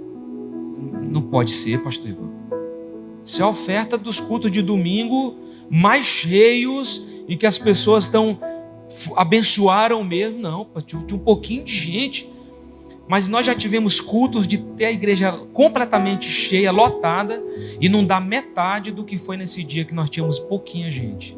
não 1.10 1.22
pode 1.22 1.52
ser, 1.52 1.82
pastor 1.82 2.10
Ivan. 2.10 2.30
Se 3.22 3.42
a 3.42 3.48
oferta 3.48 3.98
dos 3.98 4.20
cultos 4.20 4.50
de 4.50 4.62
domingo 4.62 5.36
mais 5.70 6.04
cheios 6.04 7.04
e 7.28 7.36
que 7.36 7.46
as 7.46 7.58
pessoas 7.58 8.04
estão 8.04 8.38
abençoaram 9.14 10.02
mesmo, 10.02 10.38
não, 10.38 10.66
tinha 10.84 11.00
um 11.12 11.18
pouquinho 11.18 11.64
de 11.64 11.72
gente. 11.72 12.28
Mas 13.08 13.26
nós 13.28 13.44
já 13.44 13.54
tivemos 13.54 14.00
cultos 14.00 14.46
de 14.46 14.58
ter 14.58 14.86
a 14.86 14.92
igreja 14.92 15.32
completamente 15.52 16.28
cheia, 16.28 16.70
lotada, 16.70 17.42
e 17.80 17.88
não 17.88 18.04
dá 18.04 18.20
metade 18.20 18.92
do 18.92 19.04
que 19.04 19.18
foi 19.18 19.36
nesse 19.36 19.64
dia 19.64 19.84
que 19.84 19.92
nós 19.92 20.08
tínhamos 20.08 20.38
pouquinha 20.38 20.90
gente. 20.90 21.36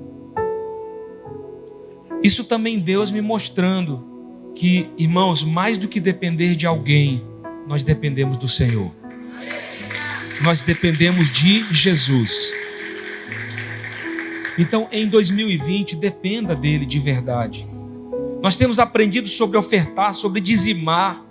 Isso 2.22 2.44
também 2.44 2.78
Deus 2.78 3.10
me 3.10 3.20
mostrando 3.20 4.11
que, 4.54 4.90
irmãos, 4.98 5.42
mais 5.42 5.76
do 5.78 5.88
que 5.88 6.00
depender 6.00 6.54
de 6.54 6.66
alguém, 6.66 7.24
nós 7.66 7.82
dependemos 7.82 8.36
do 8.36 8.48
Senhor. 8.48 8.90
Nós 10.42 10.62
dependemos 10.62 11.30
de 11.30 11.64
Jesus. 11.72 12.52
Então, 14.58 14.88
em 14.92 15.06
2020, 15.06 15.96
dependa 15.96 16.54
dele 16.54 16.84
de 16.84 16.98
verdade. 16.98 17.66
Nós 18.42 18.56
temos 18.56 18.78
aprendido 18.78 19.28
sobre 19.28 19.56
ofertar, 19.56 20.12
sobre 20.12 20.40
dizimar, 20.40 21.24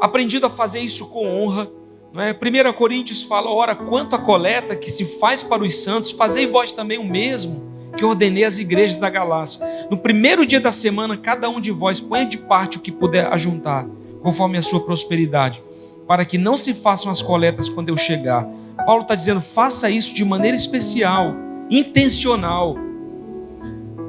aprendido 0.00 0.46
a 0.46 0.50
fazer 0.50 0.80
isso 0.80 1.06
com 1.06 1.28
honra. 1.28 1.70
Não 2.12 2.22
é? 2.22 2.32
1 2.32 2.72
Coríntios 2.74 3.22
fala: 3.22 3.50
ora, 3.50 3.74
quanto 3.74 4.14
a 4.14 4.18
coleta 4.18 4.76
que 4.76 4.90
se 4.90 5.18
faz 5.18 5.42
para 5.42 5.62
os 5.62 5.76
santos, 5.76 6.12
fazei 6.12 6.46
vós 6.46 6.72
também 6.72 6.98
o 6.98 7.04
mesmo 7.04 7.71
que 7.96 8.04
ordenei 8.04 8.44
às 8.44 8.58
igrejas 8.58 8.96
da 8.96 9.10
Galácia. 9.10 9.60
No 9.90 9.96
primeiro 9.96 10.46
dia 10.46 10.60
da 10.60 10.72
semana, 10.72 11.16
cada 11.16 11.48
um 11.48 11.60
de 11.60 11.70
vós 11.70 12.00
ponha 12.00 12.24
de 12.24 12.38
parte 12.38 12.78
o 12.78 12.80
que 12.80 12.90
puder 12.90 13.32
ajuntar, 13.32 13.86
conforme 14.22 14.58
a 14.58 14.62
sua 14.62 14.80
prosperidade, 14.80 15.62
para 16.06 16.24
que 16.24 16.38
não 16.38 16.56
se 16.56 16.74
façam 16.74 17.10
as 17.10 17.22
coletas 17.22 17.68
quando 17.68 17.88
eu 17.88 17.96
chegar. 17.96 18.46
Paulo 18.86 19.02
está 19.02 19.14
dizendo: 19.14 19.40
faça 19.40 19.90
isso 19.90 20.14
de 20.14 20.24
maneira 20.24 20.56
especial 20.56 21.34
intencional. 21.70 22.76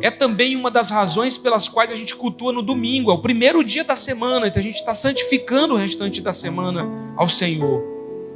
É 0.02 0.12
também 0.12 0.58
uma 0.58 0.70
das 0.70 0.90
razões 0.90 1.38
pelas 1.38 1.70
quais 1.70 1.90
a 1.90 1.96
gente 1.96 2.14
cultua 2.14 2.52
no 2.52 2.62
domingo, 2.62 3.10
é 3.10 3.14
o 3.14 3.22
primeiro 3.22 3.64
dia 3.64 3.86
da 3.86 3.96
semana, 3.96 4.48
então 4.48 4.60
a 4.60 4.64
gente 4.64 4.76
está 4.76 4.94
santificando 4.94 5.76
o 5.76 5.78
restante 5.78 6.22
da 6.22 6.34
semana 6.34 6.86
ao 7.16 7.30
Senhor. 7.30 7.93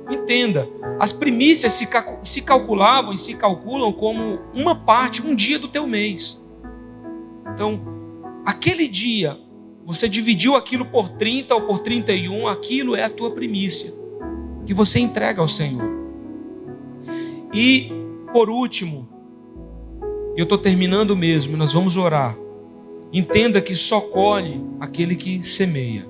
Entenda, 0.10 0.70
as 1.00 1.12
primícias 1.12 1.74
se, 1.74 1.88
se 2.24 2.42
calculavam 2.42 3.14
e 3.14 3.18
se 3.18 3.34
calculam 3.34 3.92
como 3.92 4.40
uma 4.54 4.76
parte, 4.76 5.22
um 5.22 5.36
dia 5.36 5.60
do 5.60 5.68
teu 5.68 5.86
mês. 5.86 6.42
Então, 7.54 7.82
aquele 8.46 8.88
dia, 8.88 9.38
você 9.84 10.08
dividiu 10.08 10.56
aquilo 10.56 10.86
por 10.86 11.10
30 11.10 11.56
ou 11.56 11.62
por 11.62 11.80
31, 11.80 12.48
aquilo 12.48 12.96
é 12.96 13.04
a 13.04 13.10
tua 13.10 13.32
primícia, 13.32 13.94
que 14.66 14.74
você 14.74 15.00
entrega 15.00 15.42
ao 15.42 15.48
Senhor. 15.48 15.90
E, 17.54 17.92
por 18.32 18.50
último, 18.50 19.10
eu 20.38 20.44
estou 20.44 20.58
terminando 20.58 21.16
mesmo, 21.16 21.58
nós 21.58 21.74
vamos 21.74 21.98
orar. 21.98 22.38
Entenda 23.12 23.62
que 23.62 23.76
só 23.76 24.00
colhe 24.02 24.62
aquele 24.80 25.16
que 25.16 25.42
semeia. 25.42 26.06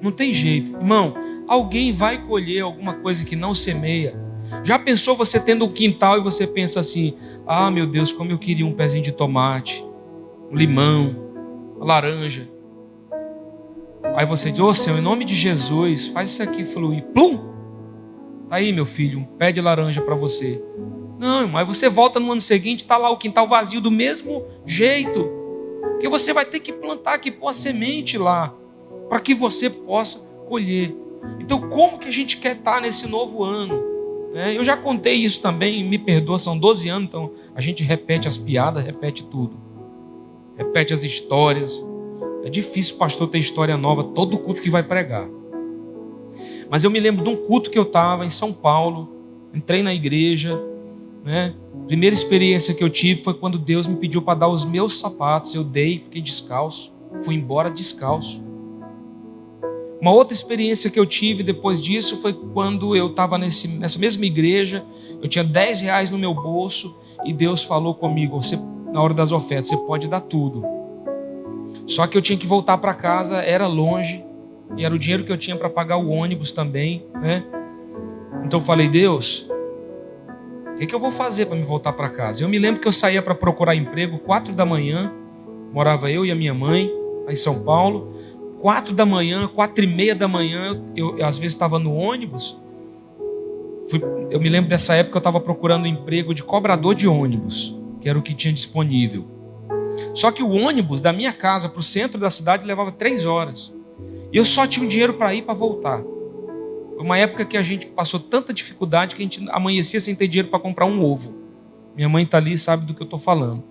Não 0.00 0.10
tem 0.10 0.32
jeito. 0.32 0.72
Irmão, 0.72 1.14
alguém 1.52 1.92
vai 1.92 2.26
colher 2.26 2.62
alguma 2.62 2.94
coisa 2.94 3.24
que 3.24 3.36
não 3.36 3.54
semeia. 3.54 4.18
Já 4.64 4.78
pensou 4.78 5.16
você 5.16 5.38
tendo 5.38 5.66
um 5.66 5.70
quintal 5.70 6.16
e 6.16 6.22
você 6.22 6.46
pensa 6.46 6.80
assim: 6.80 7.14
ah, 7.46 7.70
meu 7.70 7.86
Deus, 7.86 8.12
como 8.12 8.30
eu 8.30 8.38
queria 8.38 8.66
um 8.66 8.72
pezinho 8.72 9.04
de 9.04 9.12
tomate, 9.12 9.84
um 10.50 10.56
limão, 10.56 11.14
uma 11.76 11.84
laranja. 11.84 12.48
Aí 14.16 14.24
você 14.24 14.50
diz: 14.50 14.60
Ô 14.60 14.68
oh, 14.68 14.74
Senhor, 14.74 14.98
em 14.98 15.02
nome 15.02 15.24
de 15.24 15.34
Jesus, 15.34 16.06
faz 16.06 16.30
isso 16.30 16.42
aqui 16.42 16.64
fluir. 16.64 17.04
Plum! 17.12 17.52
Tá 18.48 18.56
aí, 18.56 18.72
meu 18.72 18.86
filho, 18.86 19.18
um 19.18 19.24
pé 19.24 19.52
de 19.52 19.60
laranja 19.60 20.00
para 20.00 20.14
você. 20.14 20.62
Não, 21.18 21.56
aí 21.56 21.64
você 21.64 21.88
volta 21.88 22.18
no 22.18 22.32
ano 22.32 22.40
seguinte, 22.40 22.80
está 22.80 22.96
lá 22.96 23.10
o 23.10 23.18
quintal 23.18 23.46
vazio 23.46 23.80
do 23.80 23.90
mesmo 23.90 24.46
jeito. 24.64 25.30
Porque 25.82 26.08
você 26.08 26.32
vai 26.32 26.44
ter 26.44 26.60
que 26.60 26.72
plantar, 26.72 27.18
que 27.18 27.30
pôr 27.30 27.48
a 27.48 27.54
semente 27.54 28.18
lá, 28.18 28.54
para 29.08 29.20
que 29.20 29.34
você 29.34 29.70
possa 29.70 30.18
colher. 30.48 31.01
Então, 31.38 31.68
como 31.68 31.98
que 31.98 32.08
a 32.08 32.12
gente 32.12 32.36
quer 32.36 32.56
estar 32.56 32.80
nesse 32.80 33.06
novo 33.06 33.42
ano? 33.42 33.82
É, 34.34 34.56
eu 34.56 34.64
já 34.64 34.76
contei 34.76 35.14
isso 35.14 35.40
também, 35.42 35.84
me 35.84 35.98
perdoa, 35.98 36.38
são 36.38 36.56
12 36.56 36.88
anos, 36.88 37.08
então 37.08 37.32
a 37.54 37.60
gente 37.60 37.84
repete 37.84 38.26
as 38.26 38.38
piadas, 38.38 38.82
repete 38.82 39.22
tudo. 39.24 39.56
Repete 40.56 40.94
as 40.94 41.02
histórias. 41.02 41.84
É 42.42 42.48
difícil 42.48 42.96
pastor 42.96 43.28
ter 43.28 43.38
história 43.38 43.76
nova 43.76 44.02
todo 44.02 44.38
culto 44.38 44.62
que 44.62 44.70
vai 44.70 44.82
pregar. 44.82 45.28
Mas 46.70 46.84
eu 46.84 46.90
me 46.90 46.98
lembro 46.98 47.22
de 47.22 47.30
um 47.30 47.36
culto 47.36 47.70
que 47.70 47.78
eu 47.78 47.82
estava 47.82 48.24
em 48.24 48.30
São 48.30 48.52
Paulo, 48.52 49.14
entrei 49.52 49.82
na 49.82 49.92
igreja, 49.92 50.58
né? 51.22 51.54
Primeira 51.86 52.14
experiência 52.14 52.72
que 52.72 52.82
eu 52.82 52.88
tive 52.88 53.22
foi 53.22 53.34
quando 53.34 53.58
Deus 53.58 53.86
me 53.86 53.96
pediu 53.96 54.22
para 54.22 54.38
dar 54.38 54.48
os 54.48 54.64
meus 54.64 54.98
sapatos. 54.98 55.54
Eu 55.54 55.62
dei, 55.62 55.98
fiquei 55.98 56.22
descalço, 56.22 56.92
fui 57.20 57.34
embora 57.34 57.70
descalço. 57.70 58.42
Uma 60.02 60.10
outra 60.10 60.34
experiência 60.34 60.90
que 60.90 60.98
eu 60.98 61.06
tive 61.06 61.44
depois 61.44 61.80
disso 61.80 62.16
foi 62.16 62.32
quando 62.32 62.96
eu 62.96 63.06
estava 63.06 63.38
nessa 63.38 64.00
mesma 64.00 64.26
igreja, 64.26 64.84
eu 65.22 65.28
tinha 65.28 65.44
10 65.44 65.82
reais 65.82 66.10
no 66.10 66.18
meu 66.18 66.34
bolso 66.34 66.96
e 67.24 67.32
Deus 67.32 67.62
falou 67.62 67.94
comigo: 67.94 68.42
você, 68.42 68.58
na 68.92 69.00
hora 69.00 69.14
das 69.14 69.30
ofertas, 69.30 69.68
você 69.68 69.76
pode 69.76 70.08
dar 70.08 70.18
tudo. 70.18 70.64
Só 71.86 72.04
que 72.08 72.18
eu 72.18 72.20
tinha 72.20 72.36
que 72.36 72.48
voltar 72.48 72.78
para 72.78 72.92
casa, 72.94 73.42
era 73.42 73.68
longe, 73.68 74.24
e 74.76 74.84
era 74.84 74.92
o 74.92 74.98
dinheiro 74.98 75.22
que 75.22 75.30
eu 75.30 75.38
tinha 75.38 75.54
para 75.54 75.70
pagar 75.70 75.98
o 75.98 76.08
ônibus 76.08 76.50
também, 76.50 77.06
né? 77.22 77.44
Então 78.44 78.58
eu 78.58 78.64
falei: 78.64 78.88
Deus, 78.88 79.48
o 80.74 80.78
que, 80.78 80.86
que 80.88 80.94
eu 80.96 80.98
vou 80.98 81.12
fazer 81.12 81.46
para 81.46 81.54
me 81.54 81.62
voltar 81.62 81.92
para 81.92 82.08
casa? 82.08 82.42
Eu 82.42 82.48
me 82.48 82.58
lembro 82.58 82.80
que 82.80 82.88
eu 82.88 82.92
saía 82.92 83.22
para 83.22 83.36
procurar 83.36 83.76
emprego 83.76 84.18
quatro 84.18 84.52
da 84.52 84.66
manhã, 84.66 85.12
morava 85.72 86.10
eu 86.10 86.26
e 86.26 86.32
a 86.32 86.34
minha 86.34 86.52
mãe 86.52 86.90
lá 87.24 87.32
em 87.32 87.36
São 87.36 87.62
Paulo. 87.62 88.12
Quatro 88.62 88.94
da 88.94 89.04
manhã, 89.04 89.48
quatro 89.48 89.82
e 89.82 89.88
meia 89.88 90.14
da 90.14 90.28
manhã, 90.28 90.80
eu, 90.94 91.18
eu 91.18 91.26
às 91.26 91.36
vezes 91.36 91.52
estava 91.52 91.80
no 91.80 91.92
ônibus. 91.96 92.56
Fui, 93.90 94.00
eu 94.30 94.38
me 94.38 94.48
lembro 94.48 94.70
dessa 94.70 94.94
época 94.94 95.16
eu 95.16 95.18
estava 95.18 95.40
procurando 95.40 95.88
emprego 95.88 96.32
de 96.32 96.44
cobrador 96.44 96.94
de 96.94 97.08
ônibus, 97.08 97.76
que 98.00 98.08
era 98.08 98.16
o 98.16 98.22
que 98.22 98.32
tinha 98.32 98.54
disponível. 98.54 99.26
Só 100.14 100.30
que 100.30 100.44
o 100.44 100.50
ônibus 100.50 101.00
da 101.00 101.12
minha 101.12 101.32
casa 101.32 101.68
para 101.68 101.80
o 101.80 101.82
centro 101.82 102.20
da 102.20 102.30
cidade 102.30 102.64
levava 102.64 102.92
três 102.92 103.26
horas. 103.26 103.74
E 104.32 104.36
eu 104.36 104.44
só 104.44 104.64
tinha 104.64 104.86
um 104.86 104.88
dinheiro 104.88 105.14
para 105.14 105.34
ir 105.34 105.42
para 105.42 105.54
voltar. 105.54 106.00
Foi 106.00 107.04
uma 107.04 107.18
época 107.18 107.44
que 107.44 107.56
a 107.56 107.64
gente 107.64 107.88
passou 107.88 108.20
tanta 108.20 108.52
dificuldade 108.52 109.16
que 109.16 109.22
a 109.22 109.24
gente 109.24 109.44
amanhecia 109.50 109.98
sem 109.98 110.14
ter 110.14 110.28
dinheiro 110.28 110.50
para 110.50 110.60
comprar 110.60 110.86
um 110.86 111.04
ovo. 111.04 111.34
Minha 111.96 112.08
mãe 112.08 112.22
está 112.22 112.38
ali 112.38 112.56
sabe 112.56 112.86
do 112.86 112.94
que 112.94 113.02
eu 113.02 113.06
estou 113.06 113.18
falando. 113.18 113.64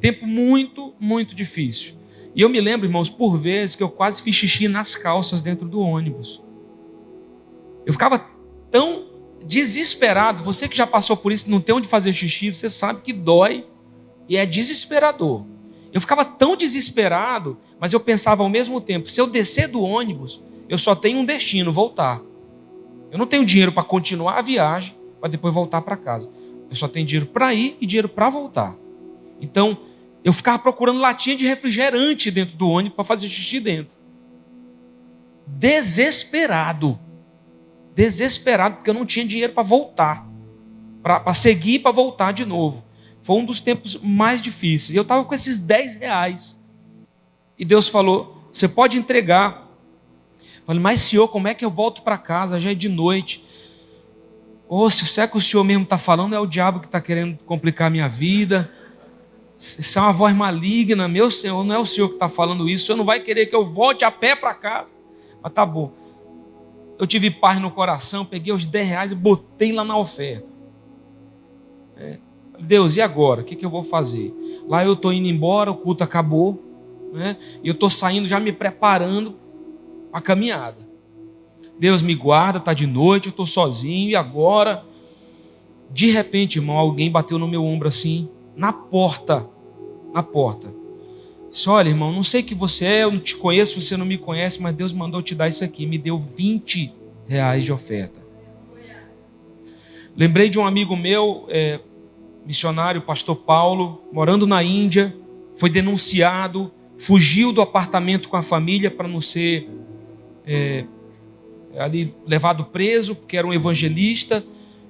Tempo 0.00 0.26
muito, 0.26 0.94
muito 0.98 1.34
difícil. 1.34 2.00
E 2.34 2.40
eu 2.40 2.48
me 2.48 2.60
lembro, 2.60 2.86
irmãos, 2.86 3.10
por 3.10 3.36
vezes 3.36 3.76
que 3.76 3.82
eu 3.82 3.90
quase 3.90 4.22
fiz 4.22 4.34
xixi 4.34 4.68
nas 4.68 4.94
calças 4.94 5.42
dentro 5.42 5.68
do 5.68 5.80
ônibus. 5.80 6.42
Eu 7.84 7.92
ficava 7.92 8.18
tão 8.70 9.04
desesperado. 9.44 10.42
Você 10.42 10.68
que 10.68 10.76
já 10.76 10.86
passou 10.86 11.16
por 11.16 11.32
isso, 11.32 11.50
não 11.50 11.60
tem 11.60 11.74
onde 11.74 11.88
fazer 11.88 12.12
xixi, 12.12 12.52
você 12.52 12.70
sabe 12.70 13.02
que 13.02 13.12
dói 13.12 13.66
e 14.28 14.36
é 14.36 14.46
desesperador. 14.46 15.44
Eu 15.92 16.00
ficava 16.00 16.24
tão 16.24 16.56
desesperado, 16.56 17.58
mas 17.78 17.92
eu 17.92 18.00
pensava 18.00 18.42
ao 18.42 18.48
mesmo 18.48 18.80
tempo: 18.80 19.10
se 19.10 19.20
eu 19.20 19.26
descer 19.26 19.68
do 19.68 19.82
ônibus, 19.82 20.40
eu 20.68 20.78
só 20.78 20.94
tenho 20.94 21.18
um 21.18 21.24
destino, 21.24 21.70
voltar. 21.70 22.22
Eu 23.10 23.18
não 23.18 23.26
tenho 23.26 23.44
dinheiro 23.44 23.72
para 23.72 23.82
continuar 23.82 24.38
a 24.38 24.42
viagem, 24.42 24.96
para 25.20 25.28
depois 25.28 25.52
voltar 25.52 25.82
para 25.82 25.96
casa. 25.96 26.30
Eu 26.70 26.76
só 26.76 26.88
tenho 26.88 27.04
dinheiro 27.04 27.26
para 27.26 27.52
ir 27.52 27.76
e 27.78 27.84
dinheiro 27.84 28.08
para 28.08 28.30
voltar. 28.30 28.74
Então, 29.38 29.76
eu 30.24 30.32
ficava 30.32 30.58
procurando 30.58 30.98
latinha 31.00 31.36
de 31.36 31.46
refrigerante 31.46 32.30
dentro 32.30 32.56
do 32.56 32.68
ônibus 32.68 32.96
para 32.96 33.04
fazer 33.04 33.28
xixi 33.28 33.60
dentro. 33.60 33.96
Desesperado. 35.46 36.98
Desesperado, 37.94 38.76
porque 38.76 38.90
eu 38.90 38.94
não 38.94 39.04
tinha 39.04 39.26
dinheiro 39.26 39.52
para 39.52 39.62
voltar. 39.62 40.26
Para 41.02 41.34
seguir 41.34 41.74
e 41.74 41.78
para 41.78 41.90
voltar 41.90 42.32
de 42.32 42.44
novo. 42.44 42.84
Foi 43.20 43.36
um 43.36 43.44
dos 43.44 43.60
tempos 43.60 43.98
mais 44.02 44.40
difíceis. 44.40 44.94
Eu 44.94 45.02
estava 45.02 45.24
com 45.24 45.34
esses 45.34 45.58
10 45.58 45.96
reais. 45.96 46.56
E 47.58 47.64
Deus 47.64 47.88
falou: 47.88 48.48
você 48.52 48.68
pode 48.68 48.96
entregar 48.96 49.62
Falei, 50.64 50.80
mas 50.80 51.00
senhor, 51.00 51.28
como 51.28 51.48
é 51.48 51.54
que 51.54 51.64
eu 51.64 51.70
volto 51.70 52.02
para 52.02 52.16
casa? 52.16 52.60
Já 52.60 52.70
é 52.70 52.74
de 52.74 52.88
noite. 52.88 53.44
Ou 54.68 54.86
oh, 54.86 54.90
se 54.90 55.20
é 55.20 55.26
que 55.26 55.36
o 55.36 55.40
senhor 55.40 55.64
mesmo 55.64 55.84
está 55.84 55.98
falando, 55.98 56.34
é 56.34 56.40
o 56.40 56.46
diabo 56.46 56.80
que 56.80 56.86
está 56.86 57.00
querendo 57.00 57.42
complicar 57.44 57.88
a 57.88 57.90
minha 57.90 58.08
vida. 58.08 58.70
Isso 59.56 59.98
é 59.98 60.02
uma 60.02 60.12
voz 60.12 60.34
maligna, 60.34 61.06
meu 61.06 61.30
senhor, 61.30 61.64
não 61.64 61.74
é 61.74 61.78
o 61.78 61.86
senhor 61.86 62.08
que 62.08 62.14
está 62.14 62.28
falando 62.28 62.68
isso. 62.68 62.84
O 62.84 62.86
senhor 62.86 62.98
não 62.98 63.04
vai 63.04 63.20
querer 63.20 63.46
que 63.46 63.54
eu 63.54 63.64
volte 63.64 64.04
a 64.04 64.10
pé 64.10 64.34
para 64.34 64.54
casa. 64.54 64.94
Mas 65.42 65.52
tá 65.52 65.64
bom. 65.64 65.92
Eu 66.98 67.06
tive 67.06 67.30
paz 67.30 67.60
no 67.60 67.70
coração, 67.70 68.24
peguei 68.24 68.52
os 68.52 68.64
10 68.64 68.88
reais 68.88 69.12
e 69.12 69.14
botei 69.14 69.72
lá 69.72 69.84
na 69.84 69.96
oferta. 69.96 70.46
É. 71.96 72.18
Deus, 72.60 72.96
e 72.96 73.00
agora? 73.00 73.42
O 73.42 73.44
que, 73.44 73.56
que 73.56 73.64
eu 73.64 73.70
vou 73.70 73.82
fazer? 73.82 74.34
Lá 74.68 74.84
eu 74.84 74.92
estou 74.92 75.12
indo 75.12 75.28
embora, 75.28 75.70
o 75.70 75.76
culto 75.76 76.04
acabou. 76.04 76.62
Né? 77.12 77.36
E 77.62 77.68
eu 77.68 77.72
estou 77.72 77.90
saindo 77.90 78.28
já 78.28 78.38
me 78.38 78.52
preparando 78.52 79.36
a 80.12 80.20
caminhada. 80.20 80.78
Deus 81.78 82.02
me 82.02 82.14
guarda, 82.14 82.60
tá 82.60 82.72
de 82.72 82.86
noite, 82.86 83.26
eu 83.26 83.30
estou 83.30 83.46
sozinho 83.46 84.10
e 84.10 84.14
agora, 84.14 84.84
de 85.90 86.10
repente, 86.10 86.58
irmão, 86.58 86.76
alguém 86.76 87.10
bateu 87.10 87.38
no 87.38 87.48
meu 87.48 87.64
ombro 87.64 87.88
assim, 87.88 88.28
na 88.56 88.72
porta, 88.72 89.46
na 90.12 90.22
porta. 90.22 90.72
Disse, 91.50 91.68
olha, 91.68 91.88
irmão, 91.88 92.12
não 92.12 92.22
sei 92.22 92.42
que 92.42 92.54
você 92.54 92.86
é, 92.86 93.02
eu 93.04 93.12
não 93.12 93.20
te 93.20 93.36
conheço, 93.36 93.80
você 93.80 93.96
não 93.96 94.06
me 94.06 94.16
conhece, 94.16 94.60
mas 94.60 94.74
Deus 94.74 94.92
mandou 94.92 95.20
te 95.20 95.34
dar 95.34 95.48
isso 95.48 95.62
aqui. 95.62 95.86
Me 95.86 95.98
deu 95.98 96.18
20 96.18 96.92
reais 97.26 97.64
de 97.64 97.72
oferta. 97.72 98.20
Lembrei 100.16 100.48
de 100.48 100.58
um 100.58 100.66
amigo 100.66 100.96
meu, 100.96 101.46
é, 101.48 101.80
missionário, 102.44 103.02
pastor 103.02 103.36
Paulo, 103.36 104.02
morando 104.12 104.46
na 104.46 104.62
Índia, 104.62 105.14
foi 105.54 105.70
denunciado, 105.70 106.72
fugiu 106.98 107.52
do 107.52 107.60
apartamento 107.60 108.28
com 108.28 108.36
a 108.36 108.42
família 108.42 108.90
para 108.90 109.08
não 109.08 109.20
ser 109.20 109.68
é, 110.46 110.84
ali 111.78 112.14
levado 112.26 112.66
preso, 112.66 113.14
porque 113.14 113.36
era 113.36 113.46
um 113.46 113.52
evangelista. 113.52 114.44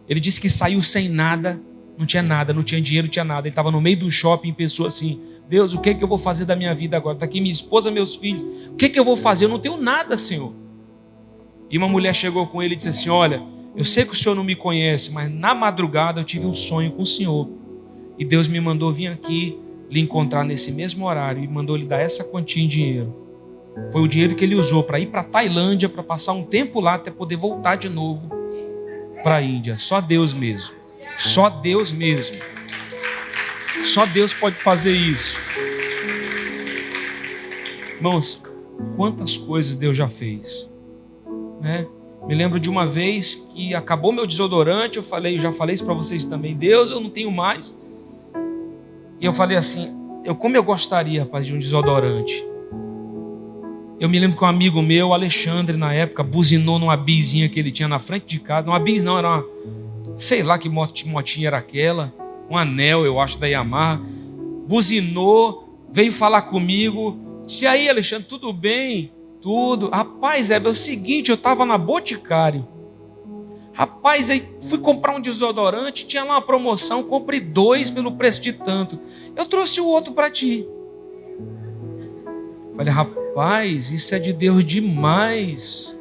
Ele 0.09 0.21
disse 0.21 0.41
que 0.41 0.49
saiu 0.49 0.83
sem 0.83 1.09
nada, 1.09 1.61
não 1.99 2.07
tinha 2.07 2.23
nada, 2.23 2.53
não 2.53 2.63
tinha 2.63 2.81
dinheiro, 2.81 3.07
não 3.07 3.13
tinha 3.13 3.25
nada. 3.25 3.47
Ele 3.47 3.53
estava 3.53 3.71
no 3.71 3.81
meio 3.81 3.99
do 3.99 4.11
shopping 4.11 4.53
pensou 4.53 4.87
assim: 4.87 5.21
Deus, 5.49 5.75
o 5.75 5.81
que 5.81 5.91
é 5.91 5.95
que 5.95 6.03
eu 6.03 6.09
vou 6.09 6.19
fazer 6.19 6.45
da 6.45 6.57
minha 6.57 6.75
vida 6.75 6.97
agora? 6.97 7.15
Está 7.15 7.27
aqui 7.27 7.41
minha 7.41 7.53
esposa, 7.53 7.91
meus 7.91 8.17
filhos. 8.17 8.43
O 8.69 8.75
que 8.75 8.87
é 8.87 8.89
que 8.89 8.99
eu 8.99 9.05
vou 9.05 9.17
fazer? 9.17 9.45
Eu 9.45 9.49
não 9.49 9.59
tenho 9.59 9.77
nada, 9.77 10.17
Senhor. 10.17 10.55
E 11.71 11.79
uma 11.79 11.89
mulher 11.89 12.15
chegou 12.15 12.47
com 12.47 12.63
ele 12.63 12.75
e 12.75 12.77
disse 12.77 12.89
assim: 12.89 13.11
Olha, 13.11 13.43
eu 13.77 13.85
sei 13.85 14.05
que 14.05 14.13
o 14.13 14.17
Senhor 14.17 14.35
não 14.35 14.45
me 14.45 14.57
conhece, 14.57 15.11
mas 15.11 15.31
na 15.31 15.55
madrugada 15.55 16.21
eu 16.21 16.25
tive 16.25 16.47
um 16.47 16.55
sonho 16.55 16.93
com 16.93 17.03
o 17.03 17.07
Senhor. 17.07 17.49
E 18.19 18.25
Deus 18.25 18.47
me 18.47 18.61
mandou 18.61 18.93
vir 18.93 19.09
aqui 19.09 19.59
lhe 19.91 20.01
encontrar 20.01 20.45
nesse 20.45 20.73
mesmo 20.73 21.07
horário 21.07 21.43
e 21.43 21.49
mandou 21.49 21.77
lhe 21.77 21.87
dar 21.87 22.01
essa 22.01 22.25
quantia 22.25 22.63
em 22.63 22.69
dinheiro. 22.69 23.15
Foi 23.91 24.03
o 24.03 24.09
dinheiro 24.09 24.35
que 24.35 24.45
ele 24.45 24.55
usou 24.55 24.83
para 24.83 24.99
ir 24.99 25.07
para 25.07 25.23
Tailândia, 25.23 25.89
para 25.89 26.03
passar 26.03 26.33
um 26.33 26.45
tempo 26.45 26.81
lá 26.81 26.95
até 26.95 27.11
poder 27.11 27.37
voltar 27.37 27.77
de 27.77 27.89
novo 27.89 28.29
para 29.23 29.37
a 29.37 29.43
Índia. 29.43 29.77
Só 29.77 30.01
Deus 30.01 30.35
mesmo. 30.35 30.82
Só 31.17 31.49
Deus 31.49 31.93
mesmo. 31.93 32.37
Só 33.85 34.07
Deus 34.07 34.33
pode 34.33 34.57
fazer 34.57 34.93
isso. 34.93 35.37
Irmãos, 37.97 38.43
quantas 38.97 39.37
coisas 39.37 39.77
Deus 39.77 39.97
já 39.97 40.09
fez, 40.09 40.69
né? 41.61 41.87
Me 42.27 42.35
lembro 42.35 42.61
de 42.61 42.71
uma 42.71 42.87
vez 42.87 43.35
que 43.35 43.75
acabou 43.75 44.13
meu 44.13 44.27
desodorante, 44.27 44.97
eu 44.97 45.03
falei, 45.03 45.37
eu 45.37 45.41
já 45.41 45.53
falei 45.53 45.75
isso 45.75 45.85
para 45.85 45.95
vocês 45.95 46.25
também, 46.25 46.55
Deus, 46.55 46.91
eu 46.91 47.01
não 47.01 47.11
tenho 47.11 47.31
mais. 47.33 47.75
E 49.21 49.25
eu 49.25 49.33
falei 49.33 49.57
assim, 49.57 49.93
eu 50.25 50.35
como 50.35 50.57
eu 50.57 50.63
gostaria, 50.63 51.23
rapaz, 51.23 51.45
de 51.47 51.53
um 51.55 51.59
desodorante. 51.59 52.45
Eu 53.99 54.09
me 54.09 54.19
lembro 54.19 54.37
que 54.37 54.45
um 54.45 54.49
amigo 54.49 54.83
meu, 54.83 55.13
Alexandre, 55.13 55.77
na 55.77 55.95
época, 55.95 56.25
buzinou 56.25 56.79
numa 56.79 56.97
bizinha 56.97 57.49
que 57.49 57.61
ele 57.61 57.71
tinha 57.71 57.87
na 57.87 58.01
frente 58.01 58.27
de 58.27 58.41
casa. 58.41 58.67
Não, 58.67 58.73
uma 58.73 58.81
bis 58.81 59.01
não, 59.01 59.17
era 59.17 59.29
uma, 59.29 59.47
sei 60.17 60.43
lá 60.43 60.59
que 60.59 60.69
motinha 60.69 61.47
era 61.47 61.59
aquela, 61.59 62.13
um 62.51 62.57
anel, 62.57 63.05
eu 63.05 63.21
acho, 63.21 63.39
da 63.39 63.47
Yamaha. 63.47 64.01
Buzinou, 64.67 65.87
veio 65.91 66.13
falar 66.13 66.43
comigo. 66.43 67.19
Se 67.47 67.67
aí, 67.67 67.89
Alexandre, 67.89 68.29
tudo 68.29 68.53
bem? 68.53 69.13
tudo. 69.43 69.91
Rapaz, 69.91 70.51
é, 70.51 70.57
é 70.57 70.61
o 70.61 70.75
seguinte, 70.75 71.31
eu 71.31 71.35
estava 71.35 71.67
na 71.67 71.77
Boticário. 71.77 72.67
Rapaz, 73.75 74.31
aí 74.31 74.49
fui 74.69 74.79
comprar 74.79 75.17
um 75.17 75.21
desodorante, 75.21 76.07
tinha 76.07 76.25
lá 76.25 76.35
uma 76.35 76.43
promoção, 76.43 77.03
comprei 77.03 77.41
dois 77.41 77.91
pelo 77.91 78.13
preço 78.13 78.41
de 78.41 78.53
tanto. 78.53 78.99
Eu 79.35 79.45
trouxe 79.47 79.81
o 79.81 79.87
outro 79.87 80.13
para 80.13 80.31
ti. 80.31 80.67
Falei, 82.77 82.93
rapaz, 82.93 83.91
isso 83.91 84.15
é 84.15 84.19
de 84.19 84.33
Deus 84.33 84.65
demais. 84.65 85.97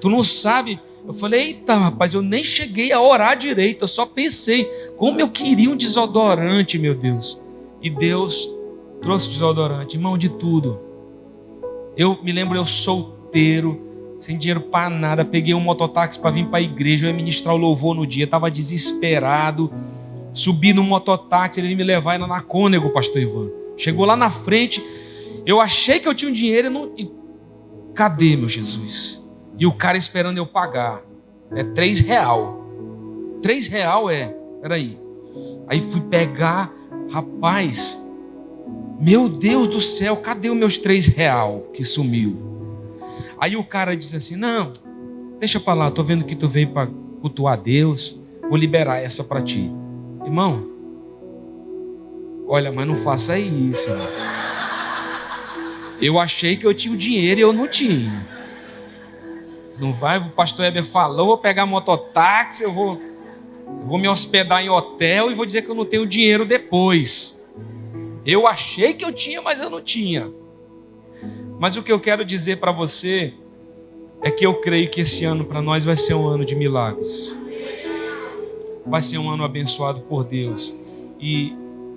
Tu 0.00 0.08
não 0.08 0.24
sabe. 0.24 0.80
Eu 1.10 1.14
falei, 1.14 1.40
eita, 1.40 1.74
rapaz, 1.74 2.14
eu 2.14 2.22
nem 2.22 2.44
cheguei 2.44 2.92
a 2.92 3.00
orar 3.00 3.36
direito, 3.36 3.82
eu 3.82 3.88
só 3.88 4.06
pensei, 4.06 4.64
como 4.96 5.20
eu 5.20 5.28
queria 5.28 5.68
um 5.68 5.74
desodorante, 5.74 6.78
meu 6.78 6.94
Deus. 6.94 7.36
E 7.82 7.90
Deus 7.90 8.48
trouxe 9.02 9.28
desodorante, 9.28 9.98
mão 9.98 10.16
de 10.16 10.28
tudo. 10.28 10.78
Eu 11.96 12.22
me 12.22 12.30
lembro, 12.30 12.56
eu 12.56 12.64
solteiro, 12.64 14.14
sem 14.20 14.38
dinheiro 14.38 14.60
para 14.60 14.88
nada, 14.88 15.24
peguei 15.24 15.52
um 15.52 15.58
mototáxi 15.58 16.16
para 16.16 16.30
vir 16.30 16.46
para 16.46 16.60
a 16.60 16.62
igreja, 16.62 17.06
eu 17.06 17.10
ia 17.10 17.16
ministrar 17.16 17.56
o 17.56 17.58
louvor 17.58 17.96
no 17.96 18.06
dia, 18.06 18.22
estava 18.22 18.48
desesperado. 18.48 19.68
Subi 20.32 20.72
no 20.72 20.84
mototáxi, 20.84 21.58
ele 21.58 21.70
ia 21.70 21.76
me 21.76 21.82
levar 21.82 22.14
era 22.14 22.26
na 22.28 22.40
Cônego, 22.40 22.88
pastor 22.90 23.20
Ivan. 23.20 23.50
Chegou 23.76 24.06
lá 24.06 24.14
na 24.16 24.30
frente, 24.30 24.80
eu 25.44 25.60
achei 25.60 25.98
que 25.98 26.06
eu 26.06 26.14
tinha 26.14 26.30
um 26.30 26.34
dinheiro 26.34 26.68
e 26.68 26.70
não. 26.70 26.92
Cadê, 27.96 28.36
meu 28.36 28.48
Jesus? 28.48 29.19
E 29.60 29.66
o 29.66 29.72
cara 29.72 29.98
esperando 29.98 30.38
eu 30.38 30.46
pagar. 30.46 31.02
É 31.54 31.62
três 31.62 32.00
real. 32.00 32.64
Três 33.42 33.66
real 33.66 34.08
é. 34.08 34.34
Peraí. 34.62 34.98
Aí 35.68 35.78
fui 35.80 36.00
pegar, 36.00 36.72
rapaz, 37.10 38.00
meu 38.98 39.28
Deus 39.28 39.68
do 39.68 39.80
céu, 39.80 40.16
cadê 40.16 40.48
os 40.48 40.56
meus 40.56 40.78
três 40.78 41.06
real 41.06 41.68
que 41.74 41.84
sumiu? 41.84 42.38
Aí 43.38 43.54
o 43.54 43.62
cara 43.62 43.94
diz 43.94 44.14
assim: 44.14 44.34
Não, 44.34 44.72
deixa 45.38 45.60
para 45.60 45.74
lá, 45.74 45.90
tô 45.90 46.02
vendo 46.02 46.24
que 46.24 46.34
tu 46.34 46.48
veio 46.48 46.70
para 46.70 46.88
cultuar 47.20 47.60
Deus, 47.60 48.18
vou 48.48 48.56
liberar 48.56 48.98
essa 48.98 49.22
para 49.22 49.42
ti. 49.42 49.70
Irmão, 50.24 50.68
olha, 52.48 52.72
mas 52.72 52.86
não 52.86 52.96
faça 52.96 53.38
isso, 53.38 53.90
irmão. 53.90 54.08
Eu 56.00 56.18
achei 56.18 56.56
que 56.56 56.66
eu 56.66 56.72
tinha 56.72 56.94
o 56.94 56.96
dinheiro 56.96 57.40
e 57.40 57.42
eu 57.42 57.52
não 57.52 57.68
tinha. 57.68 58.39
Não 59.80 59.94
vai, 59.94 60.18
o 60.18 60.30
pastor 60.30 60.66
Heber 60.66 60.84
falou, 60.84 61.28
vou 61.28 61.38
pegar 61.38 61.64
mototáxi, 61.64 62.62
eu 62.62 62.72
vou, 62.72 63.00
eu 63.66 63.86
vou 63.86 63.98
me 63.98 64.06
hospedar 64.06 64.62
em 64.62 64.68
hotel 64.68 65.30
e 65.30 65.34
vou 65.34 65.46
dizer 65.46 65.62
que 65.62 65.70
eu 65.70 65.74
não 65.74 65.86
tenho 65.86 66.06
dinheiro 66.06 66.44
depois. 66.44 67.40
Eu 68.26 68.46
achei 68.46 68.92
que 68.92 69.04
eu 69.04 69.10
tinha, 69.10 69.40
mas 69.40 69.58
eu 69.58 69.70
não 69.70 69.80
tinha. 69.80 70.30
Mas 71.58 71.76
o 71.78 71.82
que 71.82 71.90
eu 71.90 71.98
quero 71.98 72.24
dizer 72.26 72.56
para 72.56 72.72
você 72.72 73.32
é 74.22 74.30
que 74.30 74.44
eu 74.44 74.60
creio 74.60 74.90
que 74.90 75.00
esse 75.00 75.24
ano 75.24 75.46
para 75.46 75.62
nós 75.62 75.82
vai 75.82 75.96
ser 75.96 76.12
um 76.12 76.26
ano 76.26 76.44
de 76.44 76.54
milagres. 76.54 77.34
Vai 78.86 79.00
ser 79.00 79.16
um 79.16 79.30
ano 79.30 79.44
abençoado 79.44 80.02
por 80.02 80.24
Deus. 80.24 80.74
E, 81.18 81.54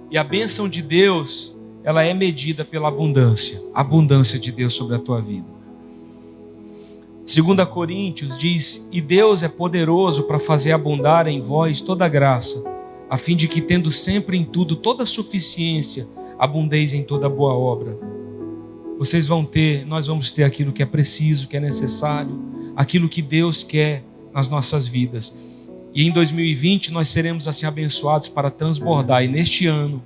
e 0.09 0.17
a 0.17 0.23
bênção 0.23 0.69
de 0.69 0.81
Deus, 0.81 1.53
ela 1.83 2.03
é 2.03 2.13
medida 2.13 2.63
pela 2.63 2.87
abundância. 2.87 3.61
A 3.73 3.81
abundância 3.81 4.39
de 4.39 4.51
Deus 4.53 4.73
sobre 4.73 4.95
a 4.95 4.99
tua 4.99 5.21
vida. 5.21 5.52
2 7.25 7.65
Coríntios 7.69 8.37
diz: 8.37 8.87
E 8.91 8.99
Deus 8.99 9.43
é 9.43 9.47
poderoso 9.47 10.23
para 10.23 10.39
fazer 10.39 10.73
abundar 10.73 11.27
em 11.27 11.39
vós 11.39 11.79
toda 11.79 12.07
graça 12.07 12.63
a 13.13 13.17
fim 13.17 13.35
de 13.35 13.47
que, 13.47 13.61
tendo 13.61 13.91
sempre 13.91 14.35
em 14.35 14.43
tudo 14.43 14.75
toda 14.75 15.05
suficiência, 15.05 16.07
abundeis 16.39 16.93
em 16.93 17.03
toda 17.03 17.29
boa 17.29 17.53
obra. 17.53 17.95
Vocês 18.97 19.27
vão 19.27 19.45
ter, 19.45 19.85
nós 19.85 20.07
vamos 20.07 20.31
ter 20.31 20.43
aquilo 20.43 20.73
que 20.73 20.81
é 20.81 20.85
preciso, 20.85 21.47
que 21.47 21.55
é 21.55 21.59
necessário, 21.59 22.41
aquilo 22.75 23.07
que 23.07 23.21
Deus 23.21 23.61
quer 23.61 24.03
nas 24.33 24.47
nossas 24.47 24.87
vidas. 24.87 25.31
E 25.93 26.07
em 26.07 26.11
2020 26.11 26.91
nós 26.91 27.07
seremos 27.07 27.47
assim 27.47 27.67
abençoados 27.67 28.27
para 28.27 28.49
transbordar. 28.49 29.23
E 29.23 29.27
neste 29.27 29.67
ano 29.67 30.01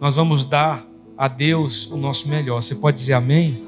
nós 0.00 0.14
vamos 0.14 0.44
dar 0.44 0.86
a 1.16 1.26
Deus 1.26 1.90
o 1.90 1.96
nosso 1.96 2.28
melhor. 2.28 2.62
Você 2.62 2.76
pode 2.76 2.98
dizer 2.98 3.14
amém? 3.14 3.64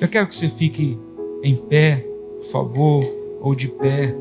Eu 0.00 0.08
quero 0.08 0.26
que 0.26 0.34
você 0.34 0.48
fique 0.48 0.98
em 1.44 1.54
pé, 1.54 2.04
por 2.38 2.44
favor, 2.44 3.04
ou 3.40 3.54
de 3.54 3.68
pé. 3.68 4.16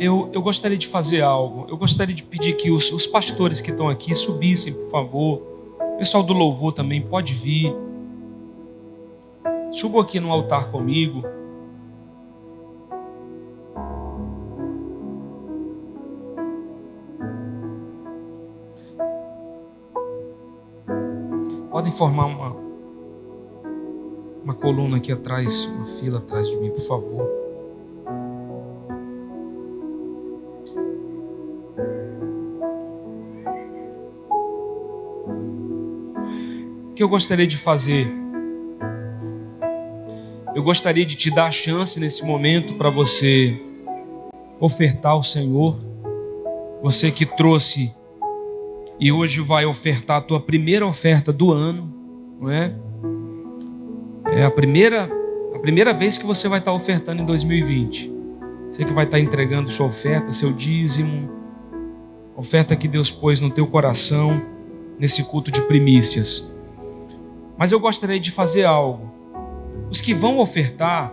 eu, 0.00 0.30
eu 0.32 0.40
gostaria 0.40 0.78
de 0.78 0.86
fazer 0.86 1.22
algo. 1.22 1.66
Eu 1.68 1.76
gostaria 1.76 2.14
de 2.14 2.22
pedir 2.22 2.54
que 2.54 2.70
os, 2.70 2.90
os 2.92 3.06
pastores 3.06 3.60
que 3.60 3.70
estão 3.70 3.88
aqui 3.88 4.14
subissem, 4.14 4.72
por 4.72 4.90
favor. 4.90 5.42
O 5.94 5.98
pessoal 5.98 6.22
do 6.22 6.32
louvor 6.32 6.72
também 6.72 7.02
pode 7.02 7.34
vir. 7.34 7.74
Subam 9.72 10.00
aqui 10.00 10.20
no 10.20 10.30
altar 10.30 10.70
comigo. 10.70 11.37
Podem 21.78 21.92
formar 21.92 22.26
uma, 22.26 22.56
uma 24.42 24.52
coluna 24.52 24.96
aqui 24.96 25.12
atrás, 25.12 25.66
uma 25.66 25.86
fila 25.86 26.18
atrás 26.18 26.48
de 26.48 26.56
mim, 26.56 26.70
por 26.70 26.80
favor. 26.80 27.30
que 36.96 37.00
eu 37.04 37.08
gostaria 37.08 37.46
de 37.46 37.56
fazer? 37.56 38.12
eu 40.56 40.62
gostaria 40.64 41.06
de 41.06 41.14
te 41.14 41.32
dar 41.32 41.46
a 41.46 41.52
chance 41.52 42.00
nesse 42.00 42.26
momento 42.26 42.74
para 42.74 42.90
você 42.90 43.56
ofertar 44.58 45.12
ao 45.12 45.22
Senhor. 45.22 45.78
Você 46.82 47.12
que 47.12 47.24
trouxe 47.24 47.94
e 49.00 49.12
hoje 49.12 49.40
vai 49.40 49.64
ofertar 49.64 50.18
a 50.18 50.20
tua 50.20 50.40
primeira 50.40 50.86
oferta 50.86 51.32
do 51.32 51.52
ano, 51.52 51.94
não 52.40 52.50
é? 52.50 52.74
É 54.32 54.44
a 54.44 54.50
primeira 54.50 55.10
a 55.54 55.58
primeira 55.60 55.92
vez 55.92 56.16
que 56.16 56.24
você 56.24 56.48
vai 56.48 56.60
estar 56.60 56.72
ofertando 56.72 57.22
em 57.22 57.24
2020. 57.24 58.12
Você 58.70 58.84
que 58.84 58.92
vai 58.92 59.04
estar 59.04 59.18
entregando 59.18 59.70
sua 59.70 59.86
oferta, 59.86 60.30
seu 60.30 60.52
dízimo, 60.52 61.28
oferta 62.36 62.76
que 62.76 62.86
Deus 62.86 63.10
pôs 63.10 63.40
no 63.40 63.50
teu 63.50 63.66
coração 63.66 64.40
nesse 64.98 65.24
culto 65.24 65.50
de 65.50 65.60
primícias. 65.62 66.48
Mas 67.56 67.72
eu 67.72 67.80
gostaria 67.80 68.20
de 68.20 68.30
fazer 68.30 68.64
algo. 68.64 69.10
Os 69.90 70.00
que 70.00 70.14
vão 70.14 70.38
ofertar, 70.38 71.12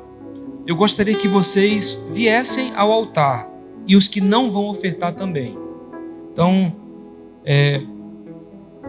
eu 0.67 0.75
gostaria 0.75 1.15
que 1.15 1.27
vocês 1.27 1.99
viessem 2.11 2.71
ao 2.75 2.91
altar 2.91 3.49
e 3.87 3.95
os 3.95 4.07
que 4.07 4.21
não 4.21 4.51
vão 4.51 4.65
ofertar 4.65 5.13
também. 5.13 5.57
Então, 6.31 6.75
é, 7.45 7.81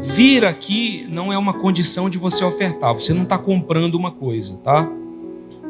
vir 0.00 0.44
aqui 0.44 1.06
não 1.10 1.32
é 1.32 1.38
uma 1.38 1.52
condição 1.52 2.08
de 2.08 2.18
você 2.18 2.42
ofertar. 2.44 2.94
Você 2.94 3.12
não 3.12 3.24
está 3.24 3.36
comprando 3.36 3.94
uma 3.94 4.10
coisa, 4.10 4.54
tá? 4.64 4.90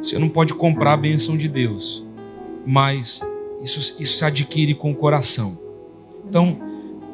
Você 0.03 0.18
não 0.18 0.28
pode 0.28 0.55
comprar 0.55 0.93
a 0.93 0.97
benção 0.97 1.37
de 1.37 1.49
Deus, 1.49 2.05
mas 2.64 3.20
isso, 3.62 3.97
isso 3.99 4.18
se 4.18 4.24
adquire 4.24 4.74
com 4.74 4.93
o 4.93 4.95
coração. 4.95 5.59
Então, 6.28 6.59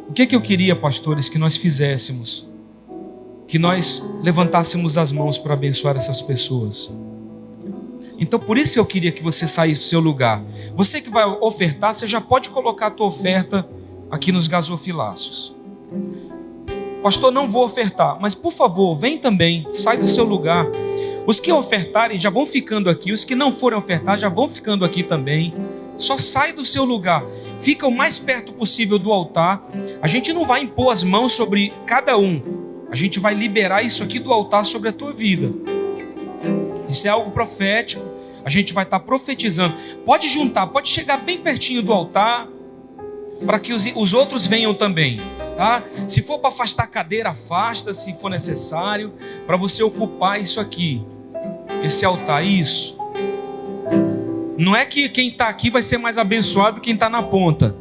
o 0.09 0.13
que, 0.13 0.23
é 0.23 0.27
que 0.27 0.37
eu 0.37 0.43
queria, 0.43 0.77
pastores, 0.77 1.29
que 1.29 1.39
nós 1.39 1.57
fizéssemos? 1.57 2.47
Que 3.47 3.59
nós 3.59 4.03
levantássemos 4.23 4.99
as 4.99 5.11
mãos 5.11 5.39
para 5.39 5.55
abençoar 5.55 5.97
essas 5.97 6.21
pessoas. 6.21 6.93
Então, 8.19 8.39
por 8.39 8.59
isso 8.59 8.79
eu 8.79 8.85
queria 8.85 9.11
que 9.11 9.23
você 9.23 9.47
saísse 9.47 9.83
do 9.83 9.89
seu 9.89 10.01
lugar. 10.01 10.45
Você 10.77 11.01
que 11.01 11.11
vai 11.11 11.25
ofertar, 11.25 11.95
você 11.95 12.07
já 12.07 12.21
pode 12.21 12.51
colocar 12.51 12.89
a 12.89 12.91
tua 12.91 13.07
oferta 13.07 13.67
aqui 14.11 14.31
nos 14.31 14.47
gasofilaços. 14.47 15.55
Pastor, 17.03 17.33
não 17.33 17.49
vou 17.49 17.65
ofertar, 17.65 18.17
mas 18.21 18.35
por 18.35 18.53
favor, 18.53 18.95
vem 18.95 19.19
também, 19.19 19.67
sai 19.73 19.99
do 19.99 20.09
seu 20.09 20.25
lugar. 20.25 20.67
Os 21.27 21.41
que 21.41 21.53
ofertarem 21.53 22.19
já 22.19 22.31
vão 22.31 22.47
ficando 22.47 22.89
aqui, 22.89 23.13
os 23.13 23.25
que 23.25 23.35
não 23.35 23.53
forem 23.53 23.79
ofertar 23.79 24.19
já 24.19 24.29
vão 24.29 24.47
ficando 24.47 24.85
aqui 24.85 25.03
também. 25.03 25.53
Só 25.97 26.17
sai 26.17 26.53
do 26.53 26.65
seu 26.65 26.85
lugar, 26.85 27.25
fica 27.59 27.87
o 27.87 27.93
mais 27.93 28.19
perto 28.19 28.53
possível 28.53 28.99
do 28.99 29.13
altar. 29.13 29.65
A 30.01 30.07
gente 30.07 30.33
não 30.33 30.45
vai 30.45 30.63
impor 30.63 30.93
as 30.93 31.03
mãos 31.03 31.33
sobre 31.33 31.73
cada 31.87 32.17
um, 32.17 32.41
a 32.91 32.95
gente 32.95 33.19
vai 33.19 33.35
liberar 33.35 33.83
isso 33.83 34.03
aqui 34.05 34.19
do 34.19 34.33
altar 34.33 34.65
sobre 34.65 34.89
a 34.89 34.93
tua 34.93 35.13
vida. 35.13 35.51
Isso 36.89 37.07
é 37.07 37.11
algo 37.11 37.31
profético, 37.31 38.05
a 38.45 38.51
gente 38.51 38.73
vai 38.73 38.85
estar 38.85 39.01
profetizando. 39.01 39.75
Pode 40.05 40.29
juntar, 40.29 40.67
pode 40.67 40.89
chegar 40.89 41.17
bem 41.19 41.39
pertinho 41.39 41.83
do 41.83 41.93
altar, 41.93 42.47
para 43.47 43.59
que 43.59 43.73
os, 43.73 43.87
os 43.97 44.15
outros 44.15 44.47
venham 44.47 44.75
também. 44.75 45.19
Tá? 45.57 45.85
Se 46.07 46.23
for 46.23 46.39
para 46.39 46.49
afastar 46.49 46.85
a 46.85 46.87
cadeira, 46.87 47.31
afasta, 47.31 47.93
se 47.95 48.15
for 48.15 48.31
necessário, 48.31 49.13
para 49.47 49.57
você 49.57 49.83
ocupar 49.83 50.41
isso 50.41 50.61
aqui, 50.61 51.05
esse 51.83 52.05
altar, 52.05 52.45
isso. 52.45 52.97
Não 54.57 54.77
é 54.77 54.85
que 54.85 55.09
quem 55.09 55.29
está 55.29 55.49
aqui 55.49 55.71
vai 55.71 55.83
ser 55.83 55.99
mais 55.99 56.19
abençoado 56.19 56.81
que 56.81 56.87
quem 56.87 56.95
está 56.95 57.09
na 57.09 57.23
ponta. 57.23 57.75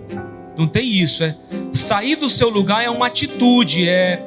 Não 0.58 0.68
tem 0.68 0.88
isso. 0.88 1.24
É 1.24 1.36
sair 1.72 2.16
do 2.16 2.30
seu 2.30 2.50
lugar 2.50 2.84
é 2.84 2.90
uma 2.90 3.08
atitude. 3.08 3.88
É 3.88 4.26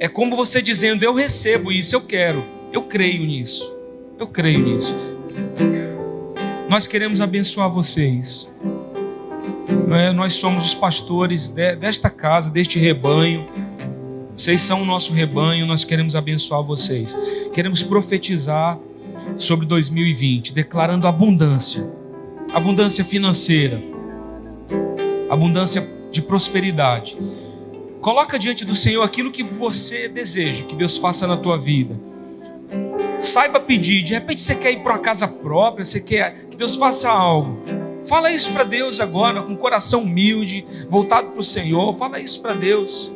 é 0.00 0.08
como 0.08 0.36
você 0.36 0.62
dizendo: 0.62 1.02
eu 1.02 1.14
recebo 1.14 1.72
isso, 1.72 1.94
eu 1.94 2.00
quero, 2.00 2.44
eu 2.72 2.82
creio 2.82 3.24
nisso, 3.26 3.72
eu 4.18 4.26
creio 4.26 4.60
nisso. 4.60 4.94
Nós 6.68 6.86
queremos 6.86 7.20
abençoar 7.20 7.70
vocês. 7.70 8.48
É? 9.96 10.12
Nós 10.12 10.34
somos 10.34 10.64
os 10.64 10.74
pastores 10.74 11.48
desta 11.48 12.08
casa, 12.10 12.50
deste 12.50 12.78
rebanho. 12.78 13.46
Vocês 14.34 14.60
são 14.60 14.82
o 14.82 14.84
nosso 14.84 15.12
rebanho, 15.12 15.66
nós 15.66 15.84
queremos 15.84 16.14
abençoar 16.14 16.62
vocês. 16.62 17.16
Queremos 17.52 17.82
profetizar 17.82 18.78
sobre 19.36 19.66
2020, 19.66 20.52
declarando 20.52 21.06
abundância, 21.06 21.86
abundância 22.52 23.04
financeira, 23.04 23.82
abundância 25.28 25.86
de 26.12 26.22
prosperidade. 26.22 27.16
Coloca 28.00 28.38
diante 28.38 28.64
do 28.64 28.74
Senhor 28.74 29.02
aquilo 29.02 29.32
que 29.32 29.42
você 29.42 30.08
deseja 30.08 30.64
que 30.64 30.76
Deus 30.76 30.96
faça 30.96 31.26
na 31.26 31.36
tua 31.36 31.58
vida. 31.58 31.94
Saiba 33.20 33.58
pedir. 33.58 34.02
De 34.02 34.14
repente 34.14 34.40
você 34.40 34.54
quer 34.54 34.70
ir 34.70 34.82
para 34.82 34.94
uma 34.94 35.00
casa 35.00 35.26
própria, 35.26 35.84
você 35.84 36.00
quer 36.00 36.46
que 36.50 36.56
Deus 36.56 36.76
faça 36.76 37.10
algo. 37.10 37.60
Fala 38.08 38.32
isso 38.32 38.50
para 38.52 38.64
Deus 38.64 39.00
agora, 39.00 39.42
com 39.42 39.54
coração 39.54 40.02
humilde, 40.02 40.66
voltado 40.88 41.28
para 41.28 41.40
o 41.40 41.44
Senhor. 41.44 41.92
Fala 41.92 42.18
isso 42.18 42.40
para 42.40 42.54
Deus. 42.54 43.12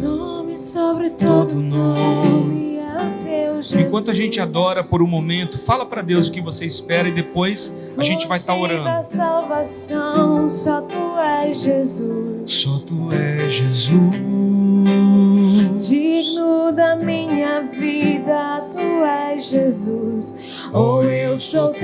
Nome 0.00 0.56
sobre 0.56 1.10
todo 1.10 1.54
nome 1.54 2.76
é 2.76 2.96
o 2.96 3.24
teu 3.24 3.60
Jesus. 3.60 3.86
Enquanto 3.86 4.12
a 4.12 4.14
gente 4.14 4.40
adora 4.40 4.84
por 4.84 5.02
um 5.02 5.06
momento, 5.06 5.58
fala 5.58 5.84
para 5.84 6.00
Deus 6.00 6.28
o 6.28 6.32
que 6.32 6.40
você 6.40 6.64
espera 6.64 7.08
e 7.08 7.12
depois 7.12 7.74
a 7.98 8.02
gente 8.04 8.28
vai 8.28 8.38
estar 8.38 8.52
tá 8.52 8.58
orando. 8.58 8.84
Da 8.84 9.02
salvação, 9.02 10.48
só 10.48 10.80
tu 10.82 11.18
és 11.18 11.60
Jesus. 11.60 12.50
Só 12.50 12.78
tu 12.86 13.08
és 13.12 13.52
Jesus 13.52 15.31
digno 15.76 16.72
da 16.72 16.96
minha 16.96 17.62
vida, 17.62 18.66
tu 18.70 19.04
és 19.04 19.44
Jesus, 19.44 20.34
ou 20.72 20.98
oh, 20.98 21.02
eu 21.02 21.36
sou 21.36 21.70
teu. 21.70 21.82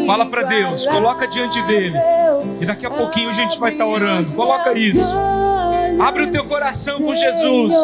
Fala 0.07 0.27
para 0.27 0.45
Deus, 0.45 0.87
coloca 0.87 1.27
diante 1.27 1.61
dele. 1.63 1.99
E 2.61 2.67
daqui 2.67 2.87
a 2.87 2.91
pouquinho 2.91 3.31
a 3.31 3.33
gente 3.33 3.59
vai 3.59 3.73
estar 3.73 3.85
tá 3.85 3.91
orando. 3.91 4.35
Coloca 4.35 4.73
isso. 4.73 5.15
Abre 6.01 6.25
o 6.25 6.31
teu 6.31 6.45
coração 6.47 7.01
com 7.01 7.15
Jesus. 7.15 7.75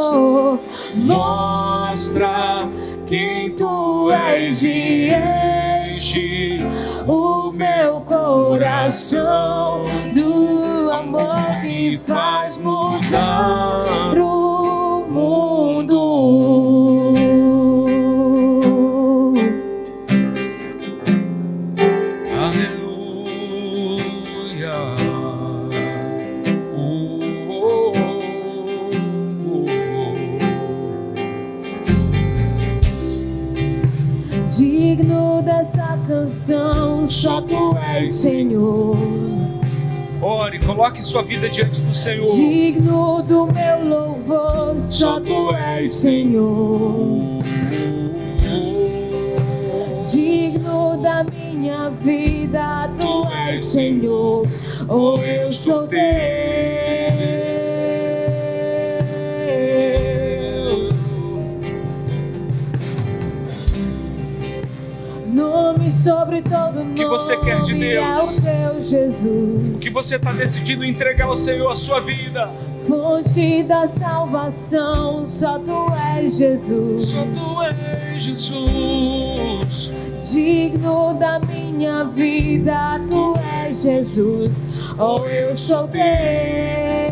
Mostra 0.95 2.69
quem 3.07 3.51
tu 3.55 4.11
és 4.11 4.63
e 4.63 5.11
enche 5.91 6.61
o 7.07 7.51
meu 7.53 8.01
coração 8.03 9.85
do 10.15 10.91
amor 10.91 11.61
que 11.63 12.01
faz 12.07 12.59
mudar 12.59 14.17
o 14.17 15.05
mundo. 15.09 17.04
Canção, 36.07 37.07
só 37.07 37.41
tu 37.41 37.77
és 37.95 38.15
Senhor. 38.15 38.97
Ore, 40.21 40.59
coloque 40.59 41.03
sua 41.03 41.23
vida 41.23 41.49
diante 41.49 41.81
do 41.81 41.95
Senhor. 41.95 42.35
Digno 42.35 43.23
do 43.23 43.47
meu 43.47 43.89
louvor, 43.89 44.79
só 44.79 45.21
tu 45.21 45.55
és 45.55 45.91
Senhor. 45.91 47.39
Digno 50.13 50.99
da 51.03 51.25
minha 51.25 51.89
vida, 51.91 52.91
tu 52.97 53.27
és 53.49 53.65
Senhor. 53.65 54.47
Oh, 54.89 55.17
eu 55.19 55.53
sou 55.53 55.87
teu. 55.87 57.54
O 65.85 66.95
que 66.95 67.05
você 67.05 67.37
quer 67.37 67.61
de 67.63 67.75
Deus? 67.75 68.45
É 68.47 68.73
o 68.75 68.81
Jesus. 68.81 69.77
O 69.77 69.79
que 69.79 69.91
você 69.91 70.17
está 70.17 70.33
decidindo 70.33 70.85
entregar 70.85 71.27
ao 71.27 71.37
Senhor 71.37 71.71
a 71.71 71.77
sua 71.77 72.01
vida? 72.01 72.51
Fonte 72.87 73.63
da 73.63 73.87
salvação, 73.87 75.27
só 75.27 75.59
tu 75.59 75.87
és 76.17 76.39
Jesus. 76.39 77.03
Só 77.03 77.23
tu 77.23 77.63
és 77.63 78.23
Jesus. 78.23 79.91
Digno 80.33 81.15
da 81.15 81.39
minha 81.41 82.05
vida, 82.05 82.99
tu 83.07 83.35
és 83.67 83.83
Jesus. 83.83 84.65
Oh, 84.99 85.27
eu 85.27 85.55
sou 85.55 85.87
teu. 85.89 86.01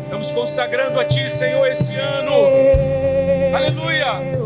Estamos 0.03 0.33
consagrando 0.33 0.99
a 0.99 1.05
ti, 1.05 1.29
Senhor, 1.31 1.67
esse 1.67 1.95
ano. 1.95 2.33
Aleluia. 3.55 4.43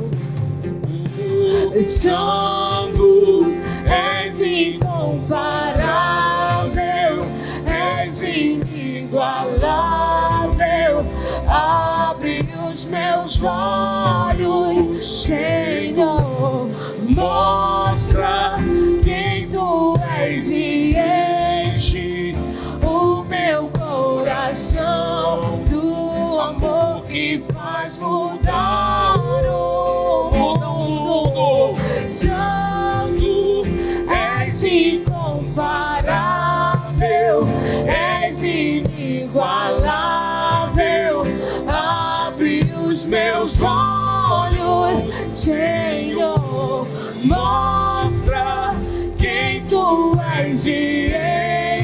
Santo, 1.83 3.36
és 3.87 4.41
incomparável, 4.41 7.27
és 8.05 8.23
inigualável. 8.23 11.05
Abre 11.47 12.41
os 12.71 12.89
meus 12.89 13.43
olhos, 13.43 15.23
Senhor, 15.23 16.69
mostra 17.09 18.57
quem 19.05 19.49
tu 19.49 19.95
és 20.19 20.53
e 20.53 20.97
enche 20.97 22.35
o 22.85 23.23
meu 23.25 23.71
coração 23.79 25.61
do 25.71 26.41
amor 26.41 27.05
que 27.05 27.43
faz 27.53 27.99
mudar 27.99 29.26
Senhor, 45.37 46.89
mostra 47.23 48.75
quem 49.19 49.67
tu 49.67 50.13
és 50.35 50.67
e 50.67 51.13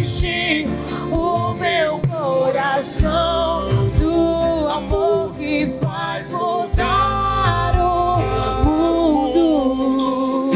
enche 0.00 0.66
o 1.10 1.52
meu 1.52 2.00
coração 2.08 3.68
do 3.98 4.68
amor 4.68 5.34
que 5.34 5.70
faz 5.82 6.32
mudar 6.32 7.74
o 7.78 8.16
mundo. 8.64 10.50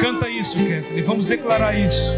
Canta 0.00 0.28
isso, 0.28 0.58
Kathleen. 0.58 1.02
Vamos 1.04 1.26
declarar 1.26 1.78
isso. 1.78 2.12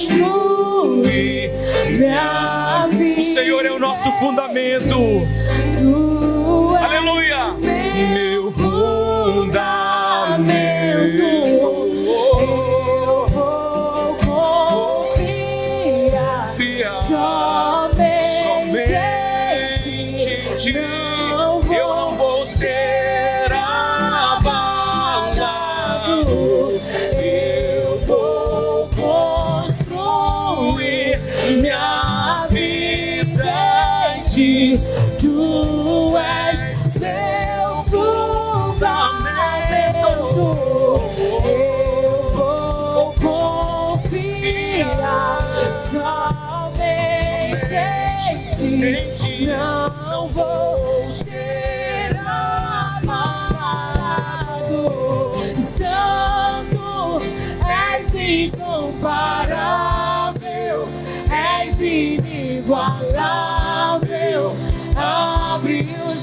Construir 0.00 1.50
minha 1.90 2.88
vida. 2.90 3.20
O 3.20 3.24
Senhor 3.24 3.66
é 3.66 3.70
o 3.70 3.78
nosso 3.78 4.10
fundamento. 4.12 5.26
Aleluia. 6.78 7.59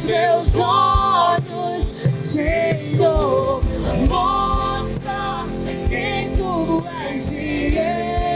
Meus 0.08 0.56
olhos, 0.56 1.86
Senhor, 2.18 3.62
mostra 4.08 5.46
quem 5.90 6.32
tu 6.32 6.82
és 7.10 7.32
e 7.34 7.76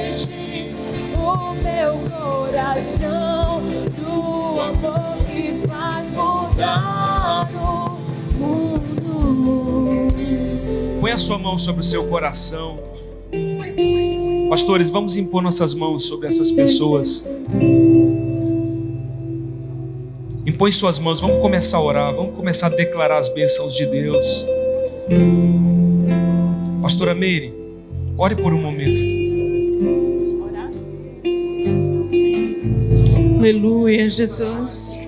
enche 0.05 0.69
o 1.15 1.53
meu 1.63 1.93
coração 2.11 3.61
do 3.97 4.59
amor 4.59 5.17
que 5.31 5.65
faz 5.65 6.13
mudar 6.13 7.47
o 7.55 7.97
mundo. 8.37 10.07
Põe 10.99 11.11
a 11.11 11.17
sua 11.17 11.37
mão 11.37 11.57
sobre 11.57 11.79
o 11.79 11.85
seu 11.85 12.03
coração. 12.05 12.79
Pastores, 14.49 14.89
vamos 14.89 15.15
impor 15.15 15.41
nossas 15.41 15.73
mãos 15.73 16.03
sobre 16.03 16.27
essas 16.27 16.51
pessoas. 16.51 17.23
Impõe 20.61 20.71
suas 20.71 20.99
mãos, 20.99 21.19
vamos 21.19 21.41
começar 21.41 21.77
a 21.77 21.81
orar, 21.81 22.13
vamos 22.13 22.35
começar 22.35 22.67
a 22.67 22.69
declarar 22.69 23.17
as 23.17 23.27
bênçãos 23.29 23.73
de 23.73 23.83
Deus. 23.83 24.45
Pastora 26.83 27.15
Meire, 27.15 27.51
ore 28.15 28.35
por 28.35 28.53
um 28.53 28.61
momento. 28.61 29.01
Aleluia, 33.39 34.07
Jesus. 34.07 34.99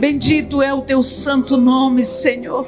Bendito 0.00 0.60
é 0.60 0.74
o 0.74 0.82
teu 0.82 1.04
santo 1.04 1.56
nome, 1.56 2.02
Senhor. 2.02 2.66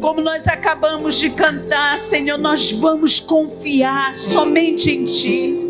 Como 0.00 0.22
nós 0.22 0.48
acabamos 0.48 1.18
de 1.18 1.28
cantar, 1.28 1.98
Senhor, 1.98 2.38
nós 2.38 2.72
vamos 2.72 3.20
confiar 3.20 4.14
somente 4.14 4.90
em 4.90 5.04
Ti. 5.04 5.66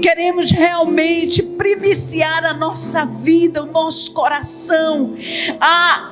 Queremos 0.00 0.52
realmente 0.52 1.42
primiciar 1.76 2.44
a 2.44 2.52
nossa 2.52 3.06
vida, 3.06 3.62
o 3.62 3.66
nosso 3.66 4.12
coração, 4.12 5.14
a 5.60 6.11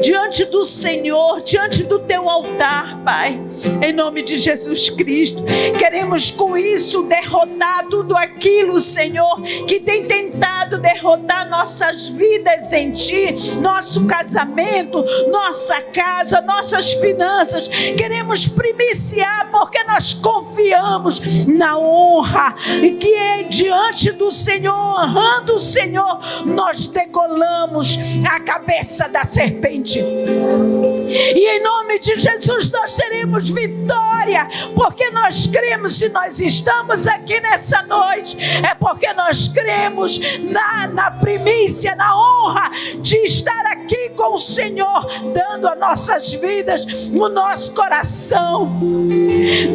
diante 0.00 0.44
do 0.44 0.64
Senhor, 0.64 1.42
diante 1.42 1.82
do 1.82 1.98
teu 1.98 2.28
altar, 2.28 3.02
Pai, 3.04 3.38
em 3.82 3.92
nome 3.92 4.22
de 4.22 4.38
Jesus 4.38 4.90
Cristo. 4.90 5.42
Queremos 5.78 6.30
com 6.30 6.56
isso 6.56 7.02
derrotar 7.04 7.86
tudo 7.88 8.16
aquilo, 8.16 8.78
Senhor, 8.78 9.40
que 9.66 9.80
tem 9.80 10.04
tentado 10.04 10.78
derrotar 10.78 11.48
nossas 11.48 12.08
vidas 12.08 12.72
em 12.72 12.92
Ti, 12.92 13.34
nosso 13.60 14.06
casamento, 14.06 15.04
nossa 15.30 15.80
casa, 15.82 16.40
nossas 16.40 16.92
finanças. 16.94 17.68
Queremos 17.68 18.46
primiciar 18.46 19.50
porque 19.50 19.82
nós 19.84 20.14
confiamos 20.14 21.46
na 21.46 21.76
honra 21.78 22.54
e 22.82 22.92
que 22.92 23.12
é 23.12 23.42
diante 23.44 24.12
do 24.12 24.30
Senhor, 24.30 24.74
honrando 24.74 25.54
o 25.54 25.58
Senhor, 25.58 26.18
nós 26.44 26.86
decolamos 26.86 27.98
a 28.30 28.40
cabeça 28.40 29.08
da 29.08 29.24
serpente 29.24 29.71
frente. 29.72 30.71
E 31.12 31.56
em 31.56 31.62
nome 31.62 31.98
de 31.98 32.16
Jesus 32.16 32.70
nós 32.70 32.96
teremos 32.96 33.48
vitória, 33.50 34.48
porque 34.74 35.10
nós 35.10 35.46
cremos. 35.46 35.98
Se 35.98 36.08
nós 36.08 36.40
estamos 36.40 37.06
aqui 37.06 37.40
nessa 37.40 37.82
noite, 37.82 38.36
é 38.66 38.74
porque 38.74 39.12
nós 39.12 39.48
cremos 39.48 40.18
na, 40.40 40.86
na 40.88 41.10
primícia, 41.10 41.94
na 41.94 42.16
honra 42.16 42.70
de 43.00 43.16
estar 43.18 43.66
aqui 43.66 44.10
com 44.10 44.34
o 44.34 44.38
Senhor, 44.38 45.06
dando 45.32 45.68
a 45.68 45.74
nossas 45.74 46.32
vidas, 46.32 47.10
o 47.10 47.28
nosso 47.28 47.72
coração, 47.72 48.70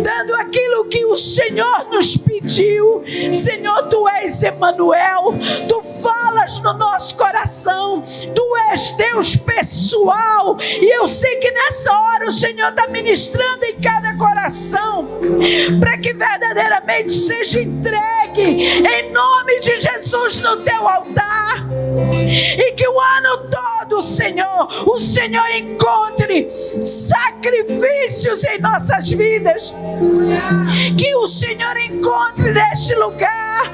dando 0.03 0.33
aquilo 0.35 0.85
que 0.85 1.05
o 1.05 1.15
Senhor 1.15 1.87
nos 1.91 2.17
pediu. 2.17 3.03
Senhor, 3.33 3.83
tu 3.89 4.07
és 4.07 4.41
Emanuel, 4.43 5.35
tu 5.67 5.81
falas 5.81 6.59
no 6.59 6.73
nosso 6.73 7.15
coração, 7.15 8.03
tu 8.33 8.57
és 8.71 8.91
Deus 8.93 9.35
pessoal, 9.35 10.57
e 10.59 10.95
eu 10.95 11.07
sei 11.07 11.26
que 11.35 11.51
nessa 11.51 11.91
hora 11.91 12.29
o 12.29 12.31
Senhor 12.31 12.69
está 12.69 12.87
ministrando 12.87 13.65
em 13.65 13.79
cada 13.79 14.15
coração, 14.17 15.19
para 15.79 15.97
que 15.97 16.13
verdadeiramente 16.13 17.13
seja 17.13 17.61
entregue 17.61 18.07
em 18.41 19.11
nome 19.11 19.59
de 19.59 19.77
Jesus 19.77 20.39
no 20.39 20.57
teu 20.57 20.87
altar, 20.87 21.66
e 21.97 22.71
que 22.73 22.87
o 22.87 22.99
ano 22.99 23.49
todo, 23.49 24.01
Senhor, 24.01 24.67
o 24.87 24.99
Senhor 24.99 25.49
encontre 25.57 26.49
sacrifícios 26.81 28.43
em 28.43 28.59
nossas 28.59 29.09
vidas, 29.09 29.73
que 30.97 31.15
o 31.15 31.27
Senhor 31.27 31.77
encontre 31.77 32.51
neste 32.51 32.93
lugar 32.95 33.71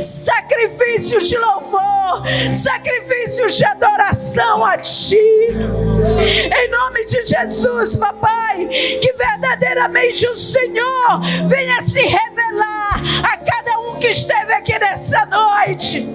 sacrifícios 0.00 1.28
de 1.28 1.38
louvor, 1.38 2.22
sacrifícios 2.52 3.56
de 3.56 3.64
adoração 3.64 4.64
a 4.64 4.76
Ti. 4.78 5.16
Em 5.16 6.70
nome 6.70 7.04
de 7.06 7.24
Jesus, 7.24 7.96
papai, 7.96 8.66
que 8.66 9.12
verdadeiramente 9.12 10.26
o 10.26 10.36
Senhor 10.36 11.20
venha 11.48 11.80
se 11.80 12.00
revelar 12.00 13.00
a 13.22 13.36
cada 13.36 13.80
um 13.80 13.98
que 13.98 14.08
esteve 14.08 14.52
aqui 14.52 14.78
nessa 14.78 15.24
noite 15.26 16.06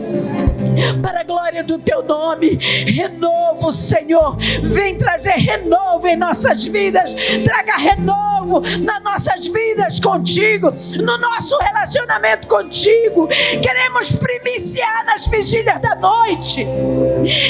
para 1.01 1.21
a 1.21 1.23
glória 1.23 1.63
do 1.63 1.79
teu 1.79 2.03
nome. 2.03 2.57
Renovo, 2.85 3.71
Senhor. 3.71 4.37
Vem 4.63 4.97
trazer 4.97 5.35
renovo 5.37 6.07
em 6.07 6.15
nossas 6.15 6.65
vidas. 6.65 7.13
Traga 7.43 7.77
renovo 7.77 8.61
nas 8.81 9.03
nossas 9.03 9.47
vidas 9.47 9.99
contigo, 9.99 10.73
no 10.97 11.17
nosso 11.17 11.57
relacionamento 11.57 12.47
contigo. 12.47 13.27
Queremos 13.61 14.11
primiciar 14.11 15.05
nas 15.05 15.27
vigílias 15.27 15.79
da 15.81 15.95
noite. 15.95 16.65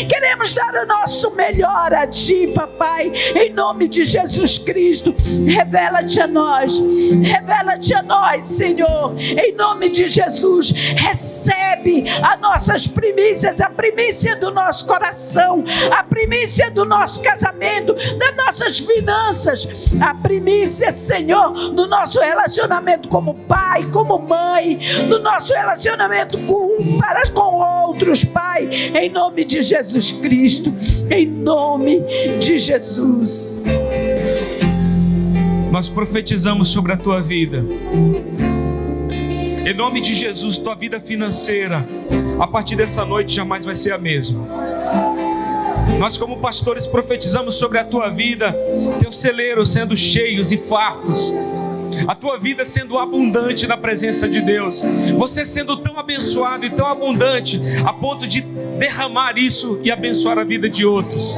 Queremos 0.09 0.53
dar 0.53 0.73
o 0.75 0.85
nosso 0.85 1.31
melhor 1.31 1.93
a 1.93 2.07
ti, 2.07 2.47
papai, 2.47 3.11
em 3.35 3.51
nome 3.53 3.87
de 3.87 4.05
Jesus 4.05 4.57
Cristo. 4.57 5.13
Revela-te 5.45 6.21
a 6.21 6.27
nós. 6.27 6.79
Revela-te 7.21 7.93
a 7.93 8.01
nós, 8.01 8.43
Senhor, 8.45 9.15
em 9.19 9.53
nome 9.53 9.89
de 9.89 10.07
Jesus. 10.07 10.71
Recebe 10.71 12.05
as 12.23 12.39
nossas 12.39 12.87
primícias 12.87 13.16
primícias, 13.17 13.59
a 13.61 13.69
primícia 13.71 14.35
do 14.35 14.51
nosso 14.51 14.85
coração, 14.85 15.63
a 15.89 16.03
primícia 16.03 16.69
do 16.69 16.85
nosso 16.85 17.19
casamento, 17.19 17.95
das 17.95 18.35
nossas 18.37 18.77
finanças, 18.77 19.67
a 19.99 20.13
primícia, 20.13 20.91
Senhor, 20.91 21.51
no 21.71 21.87
nosso 21.87 22.19
relacionamento 22.19 23.09
como 23.09 23.33
pai, 23.33 23.89
como 23.91 24.19
mãe, 24.19 24.79
no 25.09 25.17
nosso 25.17 25.51
relacionamento 25.51 26.37
com 26.45 26.99
para 26.99 27.27
com 27.31 27.87
outros, 27.87 28.23
Pai, 28.23 28.69
em 28.93 29.09
nome 29.09 29.43
de 29.43 29.63
Jesus 29.63 30.11
Cristo, 30.11 30.71
em 31.09 31.25
nome 31.25 32.01
de 32.39 32.57
Jesus. 32.59 33.57
Nós 35.71 35.89
profetizamos 35.89 36.69
sobre 36.69 36.93
a 36.93 36.97
tua 36.97 37.19
vida. 37.19 37.63
Em 39.65 39.73
nome 39.73 40.01
de 40.01 40.13
Jesus, 40.13 40.57
tua 40.57 40.75
vida 40.75 40.99
financeira, 40.99 41.85
a 42.39 42.47
partir 42.47 42.75
dessa 42.75 43.05
noite 43.05 43.33
jamais 43.33 43.65
vai 43.65 43.75
ser 43.75 43.91
a 43.91 43.97
mesma. 43.97 44.45
Nós, 45.99 46.17
como 46.17 46.37
pastores, 46.37 46.85
profetizamos 46.85 47.55
sobre 47.55 47.79
a 47.79 47.83
tua 47.83 48.09
vida, 48.09 48.55
teus 48.99 49.19
celeiros 49.19 49.71
sendo 49.71 49.97
cheios 49.97 50.51
e 50.51 50.57
fartos, 50.57 51.33
a 52.07 52.13
tua 52.13 52.37
vida 52.37 52.63
sendo 52.63 52.99
abundante 52.99 53.65
na 53.65 53.75
presença 53.75 54.27
de 54.27 54.41
Deus, 54.41 54.83
você 55.15 55.43
sendo 55.43 55.77
tão 55.77 55.97
abençoado 55.97 56.65
e 56.65 56.69
tão 56.69 56.85
abundante 56.85 57.59
a 57.83 57.91
ponto 57.91 58.27
de 58.27 58.45
derramar 58.77 59.37
isso 59.37 59.79
e 59.83 59.91
abençoar 59.91 60.37
a 60.37 60.43
vida 60.43 60.69
de 60.69 60.85
outros, 60.85 61.35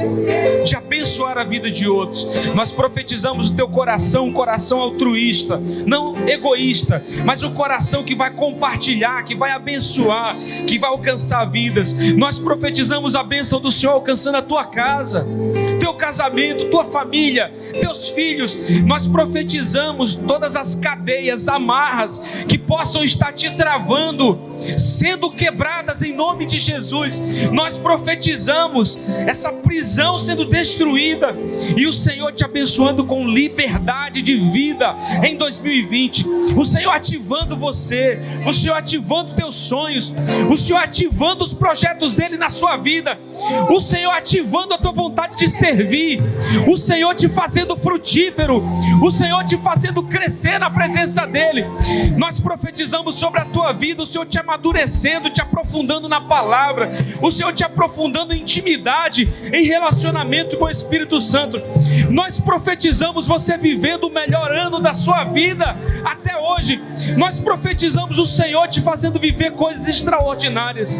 de 0.64 0.76
abençoar 0.76 1.38
a 1.38 1.44
vida 1.44 1.70
de 1.70 1.88
outros. 1.88 2.26
Nós 2.54 2.70
profetizamos 2.70 3.50
o 3.50 3.54
teu 3.54 3.68
coração, 3.68 4.26
um 4.26 4.32
coração 4.32 4.80
altruísta, 4.80 5.60
não 5.86 6.28
egoísta, 6.28 7.02
mas 7.24 7.42
um 7.42 7.52
coração 7.52 8.04
que 8.04 8.14
vai 8.14 8.30
compartilhar, 8.30 9.22
que 9.24 9.34
vai 9.34 9.50
abençoar, 9.50 10.36
que 10.66 10.78
vai 10.78 10.90
alcançar 10.90 11.44
vidas. 11.46 11.92
Nós 12.16 12.38
profetizamos 12.38 13.16
a 13.16 13.22
bênção 13.22 13.60
do 13.60 13.72
Senhor 13.72 13.92
alcançando 13.92 14.36
a 14.36 14.42
tua 14.42 14.64
casa, 14.64 15.26
teu 15.78 15.94
casamento, 15.94 16.66
tua 16.66 16.84
família, 16.84 17.52
teus 17.80 18.10
filhos. 18.10 18.56
Nós 18.84 19.08
profetizamos 19.08 20.14
todas 20.14 20.56
as 20.56 20.74
cadeias, 20.74 21.48
amarras 21.48 22.20
que 22.46 22.58
possam 22.58 23.02
estar 23.02 23.32
te 23.32 23.50
travando, 23.50 24.38
sendo 24.76 25.30
quebradas 25.30 26.02
em 26.02 26.12
nome 26.12 26.44
de 26.44 26.58
Jesus 26.58 27.20
nós 27.52 27.78
profetizamos 27.78 28.98
essa 29.26 29.52
prisão 29.52 30.18
sendo 30.18 30.44
destruída 30.44 31.36
e 31.76 31.86
o 31.86 31.92
Senhor 31.92 32.32
te 32.32 32.44
abençoando 32.44 33.04
com 33.04 33.26
liberdade 33.26 34.22
de 34.22 34.36
vida 34.36 34.94
em 35.22 35.36
2020. 35.36 36.26
O 36.56 36.64
Senhor 36.64 36.92
ativando 36.92 37.56
você, 37.56 38.18
o 38.46 38.52
Senhor 38.52 38.74
ativando 38.74 39.34
teus 39.34 39.56
sonhos, 39.56 40.12
o 40.50 40.56
Senhor 40.56 40.78
ativando 40.78 41.44
os 41.44 41.54
projetos 41.54 42.12
dele 42.12 42.36
na 42.36 42.50
sua 42.50 42.76
vida, 42.76 43.18
o 43.70 43.80
Senhor 43.80 44.12
ativando 44.12 44.74
a 44.74 44.78
tua 44.78 44.92
vontade 44.92 45.36
de 45.36 45.48
servir, 45.48 46.20
o 46.66 46.76
Senhor 46.76 47.14
te 47.14 47.28
fazendo 47.28 47.76
frutífero, 47.76 48.62
o 49.02 49.10
Senhor 49.10 49.44
te 49.44 49.56
fazendo 49.58 50.02
crescer 50.02 50.58
na 50.58 50.70
presença 50.70 51.26
dele. 51.26 51.64
Nós 52.16 52.40
profetizamos 52.40 53.16
sobre 53.16 53.40
a 53.40 53.44
tua 53.44 53.72
vida, 53.72 54.02
o 54.02 54.06
Senhor 54.06 54.26
te 54.26 54.38
amadurecendo, 54.38 55.30
te 55.30 55.40
aprofundando 55.40 56.08
na 56.08 56.20
palavra, 56.20 56.92
o 57.20 57.30
Senhor 57.30 57.52
te 57.52 57.64
aprofundando 57.64 58.34
em 58.34 58.40
intimidade, 58.40 59.32
em 59.52 59.64
relacionamento 59.64 60.56
com 60.56 60.64
o 60.64 60.70
Espírito 60.70 61.20
Santo. 61.20 61.60
Nós 62.10 62.40
profetizamos 62.40 63.26
você 63.26 63.56
vivendo 63.56 64.04
o 64.04 64.10
melhor 64.10 64.52
ano 64.52 64.80
da 64.80 64.94
sua 64.94 65.24
vida 65.24 65.76
até 66.04 66.36
hoje. 66.36 66.80
Nós 67.16 67.40
profetizamos 67.40 68.18
o 68.18 68.26
Senhor 68.26 68.66
te 68.68 68.80
fazendo 68.80 69.18
viver 69.18 69.52
coisas 69.52 69.86
extraordinárias. 69.88 70.98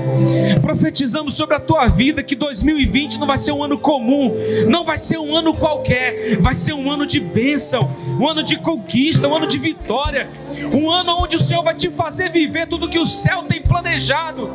Profetizamos 0.61 1.35
sobre 1.35 1.57
a 1.57 1.61
tua 1.61 1.89
vida 1.89 2.23
que 2.23 2.35
2020 2.35 3.19
não 3.19 3.27
vai 3.27 3.39
ser 3.39 3.53
um 3.53 3.63
ano 3.63 3.79
comum, 3.79 4.35
não 4.69 4.85
vai 4.85 4.99
ser 4.99 5.19
um 5.19 5.37
ano 5.37 5.55
qualquer, 5.55 6.39
vai 6.41 6.55
ser 6.55 6.73
um 6.73 6.91
ano 6.91 7.07
de 7.07 7.21
bênção, 7.21 7.91
um 8.19 8.29
ano 8.29 8.43
de 8.43 8.57
conquista, 8.57 9.27
um 9.29 9.35
ano 9.35 9.47
de 9.47 9.59
vitória, 9.59 10.29
um 10.65 10.91
ano 10.91 11.17
onde 11.19 11.37
o 11.37 11.41
Senhor 11.41 11.63
vai 11.63 11.75
te 11.75 11.91
fazer 11.91 12.31
viver 12.31 12.67
tudo 12.67 12.89
que 12.89 12.99
o 12.99 13.07
céu 13.07 13.43
tem 13.43 13.61
planejado, 13.61 14.51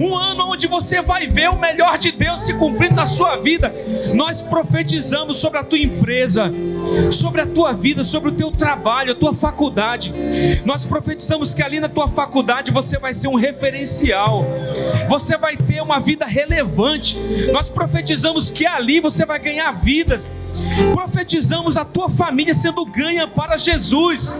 um 0.00 0.14
ano 0.14 0.50
onde 0.50 0.66
você 0.66 1.02
vai 1.02 1.26
ver 1.26 1.50
o 1.50 1.58
melhor 1.58 1.98
de 1.98 2.12
Deus 2.12 2.42
se 2.42 2.54
cumprindo 2.54 2.94
na 2.94 3.06
sua 3.06 3.36
vida. 3.36 3.74
Nós 4.14 4.42
profetizamos 4.42 5.38
sobre 5.38 5.58
a 5.58 5.64
tua 5.64 5.78
empresa, 5.78 6.50
sobre 7.10 7.40
a 7.40 7.46
tua 7.46 7.72
vida, 7.72 8.04
sobre 8.04 8.30
o 8.30 8.32
teu 8.32 8.50
trabalho, 8.50 9.12
a 9.12 9.14
tua 9.14 9.34
faculdade. 9.34 10.12
Nós 10.64 10.84
profetizamos 10.84 11.52
que 11.54 11.62
ali 11.62 11.80
na 11.80 11.88
tua 11.88 12.08
faculdade 12.08 12.70
você 12.70 12.98
vai 12.98 13.14
ser 13.14 13.28
um 13.28 13.34
referencial, 13.34 14.44
você 15.08 15.36
vai 15.36 15.56
ter 15.56 15.80
uma 15.80 15.98
vida 15.98 16.24
relevante. 16.26 17.18
Nós 17.52 17.70
profetizamos 17.70 18.50
que 18.50 18.66
ali 18.66 19.00
você 19.00 19.24
vai 19.24 19.38
ganhar 19.38 19.72
vidas. 19.72 20.28
Profetizamos 20.92 21.76
a 21.76 21.84
tua 21.84 22.08
família 22.08 22.54
sendo 22.54 22.84
ganha 22.84 23.26
para 23.26 23.56
Jesus, 23.56 24.34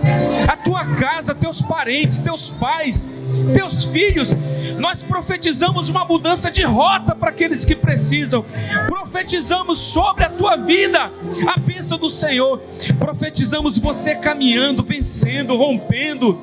a 0.47 0.57
tua 0.57 0.85
casa, 0.97 1.35
teus 1.35 1.61
parentes, 1.61 2.19
teus 2.19 2.51
pais, 2.51 3.09
teus 3.55 3.85
filhos. 3.85 4.35
Nós 4.79 5.03
profetizamos 5.03 5.89
uma 5.89 6.05
mudança 6.05 6.51
de 6.51 6.63
rota 6.63 7.15
para 7.15 7.31
aqueles 7.31 7.65
que 7.65 7.75
precisam. 7.75 8.45
Profetizamos 8.87 9.79
sobre 9.79 10.25
a 10.25 10.29
tua 10.29 10.57
vida 10.57 11.11
a 11.47 11.59
bênção 11.59 11.99
do 11.99 12.09
Senhor. 12.09 12.61
Profetizamos 12.99 13.79
você 13.79 14.15
caminhando, 14.15 14.83
vencendo, 14.83 15.57
rompendo 15.57 16.39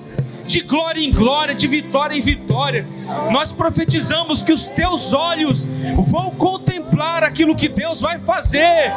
de 0.45 0.61
glória 0.61 1.01
em 1.01 1.11
glória, 1.11 1.55
de 1.55 1.67
vitória 1.67 2.15
em 2.15 2.21
vitória. 2.21 2.85
Nós 3.31 3.51
profetizamos 3.51 4.43
que 4.43 4.53
os 4.53 4.65
teus 4.65 5.13
olhos 5.13 5.65
vão 6.05 6.29
contemplar 6.31 6.84
aquilo 7.03 7.55
que 7.55 7.67
Deus 7.67 8.01
vai 8.01 8.19
fazer. 8.19 8.91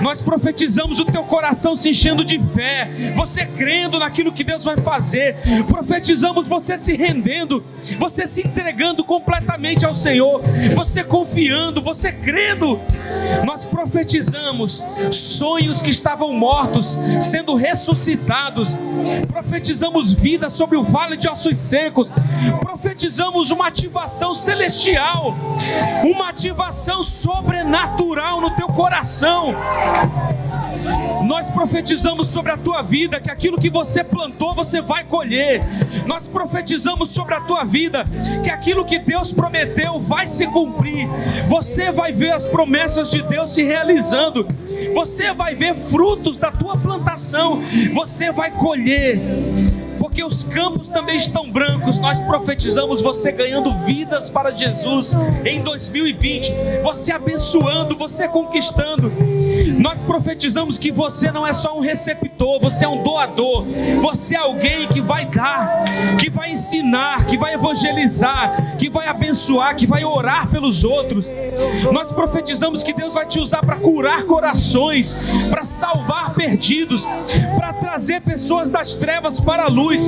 Nós 0.00 0.22
profetizamos 0.22 1.00
o 1.00 1.04
teu 1.04 1.24
coração 1.24 1.74
se 1.74 1.90
enchendo 1.90 2.24
de 2.24 2.38
fé, 2.38 2.88
você 3.16 3.44
crendo 3.44 3.98
naquilo 3.98 4.32
que 4.32 4.44
Deus 4.44 4.64
vai 4.64 4.76
fazer. 4.76 5.36
Profetizamos 5.66 6.46
você 6.46 6.76
se 6.76 6.96
rendendo, 6.96 7.64
você 7.98 8.26
se 8.26 8.46
entregando 8.46 9.04
completamente 9.04 9.84
ao 9.84 9.92
Senhor, 9.92 10.40
você 10.74 11.02
confiando, 11.02 11.82
você 11.82 12.12
crendo. 12.12 12.78
Nós 13.44 13.66
profetizamos 13.66 14.84
sonhos 15.10 15.82
que 15.82 15.90
estavam 15.90 16.32
mortos 16.32 16.98
sendo 17.20 17.56
ressuscitados. 17.56 18.76
Profetizamos 19.26 20.12
vida 20.12 20.48
sobre 20.48 20.76
o 20.76 20.84
vale 20.84 21.16
de 21.16 21.28
ossos 21.28 21.58
secos. 21.58 22.12
Profetizamos 22.60 23.50
uma 23.50 23.66
ativação 23.66 24.34
celestial, 24.34 25.34
uma 26.04 26.28
ativação 26.28 26.77
sobrenatural 27.02 28.40
no 28.40 28.50
teu 28.50 28.68
coração. 28.68 29.54
Nós 31.26 31.50
profetizamos 31.50 32.28
sobre 32.28 32.52
a 32.52 32.56
tua 32.56 32.80
vida 32.80 33.20
que 33.20 33.30
aquilo 33.30 33.58
que 33.58 33.68
você 33.68 34.02
plantou 34.02 34.54
você 34.54 34.80
vai 34.80 35.04
colher. 35.04 35.62
Nós 36.06 36.28
profetizamos 36.28 37.10
sobre 37.10 37.34
a 37.34 37.40
tua 37.40 37.64
vida 37.64 38.04
que 38.42 38.50
aquilo 38.50 38.84
que 38.84 38.98
Deus 38.98 39.32
prometeu 39.32 40.00
vai 40.00 40.26
se 40.26 40.46
cumprir. 40.46 41.08
Você 41.48 41.90
vai 41.90 42.12
ver 42.12 42.32
as 42.32 42.46
promessas 42.46 43.10
de 43.10 43.22
Deus 43.22 43.52
se 43.52 43.62
realizando. 43.62 44.46
Você 44.94 45.34
vai 45.34 45.54
ver 45.54 45.74
frutos 45.74 46.38
da 46.38 46.50
tua 46.50 46.78
plantação. 46.78 47.62
Você 47.92 48.32
vai 48.32 48.50
colher 48.50 49.20
porque 50.18 50.24
os 50.24 50.42
campos 50.42 50.88
também 50.88 51.16
estão 51.16 51.48
brancos. 51.48 51.96
Nós 52.00 52.20
profetizamos 52.20 53.00
você 53.00 53.30
ganhando 53.30 53.72
vidas 53.84 54.28
para 54.28 54.50
Jesus 54.50 55.12
em 55.44 55.60
2020, 55.62 56.52
você 56.82 57.12
abençoando, 57.12 57.96
você 57.96 58.26
conquistando. 58.26 59.12
Nós 59.78 60.02
profetizamos 60.02 60.76
que 60.76 60.90
você 60.90 61.30
não 61.30 61.46
é 61.46 61.52
só 61.52 61.76
um 61.76 61.80
receptor, 61.80 62.58
você 62.58 62.84
é 62.84 62.88
um 62.88 63.00
doador, 63.04 63.64
você 64.02 64.34
é 64.34 64.38
alguém 64.38 64.88
que 64.88 65.00
vai 65.00 65.24
dar, 65.24 65.84
que 66.18 66.28
vai 66.28 66.50
ensinar, 66.50 67.24
que 67.26 67.38
vai 67.38 67.54
evangelizar, 67.54 68.76
que 68.76 68.90
vai 68.90 69.06
abençoar, 69.06 69.76
que 69.76 69.86
vai 69.86 70.04
orar 70.04 70.48
pelos 70.48 70.82
outros. 70.82 71.30
Nós 71.92 72.10
profetizamos 72.10 72.82
que 72.82 72.92
Deus 72.92 73.14
vai 73.14 73.24
te 73.24 73.38
usar 73.38 73.60
para 73.60 73.76
curar 73.76 74.24
corações, 74.24 75.16
para 75.48 75.62
salvar 75.62 76.34
perdidos, 76.34 77.06
para 77.56 77.72
trazer 77.74 78.20
pessoas 78.20 78.68
das 78.68 78.94
trevas 78.94 79.38
para 79.38 79.64
a 79.64 79.68
luz. 79.68 80.07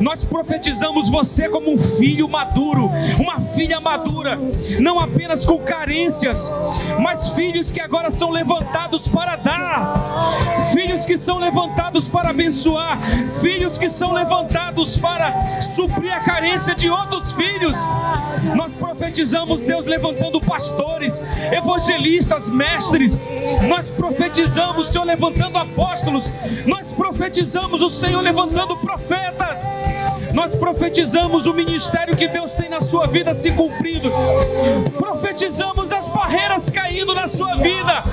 Nós 0.00 0.24
profetizamos 0.24 1.08
você 1.08 1.48
como 1.48 1.72
um 1.72 1.78
filho 1.78 2.28
maduro, 2.28 2.90
uma 3.18 3.40
filha 3.40 3.80
madura, 3.80 4.38
não 4.78 4.98
apenas 4.98 5.44
com 5.44 5.58
carências, 5.58 6.52
mas 7.00 7.30
filhos 7.30 7.70
que 7.70 7.80
agora 7.80 8.10
são 8.10 8.30
levantados 8.30 9.08
para 9.08 9.36
dar, 9.36 9.94
filhos 10.72 11.04
que 11.04 11.16
são 11.16 11.38
levantados 11.38 12.08
para 12.08 12.30
abençoar, 12.30 12.98
filhos 13.40 13.78
que 13.78 13.90
são 13.90 14.12
levantados 14.12 14.96
para 14.96 15.60
suprir 15.60 16.12
a 16.12 16.20
carência 16.20 16.74
de 16.74 16.88
outros 16.88 17.32
filhos. 17.32 17.76
Nós 18.54 18.76
profetizamos 18.76 19.60
Deus 19.60 19.86
levantando 19.86 20.40
pastores, 20.40 21.20
evangelistas, 21.52 22.48
mestres. 22.48 23.20
Nós 23.68 23.90
profetizamos 23.90 24.88
o 24.88 24.92
Senhor 24.92 25.04
levantando 25.04 25.58
apóstolos. 25.58 26.32
Nós 26.66 26.92
profetizamos 26.92 27.82
o 27.82 27.90
Senhor 27.90 28.20
levantando 28.20 28.76
profetas. 28.76 29.27
Nós 30.38 30.54
profetizamos 30.54 31.46
o 31.46 31.52
ministério 31.52 32.16
que 32.16 32.28
Deus 32.28 32.52
tem 32.52 32.68
na 32.68 32.80
sua 32.80 33.08
vida 33.08 33.34
se 33.34 33.50
cumprindo. 33.50 34.08
Profetizamos 34.96 35.92
as 35.92 36.08
barreiras 36.08 36.70
caindo 36.70 37.14
na 37.14 37.26
sua 37.26 37.56
vida. 37.56 38.04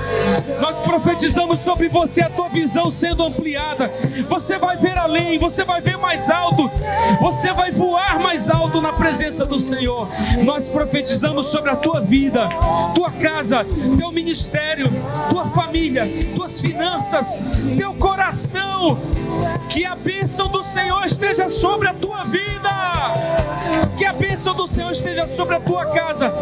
Nós 0.60 0.80
profetizamos 0.80 1.60
sobre 1.60 1.88
você 1.88 2.22
a 2.22 2.28
tua 2.28 2.48
visão 2.48 2.90
sendo 2.90 3.22
ampliada. 3.22 3.92
Você 4.28 4.58
vai 4.58 4.76
ver 4.76 4.98
além, 4.98 5.38
você 5.38 5.64
vai 5.64 5.80
ver 5.80 5.96
mais 5.96 6.28
alto. 6.28 6.70
Você 7.20 7.52
vai 7.52 7.70
voar 7.70 8.18
mais 8.18 8.50
alto 8.50 8.80
na 8.82 8.92
presença 8.92 9.46
do 9.46 9.60
Senhor. 9.60 10.08
Nós 10.44 10.68
profetizamos 10.68 11.48
sobre 11.48 11.70
a 11.70 11.76
tua 11.76 12.00
vida, 12.00 12.48
tua 12.94 13.12
casa, 13.12 13.64
teu 13.96 14.10
ministério, 14.10 14.88
tua 15.30 15.46
família, 15.50 16.06
tuas 16.34 16.60
finanças, 16.60 17.38
teu 17.76 17.94
coração. 17.94 18.98
Que 19.68 19.84
a 19.84 19.94
bênção 19.94 20.48
do 20.48 20.64
Senhor 20.64 21.05
esteja 21.06 21.48
sobre 21.48 21.88
a 21.88 21.94
tua 21.94 22.24
vida. 22.24 22.70
Que 23.96 24.04
a 24.04 24.12
bênção 24.12 24.54
do 24.54 24.68
Senhor 24.68 24.90
esteja 24.90 25.26
sobre 25.26 25.54
a 25.54 25.60
tua 25.60 25.86
casa. 25.86 26.32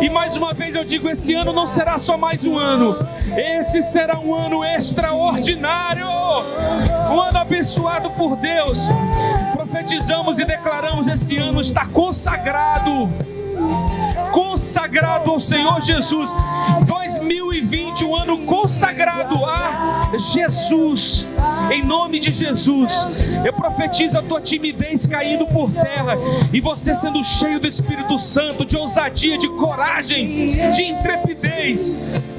E 0.00 0.08
mais 0.08 0.36
uma 0.36 0.52
vez 0.52 0.74
eu 0.74 0.84
digo: 0.84 1.08
esse 1.08 1.34
ano 1.34 1.52
não 1.52 1.66
será 1.66 1.98
só 1.98 2.16
mais 2.16 2.44
um 2.44 2.58
ano, 2.58 2.96
esse 3.36 3.82
será 3.82 4.18
um 4.18 4.34
ano 4.34 4.64
extraordinário, 4.64 6.06
um 6.06 7.20
ano 7.20 7.38
abençoado 7.38 8.10
por 8.10 8.36
Deus. 8.36 8.88
Profetizamos 9.52 10.38
e 10.38 10.44
declaramos: 10.44 11.06
esse 11.06 11.36
ano 11.36 11.60
está 11.60 11.86
consagrado 11.86 13.08
consagrado 14.32 15.30
ao 15.30 15.40
Senhor 15.40 15.80
Jesus. 15.80 16.30
2020, 16.86 18.04
um 18.04 18.16
ano 18.16 18.38
consagrado 18.38 19.44
a 19.44 20.12
Jesus. 20.32 21.26
Em 21.70 21.82
nome 21.82 22.18
de 22.18 22.32
Jesus, 22.32 23.06
eu 23.44 23.52
profetizo 23.52 24.18
a 24.18 24.22
tua 24.22 24.40
timidez 24.40 25.06
caindo 25.06 25.46
por 25.46 25.70
terra 25.70 26.16
e 26.52 26.60
você 26.60 26.94
sendo 26.94 27.22
cheio 27.22 27.60
do 27.60 27.66
Espírito 27.66 28.18
Santo, 28.18 28.64
de 28.64 28.76
ousadia, 28.76 29.36
de 29.36 29.48
coragem, 29.50 30.70
de 30.72 30.82
intrepidez. 30.82 31.96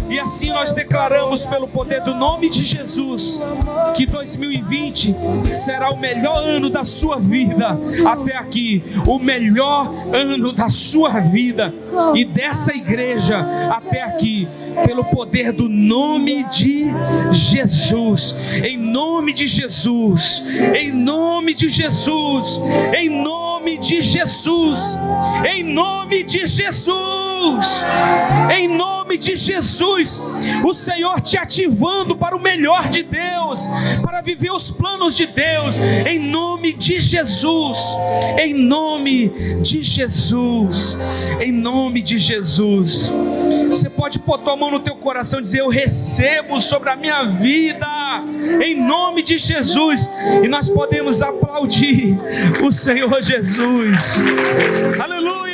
E 0.10 0.19
assim 0.19 0.49
nós 0.49 0.72
declaramos, 0.72 1.45
pelo 1.45 1.68
poder 1.68 2.02
do 2.02 2.15
nome 2.15 2.49
de 2.49 2.64
Jesus, 2.64 3.40
que 3.95 4.06
2020 4.06 5.15
será 5.53 5.91
o 5.91 5.98
melhor 5.98 6.44
ano 6.44 6.69
da 6.69 6.84
sua 6.84 7.18
vida. 7.18 7.77
Até 8.06 8.36
aqui, 8.36 8.84
o 9.06 9.19
melhor 9.19 9.91
ano 10.14 10.52
da 10.52 10.69
sua 10.69 11.19
vida. 11.19 11.73
E 12.15 12.26
dessa 12.26 12.73
igreja 12.76 13.40
até 13.72 14.02
aqui, 14.02 14.48
pelo 14.86 15.03
poder 15.06 15.52
do 15.52 15.68
nome 15.69 16.44
de 16.45 16.86
Jesus, 17.31 18.36
em 18.64 18.77
nome 18.77 19.34
de 19.34 19.48
Jesus, 19.48 20.44
em 20.76 20.91
nome 20.91 21.53
de 21.53 21.69
Jesus, 21.69 22.60
em 22.98 23.10
nome 23.10 23.77
de 23.77 24.02
Jesus, 24.02 24.98
em 25.45 25.64
nome 25.64 26.23
de 26.23 26.48
Jesus, 26.48 27.29
em 28.52 28.68
nome 28.68 29.18
de 29.18 29.36
Jesus, 29.36 30.22
o 30.64 30.74
Senhor 30.74 31.20
te 31.22 31.38
ativando 31.38 32.16
para 32.16 32.36
o 32.36 32.41
melhor 32.41 32.90
de 32.90 33.03
Deus, 33.03 33.68
para 34.03 34.22
viver 34.22 34.52
os 34.52 34.70
planos 34.72 35.16
de 35.16 35.26
Deus, 35.26 35.78
em 36.07 36.20
nome 36.20 36.74
de 36.74 36.99
Jesus, 36.99 37.80
em 38.38 38.53
nome 38.53 39.30
de 39.61 39.82
Jesus, 39.82 40.98
em 41.40 41.52
nome 41.52 42.02
de 42.02 42.18
Jesus. 42.18 43.14
Você 43.70 43.90
pode 43.90 44.20
pôr 44.20 44.40
tua 44.40 44.56
mão 44.56 44.72
no 44.72 44.80
teu 44.80 44.95
coração 44.95 45.40
e 45.40 45.44
dizer: 45.44 45.60
Eu 45.60 45.70
recebo 45.70 46.61
sobre 46.61 46.90
a 46.90 46.95
minha 46.95 47.24
vida, 47.26 47.88
em 48.64 48.76
nome 48.76 49.22
de 49.22 49.38
Jesus. 49.38 50.10
E 50.44 50.48
nós 50.48 50.70
podemos 50.70 51.22
aplaudir 51.22 52.18
o 52.61 52.72
Senhor 52.72 53.22
Jesus. 53.22 54.22
Aleluia! 54.99 55.49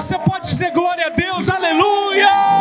Você 0.00 0.18
pode 0.18 0.48
dizer 0.48 0.70
glória 0.70 1.08
a 1.08 1.10
Deus, 1.10 1.50
aleluia! 1.50 2.59